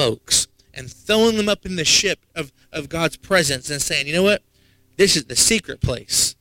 folks 0.00 0.48
and 0.72 0.90
throwing 0.90 1.36
them 1.36 1.46
up 1.46 1.66
in 1.66 1.76
the 1.76 1.84
ship 1.84 2.24
of, 2.34 2.50
of 2.72 2.88
God's 2.88 3.18
presence 3.18 3.68
and 3.68 3.82
saying, 3.82 4.06
you 4.06 4.14
know 4.14 4.22
what? 4.22 4.42
This 4.96 5.14
is 5.14 5.26
the 5.26 5.36
secret 5.36 5.82
place. 5.82 6.36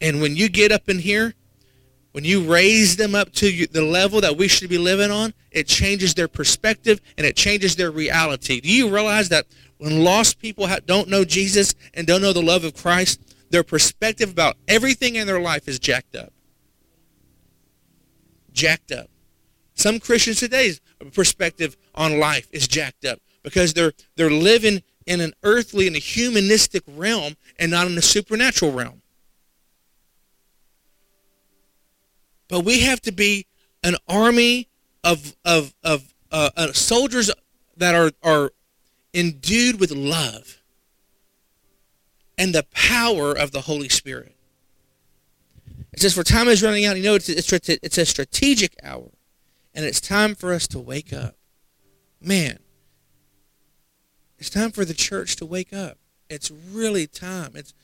And 0.00 0.20
when 0.20 0.36
you 0.36 0.48
get 0.48 0.70
up 0.70 0.88
in 0.88 1.00
here, 1.00 1.34
when 2.12 2.24
you 2.24 2.44
raise 2.44 2.94
them 2.94 3.16
up 3.16 3.32
to 3.32 3.66
the 3.66 3.82
level 3.82 4.20
that 4.20 4.36
we 4.36 4.46
should 4.46 4.70
be 4.70 4.78
living 4.78 5.10
on, 5.10 5.34
it 5.50 5.66
changes 5.66 6.14
their 6.14 6.28
perspective 6.28 7.00
and 7.18 7.26
it 7.26 7.34
changes 7.34 7.74
their 7.74 7.90
reality. 7.90 8.60
Do 8.60 8.72
you 8.72 8.94
realize 8.94 9.28
that 9.30 9.46
when 9.78 10.04
lost 10.04 10.38
people 10.38 10.68
don't 10.86 11.08
know 11.08 11.24
Jesus 11.24 11.74
and 11.94 12.06
don't 12.06 12.22
know 12.22 12.32
the 12.32 12.42
love 12.42 12.62
of 12.62 12.74
Christ, 12.74 13.20
their 13.50 13.64
perspective 13.64 14.30
about 14.30 14.56
everything 14.68 15.16
in 15.16 15.26
their 15.26 15.40
life 15.40 15.66
is 15.66 15.80
jacked 15.80 16.14
up? 16.14 16.32
Jacked 18.52 18.92
up. 18.92 19.08
Some 19.82 19.98
Christians 19.98 20.38
today's 20.38 20.80
perspective 21.12 21.76
on 21.96 22.20
life 22.20 22.46
is 22.52 22.68
jacked 22.68 23.04
up 23.04 23.18
because 23.42 23.74
they're 23.74 23.92
they're 24.14 24.30
living 24.30 24.84
in 25.06 25.20
an 25.20 25.34
earthly 25.42 25.88
and 25.88 25.96
a 25.96 25.98
humanistic 25.98 26.84
realm 26.86 27.34
and 27.58 27.72
not 27.72 27.88
in 27.88 27.98
a 27.98 28.02
supernatural 28.02 28.70
realm. 28.70 29.02
But 32.46 32.60
we 32.60 32.82
have 32.82 33.00
to 33.02 33.10
be 33.10 33.46
an 33.82 33.96
army 34.08 34.68
of 35.02 35.34
of 35.44 35.74
of 35.82 36.14
uh, 36.30 36.50
uh, 36.56 36.72
soldiers 36.72 37.28
that 37.76 37.96
are 37.96 38.12
are 38.22 38.52
endued 39.12 39.80
with 39.80 39.90
love 39.90 40.62
and 42.38 42.54
the 42.54 42.66
power 42.70 43.36
of 43.36 43.50
the 43.50 43.62
Holy 43.62 43.88
Spirit. 43.88 44.36
It 45.92 45.98
says, 46.00 46.14
"For 46.14 46.22
time 46.22 46.46
is 46.46 46.62
running 46.62 46.86
out." 46.86 46.96
You 46.96 47.02
know, 47.02 47.16
it's 47.16 47.28
it's, 47.28 47.52
it's 47.52 47.98
a 47.98 48.06
strategic 48.06 48.76
hour, 48.84 49.10
and 49.74 49.84
it's 49.84 50.00
time 50.00 50.34
for 50.34 50.52
us 50.52 50.66
to 50.68 50.78
wake 50.78 51.12
up. 51.12 51.36
Man, 52.20 52.58
it's 54.38 54.50
time 54.50 54.70
for 54.70 54.84
the 54.84 54.94
church 54.94 55.36
to 55.36 55.46
wake 55.46 55.72
up. 55.72 55.98
It's 56.28 56.50
really 56.50 57.06
time. 57.06 57.52
It's 57.54 57.74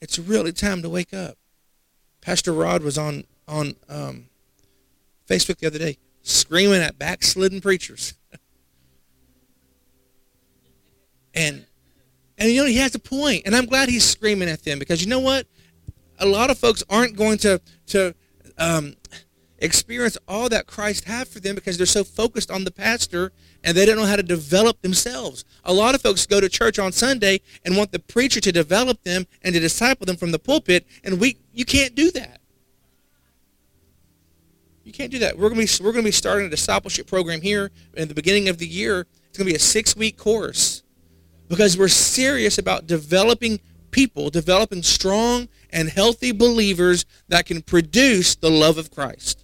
it's 0.00 0.18
really 0.18 0.52
time 0.52 0.82
to 0.82 0.88
wake 0.88 1.14
up. 1.14 1.36
Pastor 2.20 2.52
Rod 2.52 2.82
was 2.82 2.98
on 2.98 3.24
on 3.46 3.74
um, 3.88 4.26
Facebook 5.28 5.58
the 5.58 5.66
other 5.66 5.78
day 5.78 5.98
screaming 6.22 6.80
at 6.80 6.98
backslidden 6.98 7.60
preachers. 7.60 8.14
and 11.34 11.66
and 12.38 12.50
you 12.50 12.60
know 12.60 12.66
he 12.66 12.78
has 12.78 12.94
a 12.94 12.98
point, 12.98 13.42
and 13.46 13.54
I'm 13.54 13.66
glad 13.66 13.88
he's 13.88 14.04
screaming 14.04 14.48
at 14.48 14.64
them 14.64 14.78
because 14.78 15.02
you 15.02 15.08
know 15.08 15.20
what? 15.20 15.46
A 16.18 16.26
lot 16.26 16.50
of 16.50 16.58
folks 16.58 16.82
aren't 16.88 17.16
going 17.16 17.38
to 17.38 17.60
to 17.88 18.14
um, 18.58 18.94
experience 19.62 20.18
all 20.28 20.48
that 20.50 20.66
Christ 20.66 21.04
had 21.04 21.28
for 21.28 21.40
them 21.40 21.54
because 21.54 21.78
they're 21.78 21.86
so 21.86 22.04
focused 22.04 22.50
on 22.50 22.64
the 22.64 22.70
pastor 22.70 23.32
and 23.64 23.76
they 23.76 23.86
don't 23.86 23.96
know 23.96 24.04
how 24.04 24.16
to 24.16 24.22
develop 24.22 24.82
themselves. 24.82 25.44
A 25.64 25.72
lot 25.72 25.94
of 25.94 26.02
folks 26.02 26.26
go 26.26 26.40
to 26.40 26.48
church 26.48 26.78
on 26.78 26.92
Sunday 26.92 27.40
and 27.64 27.76
want 27.76 27.92
the 27.92 28.00
preacher 28.00 28.40
to 28.40 28.52
develop 28.52 29.02
them 29.04 29.26
and 29.42 29.54
to 29.54 29.60
disciple 29.60 30.04
them 30.04 30.16
from 30.16 30.32
the 30.32 30.38
pulpit, 30.38 30.86
and 31.04 31.20
we 31.20 31.38
you 31.52 31.64
can't 31.64 31.94
do 31.94 32.10
that. 32.10 32.40
You 34.84 34.92
can't 34.92 35.12
do 35.12 35.20
that. 35.20 35.38
We're 35.38 35.48
going 35.48 35.64
to 35.64 35.78
be 35.78 35.84
we're 35.84 35.92
to 35.92 36.02
be 36.02 36.10
starting 36.10 36.46
a 36.46 36.50
discipleship 36.50 37.06
program 37.06 37.40
here 37.40 37.70
in 37.94 38.08
the 38.08 38.14
beginning 38.14 38.48
of 38.48 38.58
the 38.58 38.66
year. 38.66 39.06
It's 39.28 39.38
going 39.38 39.46
to 39.46 39.52
be 39.52 39.56
a 39.56 39.58
6-week 39.58 40.18
course 40.18 40.82
because 41.48 41.78
we're 41.78 41.88
serious 41.88 42.58
about 42.58 42.86
developing 42.86 43.60
people, 43.92 44.28
developing 44.28 44.82
strong 44.82 45.48
and 45.70 45.88
healthy 45.88 46.32
believers 46.32 47.04
that 47.28 47.46
can 47.46 47.62
produce 47.62 48.34
the 48.34 48.50
love 48.50 48.76
of 48.76 48.90
Christ. 48.90 49.41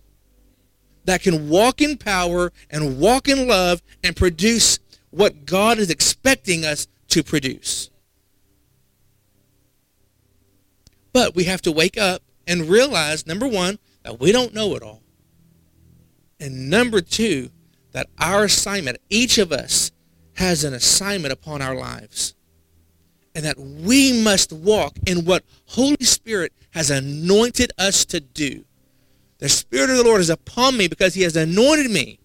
That 1.08 1.22
can 1.22 1.48
walk 1.48 1.80
in 1.80 1.96
power 1.96 2.52
and 2.68 3.00
walk 3.00 3.28
in 3.28 3.48
love 3.48 3.80
and 4.04 4.14
produce 4.14 4.78
what 5.08 5.46
God 5.46 5.78
is 5.78 5.88
expecting 5.88 6.66
us 6.66 6.86
to 7.08 7.22
produce. 7.22 7.88
But 11.14 11.34
we 11.34 11.44
have 11.44 11.62
to 11.62 11.72
wake 11.72 11.96
up 11.96 12.20
and 12.46 12.68
realize 12.68 13.26
number 13.26 13.48
1 13.48 13.78
that 14.02 14.20
we 14.20 14.32
don't 14.32 14.52
know 14.52 14.74
it 14.74 14.82
all. 14.82 15.02
And 16.38 16.68
number 16.68 17.00
two, 17.00 17.52
that 17.92 18.08
our 18.18 18.44
assignment, 18.44 18.98
each 19.08 19.38
of 19.38 19.50
us 19.50 19.90
has 20.34 20.62
an 20.62 20.74
assignment 20.74 21.32
upon 21.32 21.62
our 21.62 21.74
lives. 21.74 22.34
And 23.34 23.46
that 23.46 23.58
we 23.58 24.22
must 24.22 24.52
walk 24.52 24.98
in 25.06 25.24
what 25.24 25.42
Holy 25.68 26.04
Spirit 26.04 26.52
has 26.72 26.90
anointed 26.90 27.72
us 27.78 28.04
to 28.04 28.20
do. 28.20 28.66
The 29.38 29.48
Spirit 29.48 29.90
of 29.90 29.96
the 29.96 30.04
Lord 30.04 30.20
is 30.20 30.30
upon 30.30 30.76
me 30.76 30.88
because 30.88 31.14
he 31.14 31.22
has 31.22 31.36
anointed 31.36 31.90
me. 31.90 32.18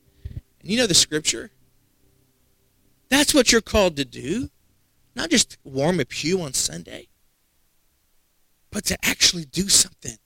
And 0.61 0.71
you 0.71 0.77
know 0.77 0.87
the 0.87 0.93
scripture. 0.93 1.51
That's 3.09 3.33
what 3.33 3.51
you're 3.51 3.61
called 3.61 3.95
to 3.97 4.05
do. 4.05 4.49
Not 5.15 5.29
just 5.29 5.57
warm 5.63 5.99
a 5.99 6.05
pew 6.05 6.41
on 6.41 6.53
Sunday, 6.53 7.09
but 8.71 8.85
to 8.85 8.97
actually 9.05 9.45
do 9.45 9.69
something. 9.69 10.17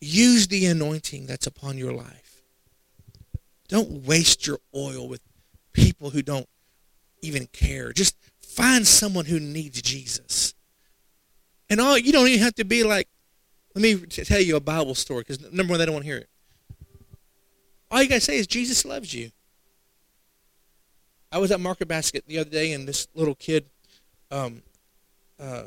Use 0.00 0.48
the 0.48 0.66
anointing 0.66 1.26
that's 1.26 1.46
upon 1.46 1.78
your 1.78 1.92
life. 1.92 2.42
Don't 3.68 4.06
waste 4.06 4.46
your 4.46 4.58
oil 4.74 5.06
with 5.06 5.20
people 5.72 6.10
who 6.10 6.22
don't 6.22 6.48
even 7.22 7.46
care. 7.46 7.92
Just 7.92 8.16
find 8.40 8.86
someone 8.86 9.26
who 9.26 9.38
needs 9.38 9.80
Jesus. 9.82 10.54
And 11.70 11.80
all 11.80 11.98
you 11.98 12.12
don't 12.12 12.28
even 12.28 12.42
have 12.42 12.54
to 12.56 12.64
be 12.64 12.82
like, 12.82 13.08
let 13.78 13.82
me 13.82 14.06
tell 14.06 14.40
you 14.40 14.56
a 14.56 14.60
Bible 14.60 14.96
story 14.96 15.20
because 15.20 15.40
number 15.52 15.70
one, 15.70 15.78
they 15.78 15.86
don't 15.86 15.94
want 15.94 16.04
to 16.04 16.10
hear 16.10 16.18
it. 16.18 16.28
All 17.90 18.02
you 18.02 18.08
gotta 18.08 18.20
say 18.20 18.36
is 18.36 18.48
Jesus 18.48 18.84
loves 18.84 19.14
you. 19.14 19.30
I 21.30 21.38
was 21.38 21.52
at 21.52 21.60
Market 21.60 21.86
Basket 21.86 22.24
the 22.26 22.38
other 22.38 22.50
day, 22.50 22.72
and 22.72 22.88
this 22.88 23.06
little 23.14 23.36
kid 23.36 23.66
um, 24.32 24.62
uh, 25.38 25.64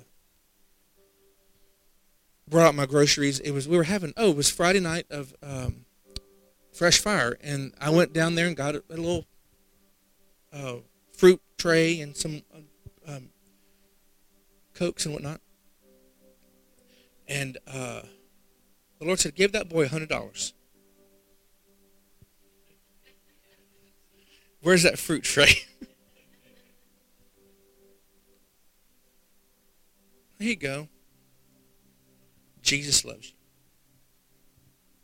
brought 2.49 2.67
out 2.67 2.75
my 2.75 2.85
groceries. 2.85 3.39
It 3.39 3.51
was 3.51 3.65
we 3.65 3.77
were 3.77 3.83
having 3.83 4.13
oh, 4.17 4.31
it 4.31 4.35
was 4.35 4.49
Friday 4.49 4.81
night 4.81 5.05
of 5.09 5.33
um, 5.41 5.85
Fresh 6.73 6.99
Fire, 6.99 7.37
and 7.41 7.73
I 7.79 7.91
went 7.91 8.11
down 8.11 8.35
there 8.35 8.47
and 8.47 8.57
got 8.57 8.75
a, 8.75 8.83
a 8.89 8.97
little 8.97 9.25
uh, 10.51 10.75
fruit 11.13 11.41
tray 11.57 12.01
and 12.01 12.17
some 12.17 12.41
um, 13.07 13.29
cokes 14.73 15.05
and 15.05 15.13
whatnot. 15.13 15.39
And 17.31 17.57
uh, 17.65 18.01
the 18.99 19.05
Lord 19.05 19.19
said, 19.19 19.35
"Give 19.35 19.53
that 19.53 19.69
boy 19.69 19.85
a 19.85 19.87
hundred 19.87 20.09
dollars." 20.09 20.53
Where's 24.61 24.83
that 24.83 24.99
fruit 24.99 25.23
tray? 25.23 25.53
there 30.37 30.49
you 30.49 30.57
go. 30.57 30.89
Jesus 32.61 33.05
loves 33.05 33.29
you. 33.29 33.35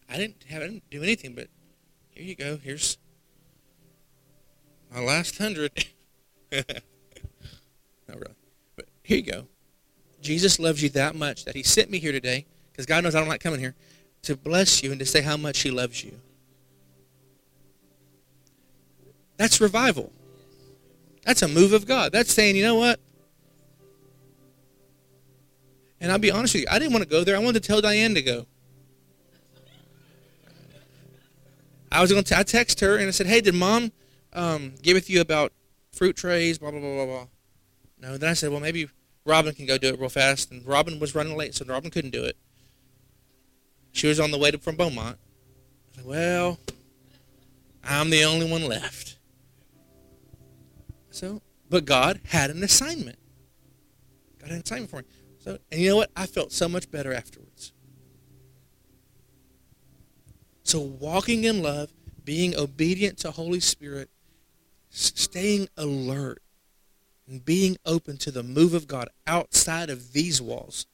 I 0.10 0.18
didn't 0.18 0.44
have 0.50 0.62
I 0.62 0.68
didn't 0.68 0.90
do 0.90 1.02
anything, 1.02 1.34
but 1.34 1.48
here 2.10 2.26
you 2.26 2.36
go. 2.36 2.58
Here's 2.58 2.98
my 4.94 5.00
last 5.00 5.38
hundred. 5.38 5.72
Not 6.52 6.66
really. 8.10 8.36
But 8.76 8.88
here 9.02 9.18
you 9.18 9.24
go. 9.24 9.48
Jesus 10.22 10.60
loves 10.60 10.82
you 10.82 10.90
that 10.90 11.16
much 11.16 11.46
that 11.46 11.56
he 11.56 11.64
sent 11.64 11.90
me 11.90 12.00
here 12.00 12.12
today, 12.12 12.46
because 12.72 12.86
God 12.86 13.04
knows 13.04 13.16
I 13.16 13.20
don't 13.20 13.30
like 13.30 13.42
coming 13.42 13.60
here, 13.60 13.76
to 14.24 14.36
bless 14.36 14.84
you 14.84 14.92
and 14.92 15.00
to 15.00 15.06
say 15.06 15.22
how 15.22 15.38
much 15.38 15.60
he 15.62 15.72
loves 15.72 16.04
you. 16.04 16.14
That's 19.38 19.62
revival. 19.62 20.12
That's 21.24 21.42
a 21.42 21.48
move 21.48 21.74
of 21.74 21.86
God. 21.86 22.12
That's 22.12 22.34
saying, 22.34 22.56
you 22.56 22.64
know 22.64 22.76
what? 22.76 23.00
And 26.00 26.12
I'll 26.12 26.20
be 26.20 26.32
honest 26.32 26.54
with 26.54 26.62
you, 26.62 26.68
I 26.70 26.80
didn't 26.80 26.94
want 26.94 27.04
to 27.04 27.10
go 27.10 27.24
there. 27.24 27.36
I 27.36 27.40
wanted 27.40 27.62
to 27.62 27.68
tell 27.68 27.82
Diane 27.82 28.16
to 28.16 28.22
go. 28.22 28.46
I 31.92 32.02
was 32.02 32.12
going 32.12 32.24
to. 32.24 32.38
I 32.38 32.44
text 32.44 32.82
her 32.82 32.98
and 32.98 33.08
I 33.08 33.12
said, 33.12 33.28
"Hey, 33.28 33.42
did 33.42 33.56
Mom 33.56 33.92
um, 34.34 34.74
give 34.82 34.96
with 34.96 35.10
you 35.10 35.22
about 35.22 35.54
fruit 35.92 36.16
trays?" 36.16 36.58
Blah 36.58 36.72
blah 36.72 36.80
blah 36.80 36.94
blah 36.94 37.06
blah. 37.06 37.28
No. 38.02 38.18
Then 38.18 38.30
I 38.30 38.34
said, 38.34 38.52
"Well, 38.52 38.60
maybe 38.60 38.90
Robin 39.28 39.54
can 39.54 39.66
go 39.66 39.78
do 39.78 39.90
it 39.90 40.00
real 40.00 40.10
fast." 40.10 40.52
And 40.52 40.66
Robin 40.66 41.00
was 41.00 41.14
running 41.14 41.38
late, 41.38 41.54
so 41.56 41.66
Robin 41.66 41.92
couldn't 41.92 42.12
do 42.12 42.24
it. 42.24 42.38
She 43.92 44.08
was 44.08 44.20
on 44.20 44.32
the 44.32 44.38
way 44.38 44.52
to, 44.52 44.58
from 44.58 44.76
Beaumont. 44.76 45.18
"Well, 46.04 46.60
I'm 47.84 48.10
the 48.10 48.24
only 48.24 48.50
one 48.50 48.64
left." 48.66 49.18
So, 51.10 51.42
but 51.70 51.86
God 51.86 52.22
had 52.26 52.50
an 52.50 52.64
assignment. 52.64 53.18
God 54.40 54.50
had 54.50 54.58
an 54.58 54.64
assignment 54.64 54.90
for 54.90 54.98
me. 54.98 55.04
So, 55.40 55.58
and 55.72 55.82
you 55.82 55.90
know 55.90 55.96
what? 55.96 56.12
I 56.16 56.26
felt 56.26 56.52
so 56.52 56.68
much 56.68 56.92
better 56.92 57.14
afterwards. 57.14 57.74
So, 60.64 60.80
walking 60.82 61.46
in 61.46 61.64
love, 61.64 61.94
being 62.24 62.56
obedient 62.56 63.18
to 63.20 63.32
Holy 63.32 63.62
Spirit, 63.62 64.10
staying 64.90 65.70
alert, 65.78 66.42
and 67.28 67.44
being 67.44 67.78
open 67.86 68.18
to 68.18 68.32
the 68.32 68.44
move 68.44 68.74
of 68.74 68.88
God 68.88 69.10
outside 69.26 69.90
of 69.90 70.14
these 70.14 70.42
walls 70.42 70.86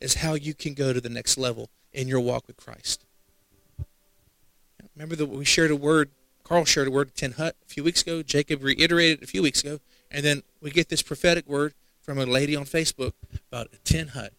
is 0.00 0.14
how 0.14 0.34
you 0.34 0.54
can 0.54 0.74
go 0.74 0.92
to 0.92 1.00
the 1.00 1.08
next 1.08 1.36
level 1.36 1.70
in 1.92 2.06
your 2.08 2.20
walk 2.20 2.46
with 2.46 2.56
Christ. 2.56 3.04
Remember 4.94 5.16
that 5.16 5.26
we 5.26 5.44
shared 5.44 5.70
a 5.70 5.76
word, 5.76 6.10
Carl 6.44 6.64
shared 6.64 6.88
a 6.88 6.90
word, 6.90 7.14
10 7.14 7.32
hut, 7.32 7.56
a 7.64 7.68
few 7.68 7.84
weeks 7.84 8.02
ago. 8.02 8.22
Jacob 8.22 8.62
reiterated 8.62 9.22
a 9.22 9.26
few 9.26 9.42
weeks 9.42 9.62
ago. 9.62 9.80
And 10.10 10.24
then 10.24 10.42
we 10.60 10.70
get 10.70 10.88
this 10.88 11.02
prophetic 11.02 11.46
word 11.48 11.74
from 12.00 12.18
a 12.18 12.26
lady 12.26 12.56
on 12.56 12.64
Facebook 12.64 13.12
about 13.50 13.68
a 13.72 13.76
tin 13.84 14.08
hut. 14.08 14.32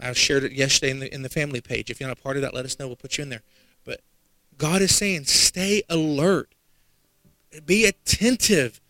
I 0.00 0.12
shared 0.12 0.44
it 0.44 0.52
yesterday 0.52 0.90
in 0.90 0.98
the 0.98 1.14
in 1.14 1.22
the 1.22 1.28
family 1.28 1.60
page. 1.60 1.88
If 1.88 2.00
you're 2.00 2.08
not 2.08 2.18
a 2.18 2.22
part 2.22 2.36
of 2.36 2.42
that, 2.42 2.52
let 2.52 2.64
us 2.64 2.78
know. 2.78 2.88
We'll 2.88 2.96
put 2.96 3.16
you 3.16 3.22
in 3.22 3.30
there. 3.30 3.42
But 3.84 4.00
God 4.58 4.82
is 4.82 4.94
saying, 4.94 5.24
stay 5.26 5.82
alert, 5.88 6.54
be 7.64 7.84
attentive. 7.86 8.80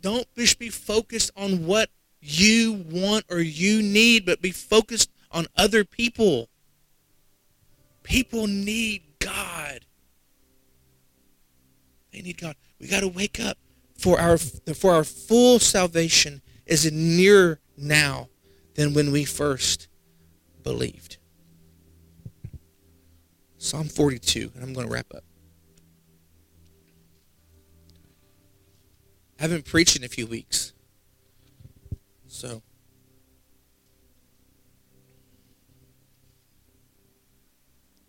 Don't 0.00 0.26
just 0.36 0.58
be 0.58 0.70
focused 0.70 1.30
on 1.36 1.66
what 1.66 1.90
you 2.20 2.84
want 2.90 3.26
or 3.30 3.40
you 3.40 3.82
need, 3.82 4.24
but 4.24 4.40
be 4.40 4.50
focused 4.50 5.10
on 5.30 5.46
other 5.56 5.84
people. 5.84 6.48
People 8.02 8.46
need 8.46 9.02
God. 9.18 9.80
They 12.12 12.22
need 12.22 12.38
God. 12.38 12.56
We 12.78 12.86
got 12.86 13.00
to 13.00 13.08
wake 13.08 13.40
up 13.40 13.58
for 13.98 14.20
our 14.20 14.38
for 14.38 14.92
our 14.92 15.04
full 15.04 15.58
salvation 15.58 16.42
is 16.66 16.90
nearer 16.90 17.60
now 17.76 18.28
than 18.74 18.94
when 18.94 19.12
we 19.12 19.24
first 19.24 19.88
believed. 20.62 21.18
Psalm 23.58 23.88
42, 23.88 24.52
and 24.54 24.62
I'm 24.62 24.74
going 24.74 24.86
to 24.86 24.92
wrap 24.92 25.06
up. 25.14 25.24
I 29.38 29.42
haven't 29.42 29.64
preached 29.64 29.96
in 29.96 30.04
a 30.04 30.08
few 30.08 30.26
weeks. 30.26 30.72
So 32.26 32.62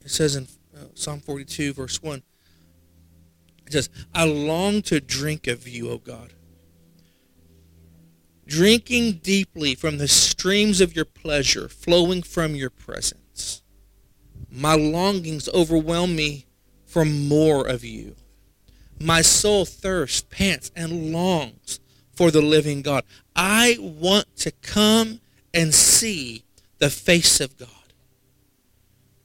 it 0.03 0.11
says 0.11 0.35
in 0.35 0.47
uh, 0.75 0.85
Psalm 0.93 1.19
42 1.19 1.73
verse 1.73 2.01
1 2.01 2.21
it 3.65 3.73
says, 3.73 3.89
I 4.13 4.25
long 4.25 4.81
to 4.83 4.99
drink 4.99 5.47
of 5.47 5.67
you, 5.67 5.89
O 5.89 5.97
God. 5.97 6.33
Drinking 8.45 9.13
deeply 9.23 9.73
from 9.73 9.97
the 9.97 10.07
streams 10.07 10.81
of 10.81 10.95
your 10.95 11.05
pleasure 11.05 11.67
flowing 11.67 12.21
from 12.21 12.53
your 12.53 12.69
presence. 12.69 13.63
My 14.51 14.75
longings 14.75 15.49
overwhelm 15.49 16.15
me 16.15 16.45
for 16.85 17.03
more 17.03 17.67
of 17.67 17.83
you. 17.83 18.15
My 18.99 19.21
soul 19.21 19.65
thirsts, 19.65 20.21
pants, 20.21 20.71
and 20.75 21.11
longs 21.11 21.79
for 22.13 22.31
the 22.31 22.41
living 22.41 22.81
God. 22.81 23.03
I 23.35 23.77
want 23.79 24.35
to 24.37 24.51
come 24.51 25.19
and 25.53 25.73
see 25.73 26.43
the 26.79 26.89
face 26.89 27.39
of 27.41 27.57
God. 27.57 27.69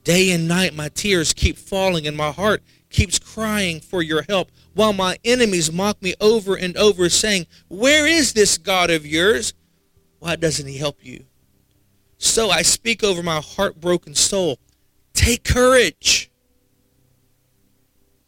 Day 0.03 0.31
and 0.31 0.49
night, 0.49 0.75
my 0.75 0.89
tears 0.89 1.33
keep 1.33 1.57
falling, 1.57 2.07
and 2.07 2.17
my 2.17 2.33
heart 2.33 2.63
keeps 2.89 3.19
crying 3.19 3.81
for 3.81 4.03
your 4.03 4.23
help, 4.29 4.51
while 4.75 4.93
my 4.93 5.19
enemies 5.25 5.71
mock 5.71 6.03
me 6.03 6.15
over 6.21 6.57
and 6.57 6.77
over, 6.77 7.09
saying, 7.09 7.47
Where 7.69 8.07
is 8.07 8.33
this 8.33 8.59
God 8.59 8.91
of 8.91 9.07
yours? 9.07 9.55
Why 10.19 10.37
doesn't 10.37 10.67
he 10.67 10.79
help 10.79 11.05
you? 11.05 11.25
So 12.19 12.51
I 12.51 12.63
speak 12.63 13.03
over 13.03 13.23
my 13.23 13.41
heartbroken 13.41 14.15
soul. 14.15 14.59
Take 15.15 15.45
courage. 15.45 16.30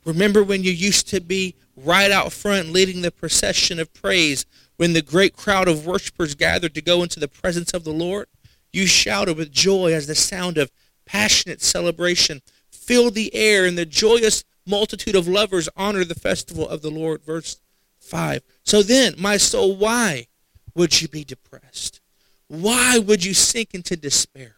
Remember 0.04 0.42
when 0.42 0.62
you 0.64 0.72
used 0.72 1.08
to 1.08 1.20
be 1.20 1.54
right 1.76 2.10
out 2.10 2.32
front 2.32 2.70
leading 2.70 3.02
the 3.02 3.10
procession 3.10 3.78
of 3.78 3.92
praise 3.94 4.44
when 4.76 4.92
the 4.92 5.02
great 5.02 5.36
crowd 5.36 5.68
of 5.68 5.86
worshipers 5.86 6.34
gathered 6.34 6.74
to 6.74 6.82
go 6.82 7.02
into 7.02 7.20
the 7.20 7.28
presence 7.28 7.72
of 7.72 7.84
the 7.84 7.92
Lord? 7.92 8.26
You 8.72 8.86
shouted 8.86 9.36
with 9.36 9.52
joy 9.52 9.92
as 9.92 10.06
the 10.06 10.14
sound 10.14 10.58
of 10.58 10.72
passionate 11.04 11.62
celebration 11.62 12.42
filled 12.70 13.14
the 13.14 13.34
air 13.34 13.64
and 13.64 13.78
the 13.78 13.86
joyous 13.86 14.44
multitude 14.66 15.14
of 15.14 15.28
lovers 15.28 15.68
honored 15.76 16.08
the 16.08 16.14
festival 16.14 16.68
of 16.68 16.82
the 16.82 16.90
Lord. 16.90 17.22
Verse 17.22 17.60
5. 18.00 18.42
So 18.64 18.82
then, 18.82 19.14
my 19.18 19.36
soul, 19.36 19.76
why 19.76 20.26
would 20.74 21.00
you 21.00 21.08
be 21.08 21.24
depressed? 21.24 22.00
Why 22.48 22.98
would 22.98 23.24
you 23.24 23.34
sink 23.34 23.74
into 23.74 23.96
despair? 23.96 24.56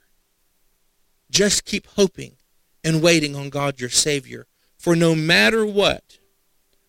Just 1.31 1.65
keep 1.65 1.87
hoping 1.89 2.37
and 2.83 3.03
waiting 3.03 3.37
on 3.37 3.51
God 3.51 3.81
your 3.81 3.91
Savior. 3.91 4.47
For 4.85 4.95
no 4.95 5.15
matter 5.15 5.65
what, 5.65 6.19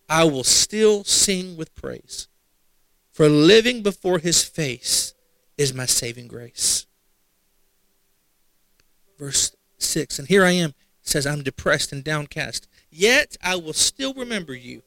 I 0.09 0.26
will 0.26 0.43
still 0.43 1.05
sing 1.05 1.55
with 1.55 1.73
praise. 1.76 2.27
For 3.13 3.30
living 3.30 3.84
before 3.84 4.19
his 4.19 4.43
face 4.43 5.13
is 5.57 5.73
my 5.73 5.85
saving 5.85 6.27
grace. 6.27 6.88
Verse 9.17 9.55
6. 9.77 10.19
And 10.19 10.27
here 10.27 10.43
I 10.43 10.51
am, 10.51 10.73
says, 11.03 11.26
I'm 11.26 11.41
depressed 11.41 11.93
and 11.93 12.03
downcast. 12.03 12.67
Yet 12.91 13.38
I 13.41 13.55
will 13.55 13.72
still 13.72 14.13
remember 14.13 14.53
you 14.53 14.81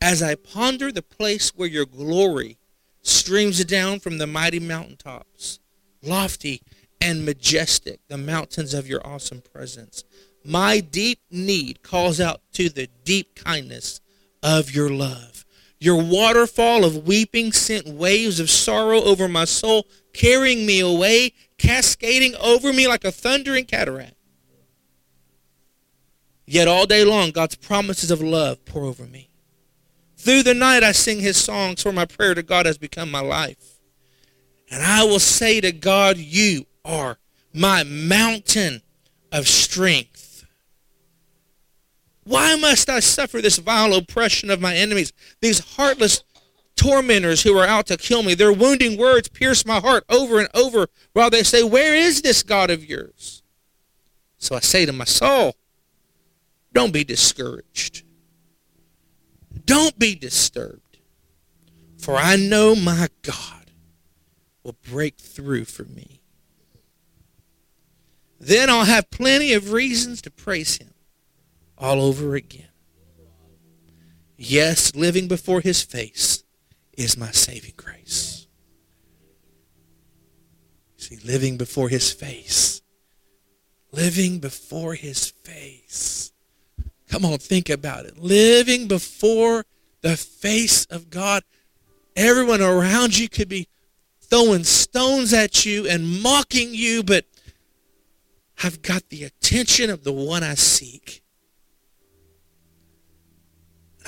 as 0.00 0.20
I 0.20 0.34
ponder 0.34 0.90
the 0.90 1.02
place 1.02 1.50
where 1.54 1.68
your 1.68 1.86
glory 1.86 2.58
streams 3.02 3.64
down 3.64 4.00
from 4.00 4.18
the 4.18 4.26
mighty 4.26 4.58
mountaintops, 4.58 5.60
lofty 6.02 6.60
and 7.00 7.24
majestic, 7.24 8.00
the 8.08 8.18
mountains 8.18 8.74
of 8.74 8.88
your 8.88 9.06
awesome 9.06 9.42
presence. 9.42 10.02
My 10.46 10.78
deep 10.78 11.18
need 11.28 11.82
calls 11.82 12.20
out 12.20 12.40
to 12.52 12.68
the 12.68 12.88
deep 13.04 13.34
kindness 13.34 14.00
of 14.44 14.70
your 14.70 14.88
love. 14.88 15.44
Your 15.80 16.00
waterfall 16.00 16.84
of 16.84 17.06
weeping 17.06 17.52
sent 17.52 17.88
waves 17.88 18.38
of 18.38 18.48
sorrow 18.48 19.02
over 19.02 19.26
my 19.26 19.44
soul, 19.44 19.88
carrying 20.12 20.64
me 20.64 20.78
away, 20.78 21.32
cascading 21.58 22.36
over 22.36 22.72
me 22.72 22.86
like 22.86 23.04
a 23.04 23.10
thundering 23.10 23.64
cataract. 23.64 24.14
Yet 26.46 26.68
all 26.68 26.86
day 26.86 27.04
long, 27.04 27.32
God's 27.32 27.56
promises 27.56 28.12
of 28.12 28.22
love 28.22 28.64
pour 28.64 28.84
over 28.84 29.04
me. 29.04 29.30
Through 30.16 30.44
the 30.44 30.54
night, 30.54 30.84
I 30.84 30.92
sing 30.92 31.18
his 31.18 31.36
songs, 31.36 31.82
for 31.82 31.92
my 31.92 32.04
prayer 32.04 32.34
to 32.34 32.42
God 32.44 32.66
has 32.66 32.78
become 32.78 33.10
my 33.10 33.20
life. 33.20 33.80
And 34.70 34.82
I 34.82 35.02
will 35.02 35.18
say 35.18 35.60
to 35.60 35.72
God, 35.72 36.18
You 36.18 36.66
are 36.84 37.18
my 37.52 37.82
mountain 37.82 38.82
of 39.32 39.48
strength. 39.48 40.15
Why 42.26 42.56
must 42.56 42.90
I 42.90 42.98
suffer 42.98 43.40
this 43.40 43.56
vile 43.56 43.94
oppression 43.94 44.50
of 44.50 44.60
my 44.60 44.74
enemies, 44.74 45.12
these 45.40 45.76
heartless 45.76 46.24
tormentors 46.74 47.44
who 47.44 47.56
are 47.56 47.66
out 47.66 47.86
to 47.86 47.96
kill 47.96 48.24
me? 48.24 48.34
Their 48.34 48.52
wounding 48.52 48.98
words 48.98 49.28
pierce 49.28 49.64
my 49.64 49.78
heart 49.78 50.04
over 50.08 50.40
and 50.40 50.48
over 50.52 50.88
while 51.12 51.30
they 51.30 51.44
say, 51.44 51.62
Where 51.62 51.94
is 51.94 52.22
this 52.22 52.42
God 52.42 52.68
of 52.68 52.84
yours? 52.84 53.44
So 54.38 54.56
I 54.56 54.60
say 54.60 54.84
to 54.86 54.92
my 54.92 55.04
soul, 55.04 55.54
Don't 56.72 56.92
be 56.92 57.04
discouraged. 57.04 58.02
Don't 59.64 59.96
be 59.96 60.16
disturbed, 60.16 60.98
for 61.96 62.16
I 62.16 62.34
know 62.34 62.74
my 62.74 63.06
God 63.22 63.70
will 64.64 64.76
break 64.90 65.16
through 65.18 65.66
for 65.66 65.84
me. 65.84 66.22
Then 68.40 68.68
I'll 68.68 68.84
have 68.84 69.12
plenty 69.12 69.52
of 69.52 69.70
reasons 69.70 70.20
to 70.22 70.30
praise 70.30 70.78
him 70.78 70.90
all 71.78 72.00
over 72.00 72.34
again. 72.34 72.68
Yes, 74.36 74.94
living 74.94 75.28
before 75.28 75.60
his 75.60 75.82
face 75.82 76.44
is 76.96 77.16
my 77.16 77.30
saving 77.30 77.74
grace. 77.76 78.46
See, 80.96 81.16
living 81.24 81.56
before 81.56 81.88
his 81.88 82.12
face. 82.12 82.82
Living 83.92 84.40
before 84.40 84.94
his 84.94 85.30
face. 85.30 86.32
Come 87.08 87.24
on, 87.24 87.38
think 87.38 87.70
about 87.70 88.04
it. 88.04 88.18
Living 88.18 88.88
before 88.88 89.64
the 90.02 90.16
face 90.16 90.84
of 90.86 91.10
God. 91.10 91.42
Everyone 92.14 92.60
around 92.60 93.16
you 93.16 93.28
could 93.28 93.48
be 93.48 93.68
throwing 94.20 94.64
stones 94.64 95.32
at 95.32 95.64
you 95.64 95.88
and 95.88 96.22
mocking 96.22 96.74
you, 96.74 97.02
but 97.02 97.26
I've 98.62 98.82
got 98.82 99.08
the 99.08 99.24
attention 99.24 99.90
of 99.90 100.04
the 100.04 100.12
one 100.12 100.42
I 100.42 100.54
seek. 100.54 101.22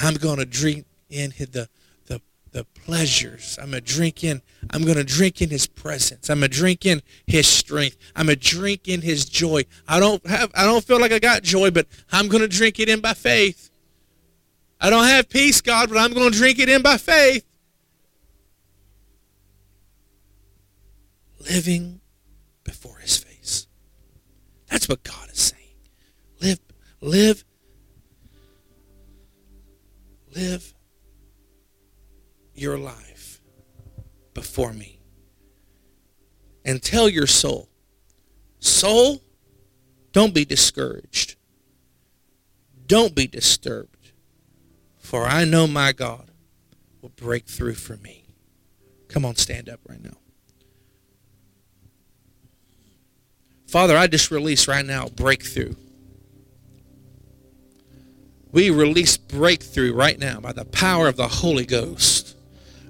I'm 0.01 0.15
going 0.15 0.39
to 0.39 0.47
drink 0.47 0.87
in 1.11 1.33
the, 1.39 1.69
the, 2.07 2.20
the 2.53 2.65
pleasures. 2.65 3.59
I'm 3.61 3.70
going 3.70 3.83
to 3.83 3.93
drink 3.93 4.23
in, 4.25 4.43
I'm 4.70 4.85
going 4.85 4.97
to 4.97 5.05
drink 5.05 5.43
in 5.43 5.51
his 5.51 5.66
presence. 5.66 6.31
I'm 6.31 6.41
going 6.41 6.51
to 6.51 6.57
drink 6.57 6.87
in 6.87 7.03
his 7.27 7.47
strength. 7.47 7.97
I'm 8.15 8.27
going 8.27 8.39
to 8.39 8.45
drink 8.45 8.89
in 8.89 9.01
his 9.01 9.25
joy. 9.25 9.65
I 9.87 10.01
don't 10.01 10.25
have, 10.27 10.51
I 10.55 10.65
don't 10.65 10.85
feel 10.85 11.01
like 11.01 11.12
I 11.12 11.19
got 11.19 11.43
joy, 11.43 11.70
but 11.70 11.87
I'm 12.12 12.29
going 12.29 12.43
to 12.43 12.49
drink 12.49 12.79
it 12.79 12.89
in 12.89 13.01
by 13.01 13.15
faith. 13.15 13.70
I 14.81 14.91
don't 14.91 15.07
have 15.07 15.29
peace, 15.29 15.61
God, 15.61 15.89
but 15.89 15.99
I'm 15.99 16.12
going 16.12 16.31
to 16.31 16.39
drink 16.39 16.59
it 16.59 16.69
in 16.69 16.83
by 16.83 16.97
faith. 16.97 17.45
Living 21.51 22.01
before 22.62 22.99
his 22.99 23.16
face. 23.16 23.66
That's 24.69 24.89
what 24.89 25.03
God 25.03 25.31
is 25.33 25.41
saying. 25.41 25.75
Live, 26.41 26.61
live, 27.01 27.45
live 30.39 30.73
your 32.55 32.78
life 32.78 33.40
before 34.35 34.73
me. 34.73 35.01
And 36.65 36.82
tell 36.82 37.09
your 37.09 37.27
soul, 37.27 37.69
soul, 38.60 39.23
don't 40.12 40.35
be 40.35 40.44
discouraged. 40.44 41.36
Don't 42.86 43.15
be 43.15 43.27
disturbed. 43.27 44.12
For 44.98 45.24
I 45.24 45.44
know 45.44 45.66
my 45.66 45.93
God 45.93 46.31
will 47.01 47.10
break 47.10 47.47
through 47.47 47.74
for 47.74 47.97
me. 47.97 48.24
Come 49.09 49.24
on, 49.24 49.36
stand 49.36 49.69
up 49.69 49.81
right 49.89 50.02
now. 50.02 50.19
Father, 53.66 53.97
I 53.97 54.06
just 54.06 54.31
release 54.31 54.69
right 54.69 54.85
now 54.85 55.09
breakthrough. 55.09 55.74
We 58.53 58.70
release 58.70 59.16
breakthrough 59.16 59.93
right 59.93 60.19
now 60.19 60.41
by 60.41 60.53
the 60.53 60.65
power 60.65 61.09
of 61.09 61.16
the 61.16 61.29
Holy 61.29 61.66
Ghost. 61.66 62.37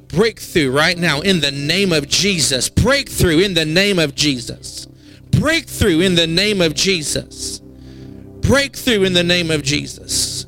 Breakthrough 0.09 0.71
right 0.71 0.97
now 0.97 1.21
in 1.21 1.41
the 1.41 1.51
name 1.51 1.93
of 1.93 2.09
Jesus. 2.09 2.69
Breakthrough 2.69 3.39
in 3.41 3.55
the 3.55 3.67
name 3.67 3.99
of 3.99 4.15
Jesus. 4.15 4.87
Breakthrough 5.31 6.01
in 6.01 6.15
the 6.15 6.27
name 6.27 6.61
of 6.61 6.75
Jesus. 6.75 7.61
Breakthrough 7.61 9.03
in 9.03 9.13
the 9.13 9.25
name 9.25 9.51
of 9.51 9.63
Jesus 9.63 10.47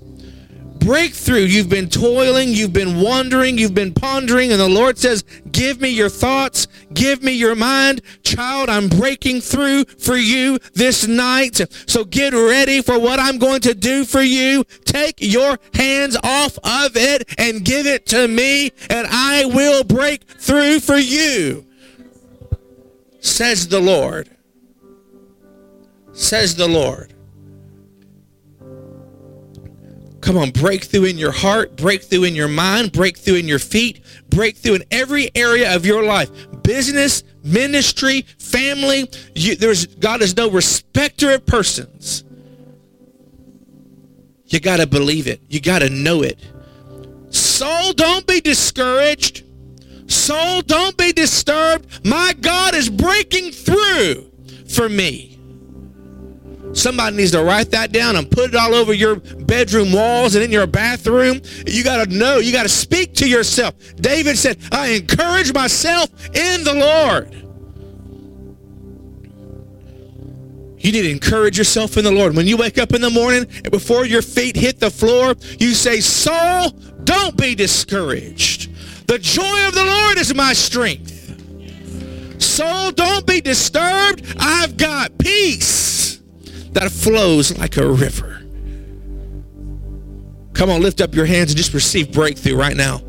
breakthrough. 0.81 1.43
You've 1.43 1.69
been 1.69 1.89
toiling, 1.89 2.49
you've 2.49 2.73
been 2.73 3.01
wondering, 3.01 3.59
you've 3.59 3.75
been 3.75 3.95
pondering, 3.95 4.51
and 4.51 4.61
the 4.61 4.69
Lord 4.69 4.99
says, 4.99 5.23
Give 5.53 5.81
me 5.81 5.91
your 5.91 6.09
thoughts, 6.09 6.67
give 6.93 7.23
me 7.23 7.33
your 7.33 7.55
mind. 7.55 8.01
Child, 8.23 8.69
I'm 8.69 8.89
breaking 8.89 9.43
through 9.43 9.85
for 9.85 10.17
you 10.17 10.59
this 10.75 11.07
night. 11.07 11.61
So 11.87 12.05
get 12.05 12.33
ready 12.33 12.83
for 12.83 12.99
what 12.99 13.21
I'm 13.21 13.39
going 13.39 13.61
to 13.61 13.75
do 13.75 14.05
for 14.05 14.23
you. 14.23 14.65
Take 14.85 15.17
your 15.19 15.59
hands 15.75 16.17
off 16.23 16.59
of 16.65 16.97
it 16.97 17.29
and 17.39 17.65
give 17.65 17.87
it 17.87 18.07
to 18.07 18.27
me, 18.27 18.73
and 18.89 19.07
I 19.09 19.45
will 19.45 19.85
break 19.85 20.25
through 20.25 20.81
for 20.81 20.97
you. 20.97 21.67
Says 23.21 23.69
the 23.69 23.81
Lord. 23.81 24.31
Says 26.13 26.57
the 26.57 26.69
Lord. 26.69 27.15
Come 30.21 30.37
on, 30.37 30.51
breakthrough 30.51 31.05
in 31.05 31.17
your 31.17 31.33
heart, 31.33 31.77
breakthrough 31.77 32.25
in 32.25 32.35
your 32.35 32.49
mind, 32.49 32.93
breakthrough 32.93 33.37
in 33.37 33.49
your 33.49 33.59
feet, 33.59 34.03
breakthrough 34.29 34.75
in 34.75 34.85
every 34.91 35.31
area 35.35 35.75
of 35.75 35.87
your 35.87 36.03
life. 36.03 36.31
Business, 36.63 37.25
ministry, 37.43 38.23
family. 38.39 39.11
You, 39.35 39.57
there's 39.57 39.87
God 39.87 40.21
is 40.21 40.37
no 40.37 40.51
respecter 40.51 41.33
of 41.33 41.47
persons. 41.47 42.25
You 44.47 44.61
got 44.61 44.79
to 44.79 44.87
believe 44.87 45.27
it. 45.27 45.41
You 45.49 45.61
got 45.61 45.79
to 45.79 45.89
know 45.89 46.23
it. 46.23 46.39
Soul, 47.31 47.93
don't 47.93 48.27
be 48.27 48.41
discouraged. 48.41 49.45
Soul, 50.11 50.63
don't 50.63 50.97
be 50.97 51.13
disturbed. 51.13 52.05
My 52.05 52.35
God 52.41 52.75
is 52.75 52.91
breaking 52.91 53.53
through 53.53 54.31
for 54.69 54.89
me. 54.89 55.30
Somebody 56.73 57.17
needs 57.17 57.33
to 57.33 57.43
write 57.43 57.71
that 57.73 57.93
down 57.93 58.17
and 58.17 58.31
put 58.31 58.51
it 58.51 58.55
all 58.55 58.75
over 58.75 58.93
your 58.93 59.17
bedroom 59.17 59.93
walls 59.93 60.35
and 60.35 60.45
in 60.45 60.53
your 60.53 60.67
bathroom. 60.67 61.41
You 61.67 61.83
got 61.83 62.05
to 62.05 62.15
know, 62.15 62.39
you 62.39 62.53
got 62.53 62.63
to 62.63 62.69
speak 62.69 63.15
to 63.17 63.29
yourself. 63.29 63.75
David 63.97 64.39
said, 64.39 64.59
I 64.71 64.89
encourage 64.89 65.53
myself 65.53 66.11
in 66.27 66.65
the 66.65 66.75
Lord. 66.75 67.35
You 70.79 70.93
need 70.93 71.03
to 71.03 71.11
encourage 71.11 71.59
yourself 71.59 71.97
in 71.99 72.05
the 72.05 72.11
Lord. 72.11 72.35
When 72.35 72.47
you 72.47 72.57
wake 72.57 72.79
up 72.79 72.95
in 72.95 73.03
the 73.03 73.11
morning 73.11 73.47
and 73.53 73.71
before 73.71 74.07
your 74.07 74.23
feet 74.23 74.57
hit 74.57 74.79
the 74.79 74.91
floor, 74.91 75.35
you 75.59 75.75
say, 75.75 76.01
Soul, 76.01 76.71
don't 77.05 77.37
be 77.37 77.55
discouraged. 77.55 78.71
The 79.07 79.19
joy 79.19 79.67
of 79.67 79.75
the 79.75 79.85
Lord 79.85 80.19
is 80.19 80.35
my 80.35 80.53
strength. 80.55 81.19
Soul, 82.41 82.93
don't 82.93 83.27
be 83.27 83.43
disturbed. 83.43 84.37
I've 84.39 84.79
got 84.79 85.19
peace 85.19 86.00
that 86.73 86.91
flows 86.91 87.57
like 87.59 87.77
a 87.77 87.87
river. 87.87 88.43
Come 90.53 90.71
on, 90.71 90.83
lift 90.83 91.01
up 91.01 91.15
your 91.15 91.27
hands 91.27 91.51
and 91.51 91.57
just 91.57 91.73
receive 91.73 92.13
breakthrough 92.13 92.57
right 92.57 92.77
now. 92.77 93.01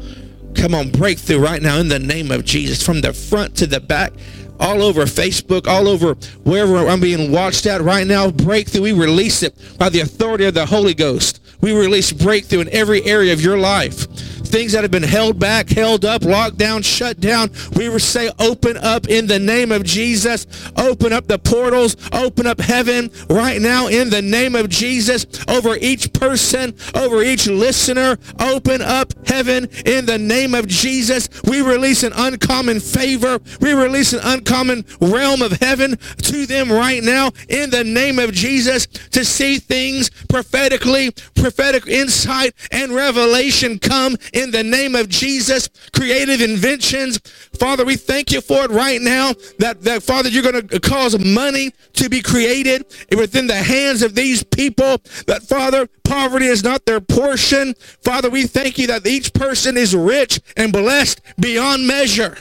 Come 0.56 0.74
on, 0.76 0.90
breakthrough 0.90 1.40
right 1.40 1.62
now 1.62 1.78
in 1.78 1.88
the 1.88 2.00
name 2.00 2.32
of 2.32 2.46
Jesus. 2.46 2.82
From 2.82 3.02
the 3.02 3.14
front 3.14 3.56
to 3.58 3.68
the 3.68 3.80
back, 3.80 4.14
all 4.60 4.82
over 4.84 5.04
Facebook, 5.04 5.68
all 5.68 5.88
over 5.88 6.14
wherever 6.44 6.88
I'm 6.88 7.00
being 7.02 7.32
watched 7.32 7.66
at 7.66 7.82
right 7.82 8.06
now, 8.06 8.30
breakthrough. 8.30 8.84
We 8.84 8.92
release 8.94 9.44
it 9.44 9.56
by 9.78 9.90
the 9.90 10.02
authority 10.02 10.46
of 10.46 10.54
the 10.54 10.66
Holy 10.66 10.94
Ghost. 10.94 11.42
We 11.62 11.78
release 11.78 12.12
breakthrough 12.12 12.62
in 12.62 12.70
every 12.70 13.04
area 13.04 13.34
of 13.34 13.42
your 13.42 13.58
life. 13.58 14.08
Things 14.52 14.74
that 14.74 14.84
have 14.84 14.92
been 14.92 15.04
held 15.04 15.40
back, 15.40 15.70
held 15.70 16.06
up, 16.06 16.24
locked 16.24 16.58
down, 16.58 16.82
shut 16.82 17.20
down. 17.20 17.50
We 17.76 17.98
say, 18.00 18.30
open 18.40 18.78
up 18.78 19.08
in 19.08 19.28
the 19.28 19.40
name 19.40 19.72
of 19.72 19.84
Jesus. 19.84 20.46
Open 20.78 21.14
up 21.14 21.28
the 21.28 21.40
portals. 21.40 21.96
Open 22.12 22.46
up 22.46 22.60
heaven 22.60 23.10
right 23.30 23.62
now 23.62 23.88
in 23.88 24.10
the 24.10 24.22
name 24.22 24.56
of 24.56 24.70
Jesus 24.70 25.26
over 25.48 25.78
each 25.78 26.12
person, 26.14 26.76
over 26.96 27.22
each 27.22 27.48
listener. 27.48 28.18
Open 28.40 28.82
up 28.82 29.14
heaven 29.28 29.70
in 29.86 30.06
the 30.06 30.18
name 30.18 30.54
of 30.54 30.68
Jesus. 30.68 31.30
We 31.44 31.62
release 31.62 32.04
an 32.04 32.14
uncommon 32.16 32.80
favor. 32.80 33.40
We 33.60 33.74
release 33.74 34.14
an 34.14 34.22
uncommon 34.24 34.86
realm 35.00 35.42
of 35.42 35.54
heaven 35.54 35.98
to 35.98 36.46
them 36.46 36.72
right 36.72 37.04
now 37.04 37.32
in 37.48 37.70
the 37.70 37.84
name 37.84 38.20
of 38.20 38.34
Jesus 38.34 38.88
to 38.88 39.24
see 39.24 39.60
things 39.60 40.10
prophetically, 40.30 41.12
prophetic 41.36 41.88
insight 41.88 42.54
and 42.72 42.92
revelation 42.92 43.80
come 43.80 44.18
in 44.34 44.41
the 44.50 44.64
name 44.64 44.96
of 44.96 45.10
Jesus. 45.10 45.70
Creative 45.94 46.42
inventions. 46.42 47.20
Father, 47.60 47.86
we 47.86 47.96
thank 47.96 48.32
you 48.32 48.42
for 48.42 48.64
it 48.64 48.72
right 48.72 49.00
now 49.02 49.34
that, 49.60 49.82
that 49.84 50.02
Father, 50.02 50.30
you're 50.30 50.42
going 50.42 50.68
to 50.68 50.80
cause 50.80 51.20
money 51.24 51.72
to 51.94 52.10
be 52.10 52.22
created 52.22 52.86
within 53.16 53.46
the 53.46 53.56
hands 53.56 54.02
of 54.02 54.16
these 54.16 54.42
people. 54.42 54.98
That 55.28 55.44
Father, 55.44 55.88
poverty 56.04 56.48
is 56.48 56.64
not 56.64 56.86
their 56.86 57.02
portion. 57.02 57.76
Father, 58.02 58.30
we 58.30 58.48
thank 58.48 58.80
you 58.80 58.88
that 58.88 59.06
each 59.06 59.34
person 59.34 59.78
is 59.78 59.96
rich 59.96 60.40
and 60.58 60.74
blessed 60.74 61.22
beyond 61.40 61.86
measure. 61.86 62.38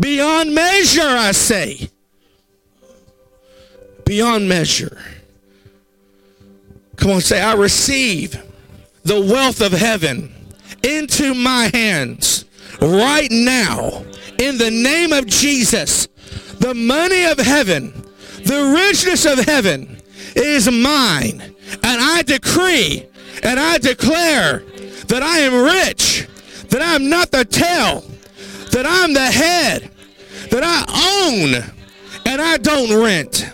Beyond 0.00 0.54
measure, 0.54 1.00
I 1.00 1.32
say. 1.32 1.88
Beyond 4.04 4.48
measure. 4.48 4.98
Come 6.96 7.12
on, 7.12 7.20
say, 7.20 7.40
I 7.40 7.54
receive 7.54 8.42
the 9.08 9.20
wealth 9.32 9.62
of 9.62 9.72
heaven 9.72 10.30
into 10.82 11.34
my 11.34 11.70
hands 11.72 12.44
right 12.82 13.30
now 13.30 14.04
in 14.38 14.58
the 14.58 14.70
name 14.70 15.14
of 15.14 15.26
Jesus. 15.26 16.06
The 16.58 16.74
money 16.74 17.24
of 17.24 17.38
heaven, 17.38 17.90
the 18.44 18.76
richness 18.76 19.24
of 19.24 19.38
heaven 19.38 19.98
is 20.36 20.70
mine. 20.70 21.40
And 21.82 22.00
I 22.02 22.22
decree 22.22 23.06
and 23.42 23.58
I 23.58 23.78
declare 23.78 24.58
that 25.06 25.22
I 25.22 25.38
am 25.38 25.54
rich, 25.54 26.28
that 26.68 26.82
I'm 26.82 27.08
not 27.08 27.30
the 27.30 27.46
tail, 27.46 28.04
that 28.72 28.84
I'm 28.86 29.14
the 29.14 29.20
head, 29.20 29.90
that 30.50 30.62
I 30.62 31.30
own 31.30 31.54
and 32.26 32.42
I 32.42 32.58
don't 32.58 33.02
rent. 33.02 33.46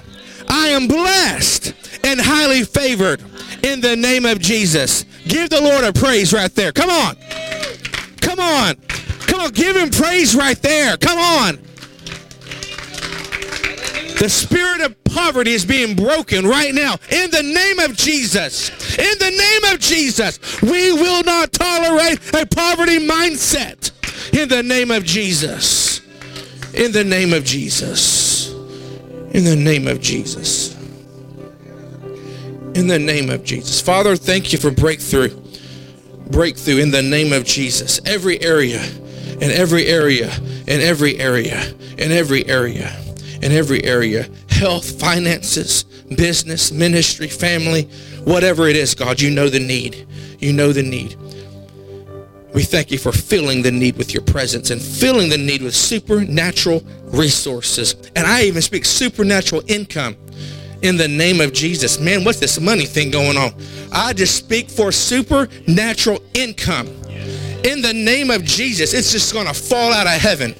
I 0.48 0.68
am 0.68 0.88
blessed 0.88 1.74
and 2.02 2.20
highly 2.20 2.64
favored 2.64 3.22
in 3.62 3.80
the 3.80 3.94
name 3.94 4.26
of 4.26 4.40
Jesus. 4.40 5.04
Give 5.26 5.48
the 5.48 5.60
Lord 5.60 5.84
a 5.84 5.92
praise 5.92 6.32
right 6.32 6.54
there. 6.54 6.72
Come 6.72 6.90
on. 6.90 7.16
Come 8.20 8.40
on. 8.40 8.76
Come 9.26 9.40
on. 9.40 9.50
Give 9.52 9.76
him 9.76 9.90
praise 9.90 10.34
right 10.34 10.60
there. 10.60 10.96
Come 10.96 11.18
on. 11.18 11.58
The 14.18 14.28
spirit 14.28 14.80
of 14.80 15.04
poverty 15.04 15.52
is 15.52 15.64
being 15.64 15.96
broken 15.96 16.46
right 16.46 16.74
now 16.74 16.96
in 17.10 17.30
the 17.30 17.42
name 17.42 17.78
of 17.78 17.96
Jesus. 17.96 18.70
In 18.96 19.18
the 19.18 19.30
name 19.30 19.74
of 19.74 19.80
Jesus, 19.80 20.62
we 20.62 20.92
will 20.92 21.22
not 21.24 21.52
tolerate 21.52 22.18
a 22.34 22.46
poverty 22.46 22.98
mindset. 22.98 23.90
In 24.32 24.48
the 24.48 24.62
name 24.62 24.90
of 24.90 25.04
Jesus. 25.04 26.00
In 26.74 26.92
the 26.92 27.04
name 27.04 27.32
of 27.32 27.44
Jesus. 27.44 28.50
In 29.32 29.44
the 29.44 29.56
name 29.56 29.86
of 29.88 30.00
Jesus. 30.00 30.73
In 32.74 32.88
the 32.88 32.98
name 32.98 33.30
of 33.30 33.44
Jesus. 33.44 33.80
Father, 33.80 34.16
thank 34.16 34.52
you 34.52 34.58
for 34.58 34.70
breakthrough. 34.70 35.28
Breakthrough 36.30 36.78
in 36.78 36.90
the 36.90 37.02
name 37.02 37.32
of 37.32 37.44
Jesus. 37.44 38.00
Every 38.04 38.40
area, 38.42 38.82
in 39.40 39.52
every 39.52 39.86
area, 39.86 40.34
in 40.66 40.80
every 40.80 41.20
area, 41.20 41.72
in 41.98 42.10
every 42.10 42.44
area, 42.48 43.00
in 43.42 43.52
every 43.52 43.84
area. 43.84 44.28
Health, 44.48 44.98
finances, 44.98 45.84
business, 46.16 46.72
ministry, 46.72 47.28
family, 47.28 47.84
whatever 48.24 48.66
it 48.66 48.74
is, 48.74 48.94
God, 48.96 49.20
you 49.20 49.30
know 49.30 49.48
the 49.48 49.60
need. 49.60 50.06
You 50.40 50.52
know 50.52 50.72
the 50.72 50.82
need. 50.82 51.16
We 52.54 52.64
thank 52.64 52.90
you 52.90 52.98
for 52.98 53.12
filling 53.12 53.62
the 53.62 53.70
need 53.70 53.96
with 53.96 54.12
your 54.12 54.22
presence 54.22 54.70
and 54.70 54.82
filling 54.82 55.28
the 55.28 55.38
need 55.38 55.62
with 55.62 55.76
supernatural 55.76 56.82
resources. 57.06 57.94
And 58.16 58.26
I 58.26 58.44
even 58.44 58.62
speak 58.62 58.84
supernatural 58.84 59.62
income 59.68 60.16
in 60.84 60.98
the 60.98 61.08
name 61.08 61.40
of 61.40 61.52
Jesus. 61.52 61.98
Man, 61.98 62.24
what's 62.24 62.38
this 62.38 62.60
money 62.60 62.84
thing 62.84 63.10
going 63.10 63.38
on? 63.38 63.54
I 63.90 64.12
just 64.12 64.36
speak 64.36 64.68
for 64.68 64.92
supernatural 64.92 66.22
income 66.34 66.86
in 67.64 67.80
the 67.80 67.92
name 67.94 68.30
of 68.30 68.44
Jesus. 68.44 68.92
It's 68.92 69.10
just 69.10 69.32
going 69.32 69.46
to 69.46 69.54
fall 69.54 69.92
out 69.92 70.06
of 70.06 70.12
heaven. 70.12 70.54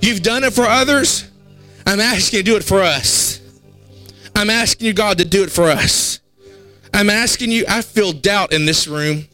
You've 0.00 0.22
done 0.22 0.44
it 0.44 0.52
for 0.52 0.64
others. 0.64 1.28
I'm 1.86 1.98
asking 1.98 2.38
you 2.38 2.42
to 2.44 2.50
do 2.52 2.56
it 2.56 2.64
for 2.64 2.80
us. 2.80 3.40
I'm 4.36 4.48
asking 4.48 4.86
you, 4.86 4.92
God, 4.92 5.18
to 5.18 5.24
do 5.24 5.42
it 5.42 5.50
for 5.50 5.64
us. 5.64 6.20
I'm 6.92 7.10
asking 7.10 7.50
you, 7.50 7.64
I 7.68 7.82
feel 7.82 8.12
doubt 8.12 8.52
in 8.52 8.64
this 8.64 8.86
room. 8.86 9.24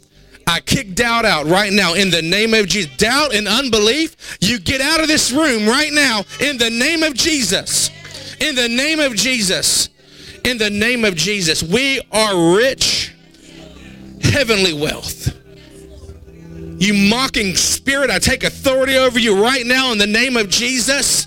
I 0.46 0.60
kick 0.60 0.94
doubt 0.94 1.26
out 1.26 1.46
right 1.46 1.72
now 1.72 1.94
in 1.94 2.10
the 2.10 2.22
name 2.22 2.54
of 2.54 2.66
Jesus. 2.66 2.96
Doubt 2.96 3.34
and 3.34 3.46
unbelief, 3.46 4.38
you 4.40 4.58
get 4.58 4.80
out 4.80 5.00
of 5.00 5.06
this 5.06 5.30
room 5.30 5.68
right 5.68 5.92
now 5.92 6.22
in 6.40 6.56
the 6.56 6.70
name 6.70 7.02
of 7.02 7.12
Jesus. 7.12 7.90
In 8.40 8.54
the 8.54 8.68
name 8.68 9.00
of 9.00 9.14
Jesus. 9.14 9.90
In 10.44 10.58
the 10.58 10.70
name 10.70 11.04
of 11.04 11.14
Jesus. 11.14 11.62
We 11.62 12.00
are 12.10 12.56
rich, 12.56 13.14
heavenly 14.22 14.72
wealth. 14.72 15.36
You 16.78 16.94
mocking 17.10 17.56
spirit, 17.56 18.08
I 18.10 18.18
take 18.18 18.42
authority 18.42 18.96
over 18.96 19.18
you 19.18 19.42
right 19.42 19.66
now 19.66 19.92
in 19.92 19.98
the 19.98 20.06
name 20.06 20.38
of 20.38 20.48
Jesus. 20.48 21.26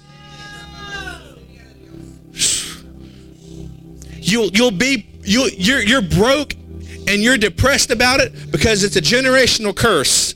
You'll 4.16 4.48
you'll 4.48 4.72
be 4.72 5.06
you 5.22 5.52
you're 5.56 5.82
you're 5.82 6.02
broke 6.02 6.56
and 7.08 7.22
you're 7.22 7.38
depressed 7.38 7.92
about 7.92 8.20
it 8.20 8.52
because 8.52 8.84
it's 8.84 8.96
a 8.96 9.02
generational 9.02 9.76
curse. 9.76 10.33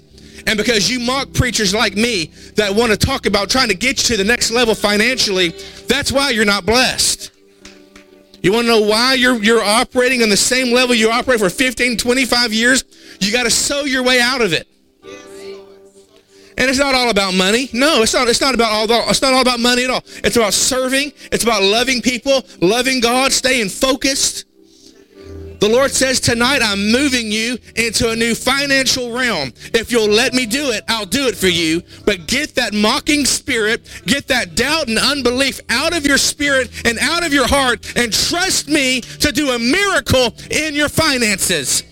And 0.47 0.57
because 0.57 0.89
you 0.89 1.01
mock 1.01 1.33
preachers 1.33 1.73
like 1.73 1.95
me 1.95 2.31
that 2.55 2.73
want 2.73 2.91
to 2.93 2.97
talk 2.97 3.25
about 3.25 3.49
trying 3.49 3.67
to 3.67 3.75
get 3.75 4.01
you 4.01 4.15
to 4.15 4.23
the 4.23 4.27
next 4.27 4.49
level 4.49 4.73
financially, 4.73 5.49
that's 5.87 6.09
why 6.09 6.29
you're 6.29 6.45
not 6.45 6.65
blessed. 6.65 7.31
You 8.41 8.53
want 8.53 8.65
to 8.65 8.69
know 8.69 8.81
why 8.81 9.15
you're, 9.15 9.43
you're 9.43 9.61
operating 9.61 10.23
on 10.23 10.29
the 10.29 10.37
same 10.37 10.73
level 10.73 10.95
you 10.95 11.11
operate 11.11 11.39
for 11.39 11.49
15, 11.49 11.97
25 11.97 12.53
years? 12.53 12.85
You 13.19 13.33
got 13.33 13.43
to 13.43 13.51
sow 13.51 13.81
your 13.81 14.03
way 14.03 14.21
out 14.21 14.39
of 14.39 14.53
it. 14.53 14.69
And 16.59 16.69
it's 16.69 16.79
not 16.79 16.95
all 16.95 17.09
about 17.09 17.33
money. 17.33 17.69
No, 17.73 18.01
it's 18.01 18.13
not. 18.13 18.29
It's 18.29 18.41
not 18.41 18.55
about 18.55 18.71
all. 18.71 19.09
It's 19.09 19.21
not 19.21 19.33
all 19.33 19.41
about 19.41 19.59
money 19.59 19.83
at 19.83 19.89
all. 19.89 20.03
It's 20.23 20.37
about 20.37 20.53
serving. 20.53 21.11
It's 21.31 21.43
about 21.43 21.61
loving 21.61 22.01
people, 22.01 22.41
loving 22.61 22.99
God, 22.99 23.31
staying 23.31 23.69
focused. 23.69 24.45
The 25.59 25.67
Lord 25.67 25.89
says 25.91 26.19
tonight, 26.19 26.61
I'm 26.61 26.91
moving 26.91 27.31
you 27.31 27.57
into 27.75 28.11
a 28.11 28.15
new 28.15 28.35
financial 28.35 29.11
realm. 29.11 29.53
If 29.73 29.91
you'll 29.91 30.09
let 30.09 30.33
me 30.33 30.45
do 30.45 30.69
it, 30.69 30.83
I'll 30.87 31.05
do 31.07 31.27
it 31.27 31.35
for 31.35 31.47
you. 31.47 31.81
But 32.05 32.27
get 32.27 32.53
that 32.55 32.73
mocking 32.73 33.25
spirit, 33.25 33.89
get 34.05 34.27
that 34.27 34.55
doubt 34.55 34.87
and 34.87 34.99
unbelief 34.99 35.59
out 35.69 35.97
of 35.97 36.05
your 36.05 36.19
spirit 36.19 36.69
and 36.85 36.99
out 36.99 37.25
of 37.25 37.33
your 37.33 37.47
heart, 37.47 37.97
and 37.97 38.13
trust 38.13 38.67
me 38.67 39.01
to 39.01 39.31
do 39.31 39.51
a 39.51 39.59
miracle 39.59 40.35
in 40.51 40.75
your 40.75 40.89
finances. 40.89 41.83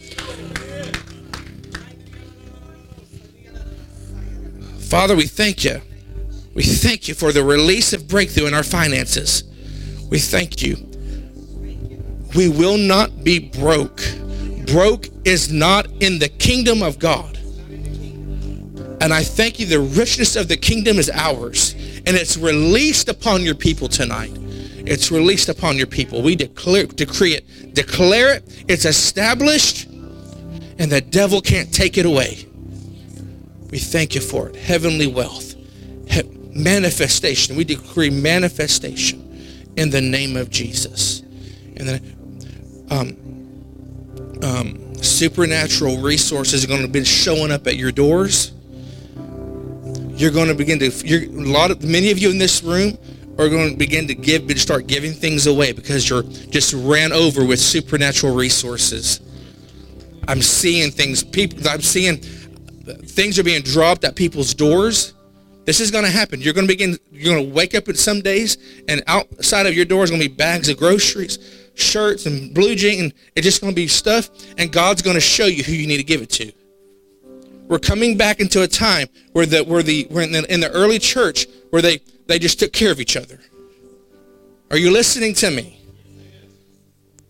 Father, 4.88 5.16
we 5.16 5.26
thank 5.26 5.64
you. 5.64 5.82
We 6.54 6.64
thank 6.64 7.08
you 7.08 7.16
for 7.16 7.32
the 7.32 7.44
release 7.44 7.94
of 7.94 8.08
breakthrough 8.08 8.46
in 8.46 8.54
our 8.54 8.64
finances. 8.64 9.44
We 10.10 10.20
thank 10.20 10.62
you. 10.62 10.95
We 12.34 12.50
will 12.50 12.78
not 12.78 13.24
be 13.24 13.40
broke. 13.40 14.02
Broke 14.68 15.08
is 15.26 15.52
not 15.52 15.88
in 16.02 16.20
the 16.20 16.30
kingdom 16.30 16.82
of 16.82 17.00
God. 17.00 17.38
And 19.02 19.14
I 19.14 19.24
thank 19.24 19.60
you, 19.60 19.66
the 19.66 19.80
richness 19.80 20.36
of 20.36 20.48
the 20.48 20.58
kingdom 20.58 20.98
is 20.98 21.10
ours. 21.10 21.74
And 22.08 22.16
it's 22.16 22.38
released 22.38 23.10
upon 23.10 23.44
your 23.44 23.56
people 23.56 23.88
tonight. 23.88 24.32
It's 24.88 25.12
released 25.12 25.50
upon 25.50 25.78
your 25.78 25.88
people. 25.88 26.22
We 26.22 26.36
declare, 26.36 26.86
decree 26.86 27.34
it, 27.34 27.74
declare 27.74 28.36
it. 28.36 28.66
It's 28.68 28.86
established, 28.86 29.86
and 29.86 30.92
the 30.92 31.02
devil 31.02 31.42
can't 31.42 31.74
take 31.74 31.98
it 31.98 32.06
away. 32.06 32.46
We 33.72 33.80
thank 33.80 34.14
you 34.14 34.22
for 34.22 34.48
it. 34.50 34.56
Heavenly 34.56 35.08
wealth, 35.08 35.56
he- 36.10 36.24
manifestation. 36.54 37.56
We 37.56 37.64
decree 37.64 38.12
manifestation 38.12 39.74
in 39.76 39.90
the 39.90 40.02
name 40.02 40.38
of 40.38 40.50
Jesus. 40.50 41.22
And 41.78 41.90
then, 41.90 42.15
um, 42.90 44.40
um, 44.44 44.96
supernatural 45.04 45.98
resources 46.02 46.64
are 46.64 46.68
going 46.68 46.82
to 46.82 46.88
be 46.88 47.04
showing 47.04 47.52
up 47.52 47.68
at 47.68 47.76
your 47.76 47.92
doors. 47.92 48.52
You're 50.10 50.32
going 50.32 50.48
to 50.48 50.56
begin 50.56 50.80
to. 50.80 50.88
A 50.88 51.28
lot 51.28 51.72
of 51.72 51.84
many 51.84 52.12
of 52.12 52.18
you 52.18 52.30
in 52.30 52.38
this 52.38 52.64
room 52.64 52.98
are 53.38 53.50
going 53.50 53.72
to 53.72 53.78
begin 53.78 54.08
to 54.08 54.16
give, 54.16 54.50
start 54.60 54.88
giving 54.88 55.12
things 55.12 55.46
away 55.46 55.74
because 55.74 56.10
you're 56.10 56.24
just 56.24 56.74
ran 56.74 57.12
over 57.12 57.44
with 57.44 57.60
supernatural 57.60 58.34
resources. 58.34 59.20
I'm 60.28 60.42
seeing 60.42 60.92
things. 60.92 61.24
People, 61.24 61.68
I'm 61.68 61.82
seeing 61.82 62.18
things 62.18 63.38
are 63.38 63.44
being 63.44 63.62
dropped 63.62 64.04
at 64.06 64.16
people's 64.16 64.54
doors. 64.54 65.14
This 65.66 65.80
is 65.80 65.92
going 65.92 66.06
to 66.06 66.12
happen. 66.12 66.42
You're 66.42 66.54
going 66.54 66.68
to 66.68 66.74
begin. 66.74 66.98
You're 67.12 67.34
going 67.34 67.48
to 67.48 67.54
wake 67.54 67.76
up 67.76 67.90
in 67.90 67.96
some 67.96 68.22
days, 68.22 68.58
and 68.88 69.04
outside 69.08 69.66
of 69.66 69.74
your 69.74 69.86
door 69.86 70.04
is 70.04 70.12
going 70.12 70.22
to 70.22 70.30
be 70.30 70.34
bags 70.34 70.70
of 70.70 70.78
groceries, 70.78 71.40
shirts, 71.76 72.26
and 72.26 72.54
blue 72.54 72.76
jeans. 72.76 73.02
And 73.02 73.14
it's 73.36 73.46
just 73.46 73.62
going 73.62 73.72
to 73.72 73.76
be 73.76 73.88
stuff. 73.88 74.30
And 74.58 74.72
God's 74.72 75.02
going 75.02 75.16
to 75.16 75.22
show 75.22 75.46
you 75.46 75.64
who 75.64 75.74
you 75.74 75.88
need 75.88 75.98
to 75.98 76.04
give 76.04 76.22
it 76.22 76.30
to. 76.32 76.52
We're 77.68 77.80
coming 77.80 78.16
back 78.16 78.40
into 78.40 78.62
a 78.62 78.68
time 78.68 79.08
where 79.34 79.46
the 79.46 79.64
where 79.64 79.82
the 79.82 80.06
where 80.10 80.24
in 80.24 80.32
the, 80.32 80.54
in 80.54 80.60
the 80.60 80.72
early 80.72 81.00
church 81.00 81.48
where 81.72 81.82
they 81.82 82.00
they 82.28 82.38
just 82.38 82.60
took 82.60 82.72
care 82.74 82.92
of 82.92 83.00
each 83.00 83.18
other. 83.18 83.40
Are 84.70 84.78
you 84.78 84.92
listening 84.92 85.34
to 85.36 85.52
me? 85.52 85.82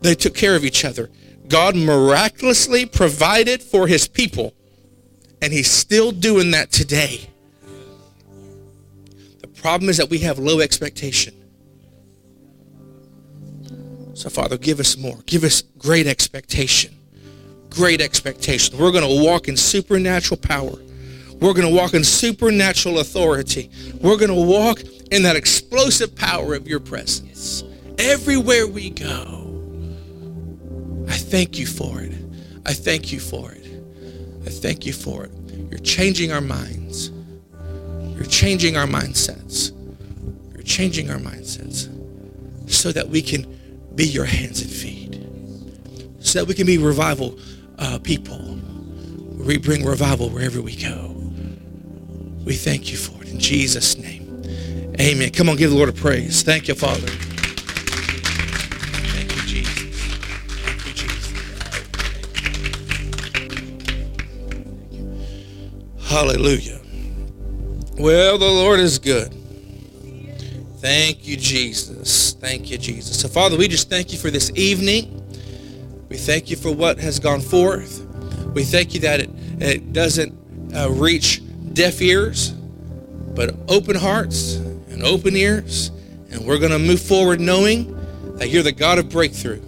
They 0.01 0.15
took 0.15 0.35
care 0.35 0.55
of 0.55 0.65
each 0.65 0.84
other. 0.84 1.09
God 1.47 1.76
miraculously 1.76 2.85
provided 2.85 3.61
for 3.61 3.88
his 3.88 4.07
people, 4.07 4.53
and 5.41 5.53
he's 5.53 5.69
still 5.69 6.11
doing 6.11 6.51
that 6.51 6.72
today. 6.72 7.30
The 9.41 9.47
problem 9.47 9.89
is 9.89 9.97
that 9.97 10.09
we 10.09 10.19
have 10.19 10.38
low 10.38 10.59
expectation. 10.59 11.34
So, 14.15 14.29
Father, 14.29 14.57
give 14.57 14.79
us 14.79 14.97
more. 14.97 15.17
Give 15.25 15.43
us 15.43 15.61
great 15.77 16.07
expectation. 16.07 16.95
Great 17.69 17.99
expectation. 17.99 18.77
We're 18.77 18.93
going 18.93 19.03
to 19.03 19.23
walk 19.23 19.49
in 19.49 19.57
supernatural 19.57 20.39
power. 20.39 20.77
We're 21.41 21.53
going 21.53 21.67
to 21.67 21.75
walk 21.75 21.93
in 21.93 22.05
supernatural 22.05 22.99
authority. 22.99 23.69
We're 23.99 24.15
going 24.15 24.29
to 24.29 24.33
walk 24.33 24.79
in 25.11 25.23
that 25.23 25.35
explosive 25.35 26.15
power 26.15 26.55
of 26.55 26.65
your 26.65 26.79
presence 26.79 27.65
everywhere 27.99 28.65
we 28.65 28.89
go. 28.89 29.41
I 31.09 31.17
thank 31.17 31.59
you 31.59 31.67
for 31.67 31.99
it. 32.01 32.13
I 32.65 32.71
thank 32.71 33.11
you 33.11 33.19
for 33.19 33.51
it. 33.51 33.67
I 34.45 34.49
thank 34.49 34.85
you 34.85 34.93
for 34.93 35.25
it. 35.25 35.31
You're 35.69 35.79
changing 35.79 36.31
our 36.31 36.39
minds. 36.39 37.11
You're 38.15 38.23
changing 38.23 38.77
our 38.77 38.87
mindsets. 38.87 39.73
You're 40.53 40.63
changing 40.63 41.09
our 41.09 41.17
mindsets 41.17 41.91
so 42.71 42.93
that 42.93 43.09
we 43.09 43.21
can 43.21 43.55
be 43.95 44.05
your 44.05 44.26
hands 44.26 44.61
and 44.61 44.69
feet. 44.69 45.19
So 46.19 46.39
that 46.39 46.45
we 46.47 46.53
can 46.53 46.65
be 46.65 46.77
revival 46.77 47.39
uh, 47.77 47.99
people. 47.99 48.59
We 49.38 49.57
bring 49.57 49.85
revival 49.85 50.30
wherever 50.30 50.61
we 50.61 50.76
go. 50.76 51.11
We 52.45 52.55
thank 52.55 52.91
you 52.91 52.97
for 52.97 53.22
it 53.23 53.30
in 53.30 53.39
Jesus' 53.39 53.97
name. 53.97 54.43
Amen. 54.99 55.31
Come 55.31 55.49
on, 55.49 55.55
give 55.55 55.72
the 55.72 55.76
Lord 55.76 55.89
a 55.89 55.93
praise. 55.93 56.41
Thank 56.43 56.67
you, 56.67 56.76
Father. 56.76 57.07
Thank 59.11 59.35
you, 59.35 59.41
Jesus. 59.43 60.01
Thank 60.63 60.85
you, 60.85 60.93
Jesus. 60.93 61.34
Hallelujah. 66.09 66.80
Well, 67.97 68.38
the 68.38 68.45
Lord 68.45 68.80
is 68.80 68.99
good. 68.99 69.34
Thank 70.86 71.28
you, 71.28 71.36
Jesus. 71.36 72.34
Thank 72.34 72.70
you, 72.70 72.78
Jesus. 72.78 73.20
So, 73.20 73.28
Father, 73.28 73.57
we 73.57 73.68
just 73.68 73.90
thank 73.90 74.12
you 74.12 74.20
for 74.20 74.30
this 74.30 74.52
evening. 74.53 75.20
We 76.10 76.16
thank 76.16 76.52
you 76.52 76.56
for 76.56 76.72
what 76.72 76.99
has 76.99 77.18
gone 77.18 77.41
forth. 77.41 78.06
We 78.53 78.64
thank 78.64 78.94
you 78.94 78.99
that 78.99 79.20
it, 79.20 79.32
it 79.60 79.94
doesn't 79.94 80.38
uh, 80.76 80.91
reach 80.91 81.41
deaf 81.74 82.03
ears, 82.03 82.52
but 82.52 83.56
open 83.68 83.95
hearts 83.95 84.57
and 84.57 85.02
open 85.02 85.36
ears. 85.36 85.90
And 86.30 86.45
we're 86.45 86.60
going 86.60 86.72
to 86.72 86.78
move 86.78 87.02
forward 87.02 87.40
knowing 87.40 87.91
that 88.38 88.49
you're 88.49 88.62
the 88.62 88.72
God 88.72 88.99
of 88.99 89.10
breakthrough. 89.10 89.64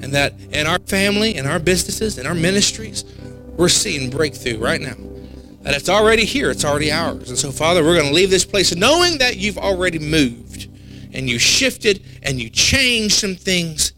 And 0.00 0.12
that 0.14 0.34
in 0.52 0.68
our 0.68 0.78
family, 0.78 1.34
in 1.34 1.46
our 1.46 1.58
businesses, 1.58 2.16
in 2.16 2.28
our 2.28 2.34
ministries, 2.36 3.04
we're 3.56 3.68
seeing 3.68 4.08
breakthrough 4.08 4.58
right 4.58 4.80
now. 4.80 4.94
That 5.68 5.76
it's 5.76 5.90
already 5.90 6.24
here, 6.24 6.50
it's 6.50 6.64
already 6.64 6.90
ours. 6.90 7.28
And 7.28 7.36
so, 7.36 7.52
Father, 7.52 7.84
we're 7.84 7.96
going 7.96 8.08
to 8.08 8.14
leave 8.14 8.30
this 8.30 8.46
place 8.46 8.74
knowing 8.74 9.18
that 9.18 9.36
you've 9.36 9.58
already 9.58 9.98
moved 9.98 10.66
and 11.12 11.28
you 11.28 11.38
shifted 11.38 12.02
and 12.22 12.40
you 12.40 12.48
changed 12.48 13.16
some 13.16 13.36
things. 13.36 13.92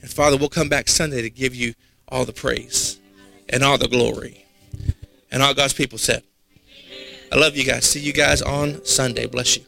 And 0.00 0.10
Father, 0.10 0.38
we'll 0.38 0.48
come 0.48 0.70
back 0.70 0.88
Sunday 0.88 1.20
to 1.20 1.28
give 1.28 1.54
you 1.54 1.74
all 2.08 2.24
the 2.24 2.32
praise 2.32 2.98
and 3.50 3.62
all 3.62 3.76
the 3.76 3.86
glory. 3.86 4.46
And 5.30 5.42
all 5.42 5.52
God's 5.52 5.74
people 5.74 5.98
said, 5.98 6.22
I 7.30 7.36
love 7.36 7.54
you 7.54 7.64
guys. 7.64 7.84
See 7.84 8.00
you 8.00 8.14
guys 8.14 8.40
on 8.40 8.82
Sunday. 8.86 9.26
Bless 9.26 9.58
you. 9.58 9.64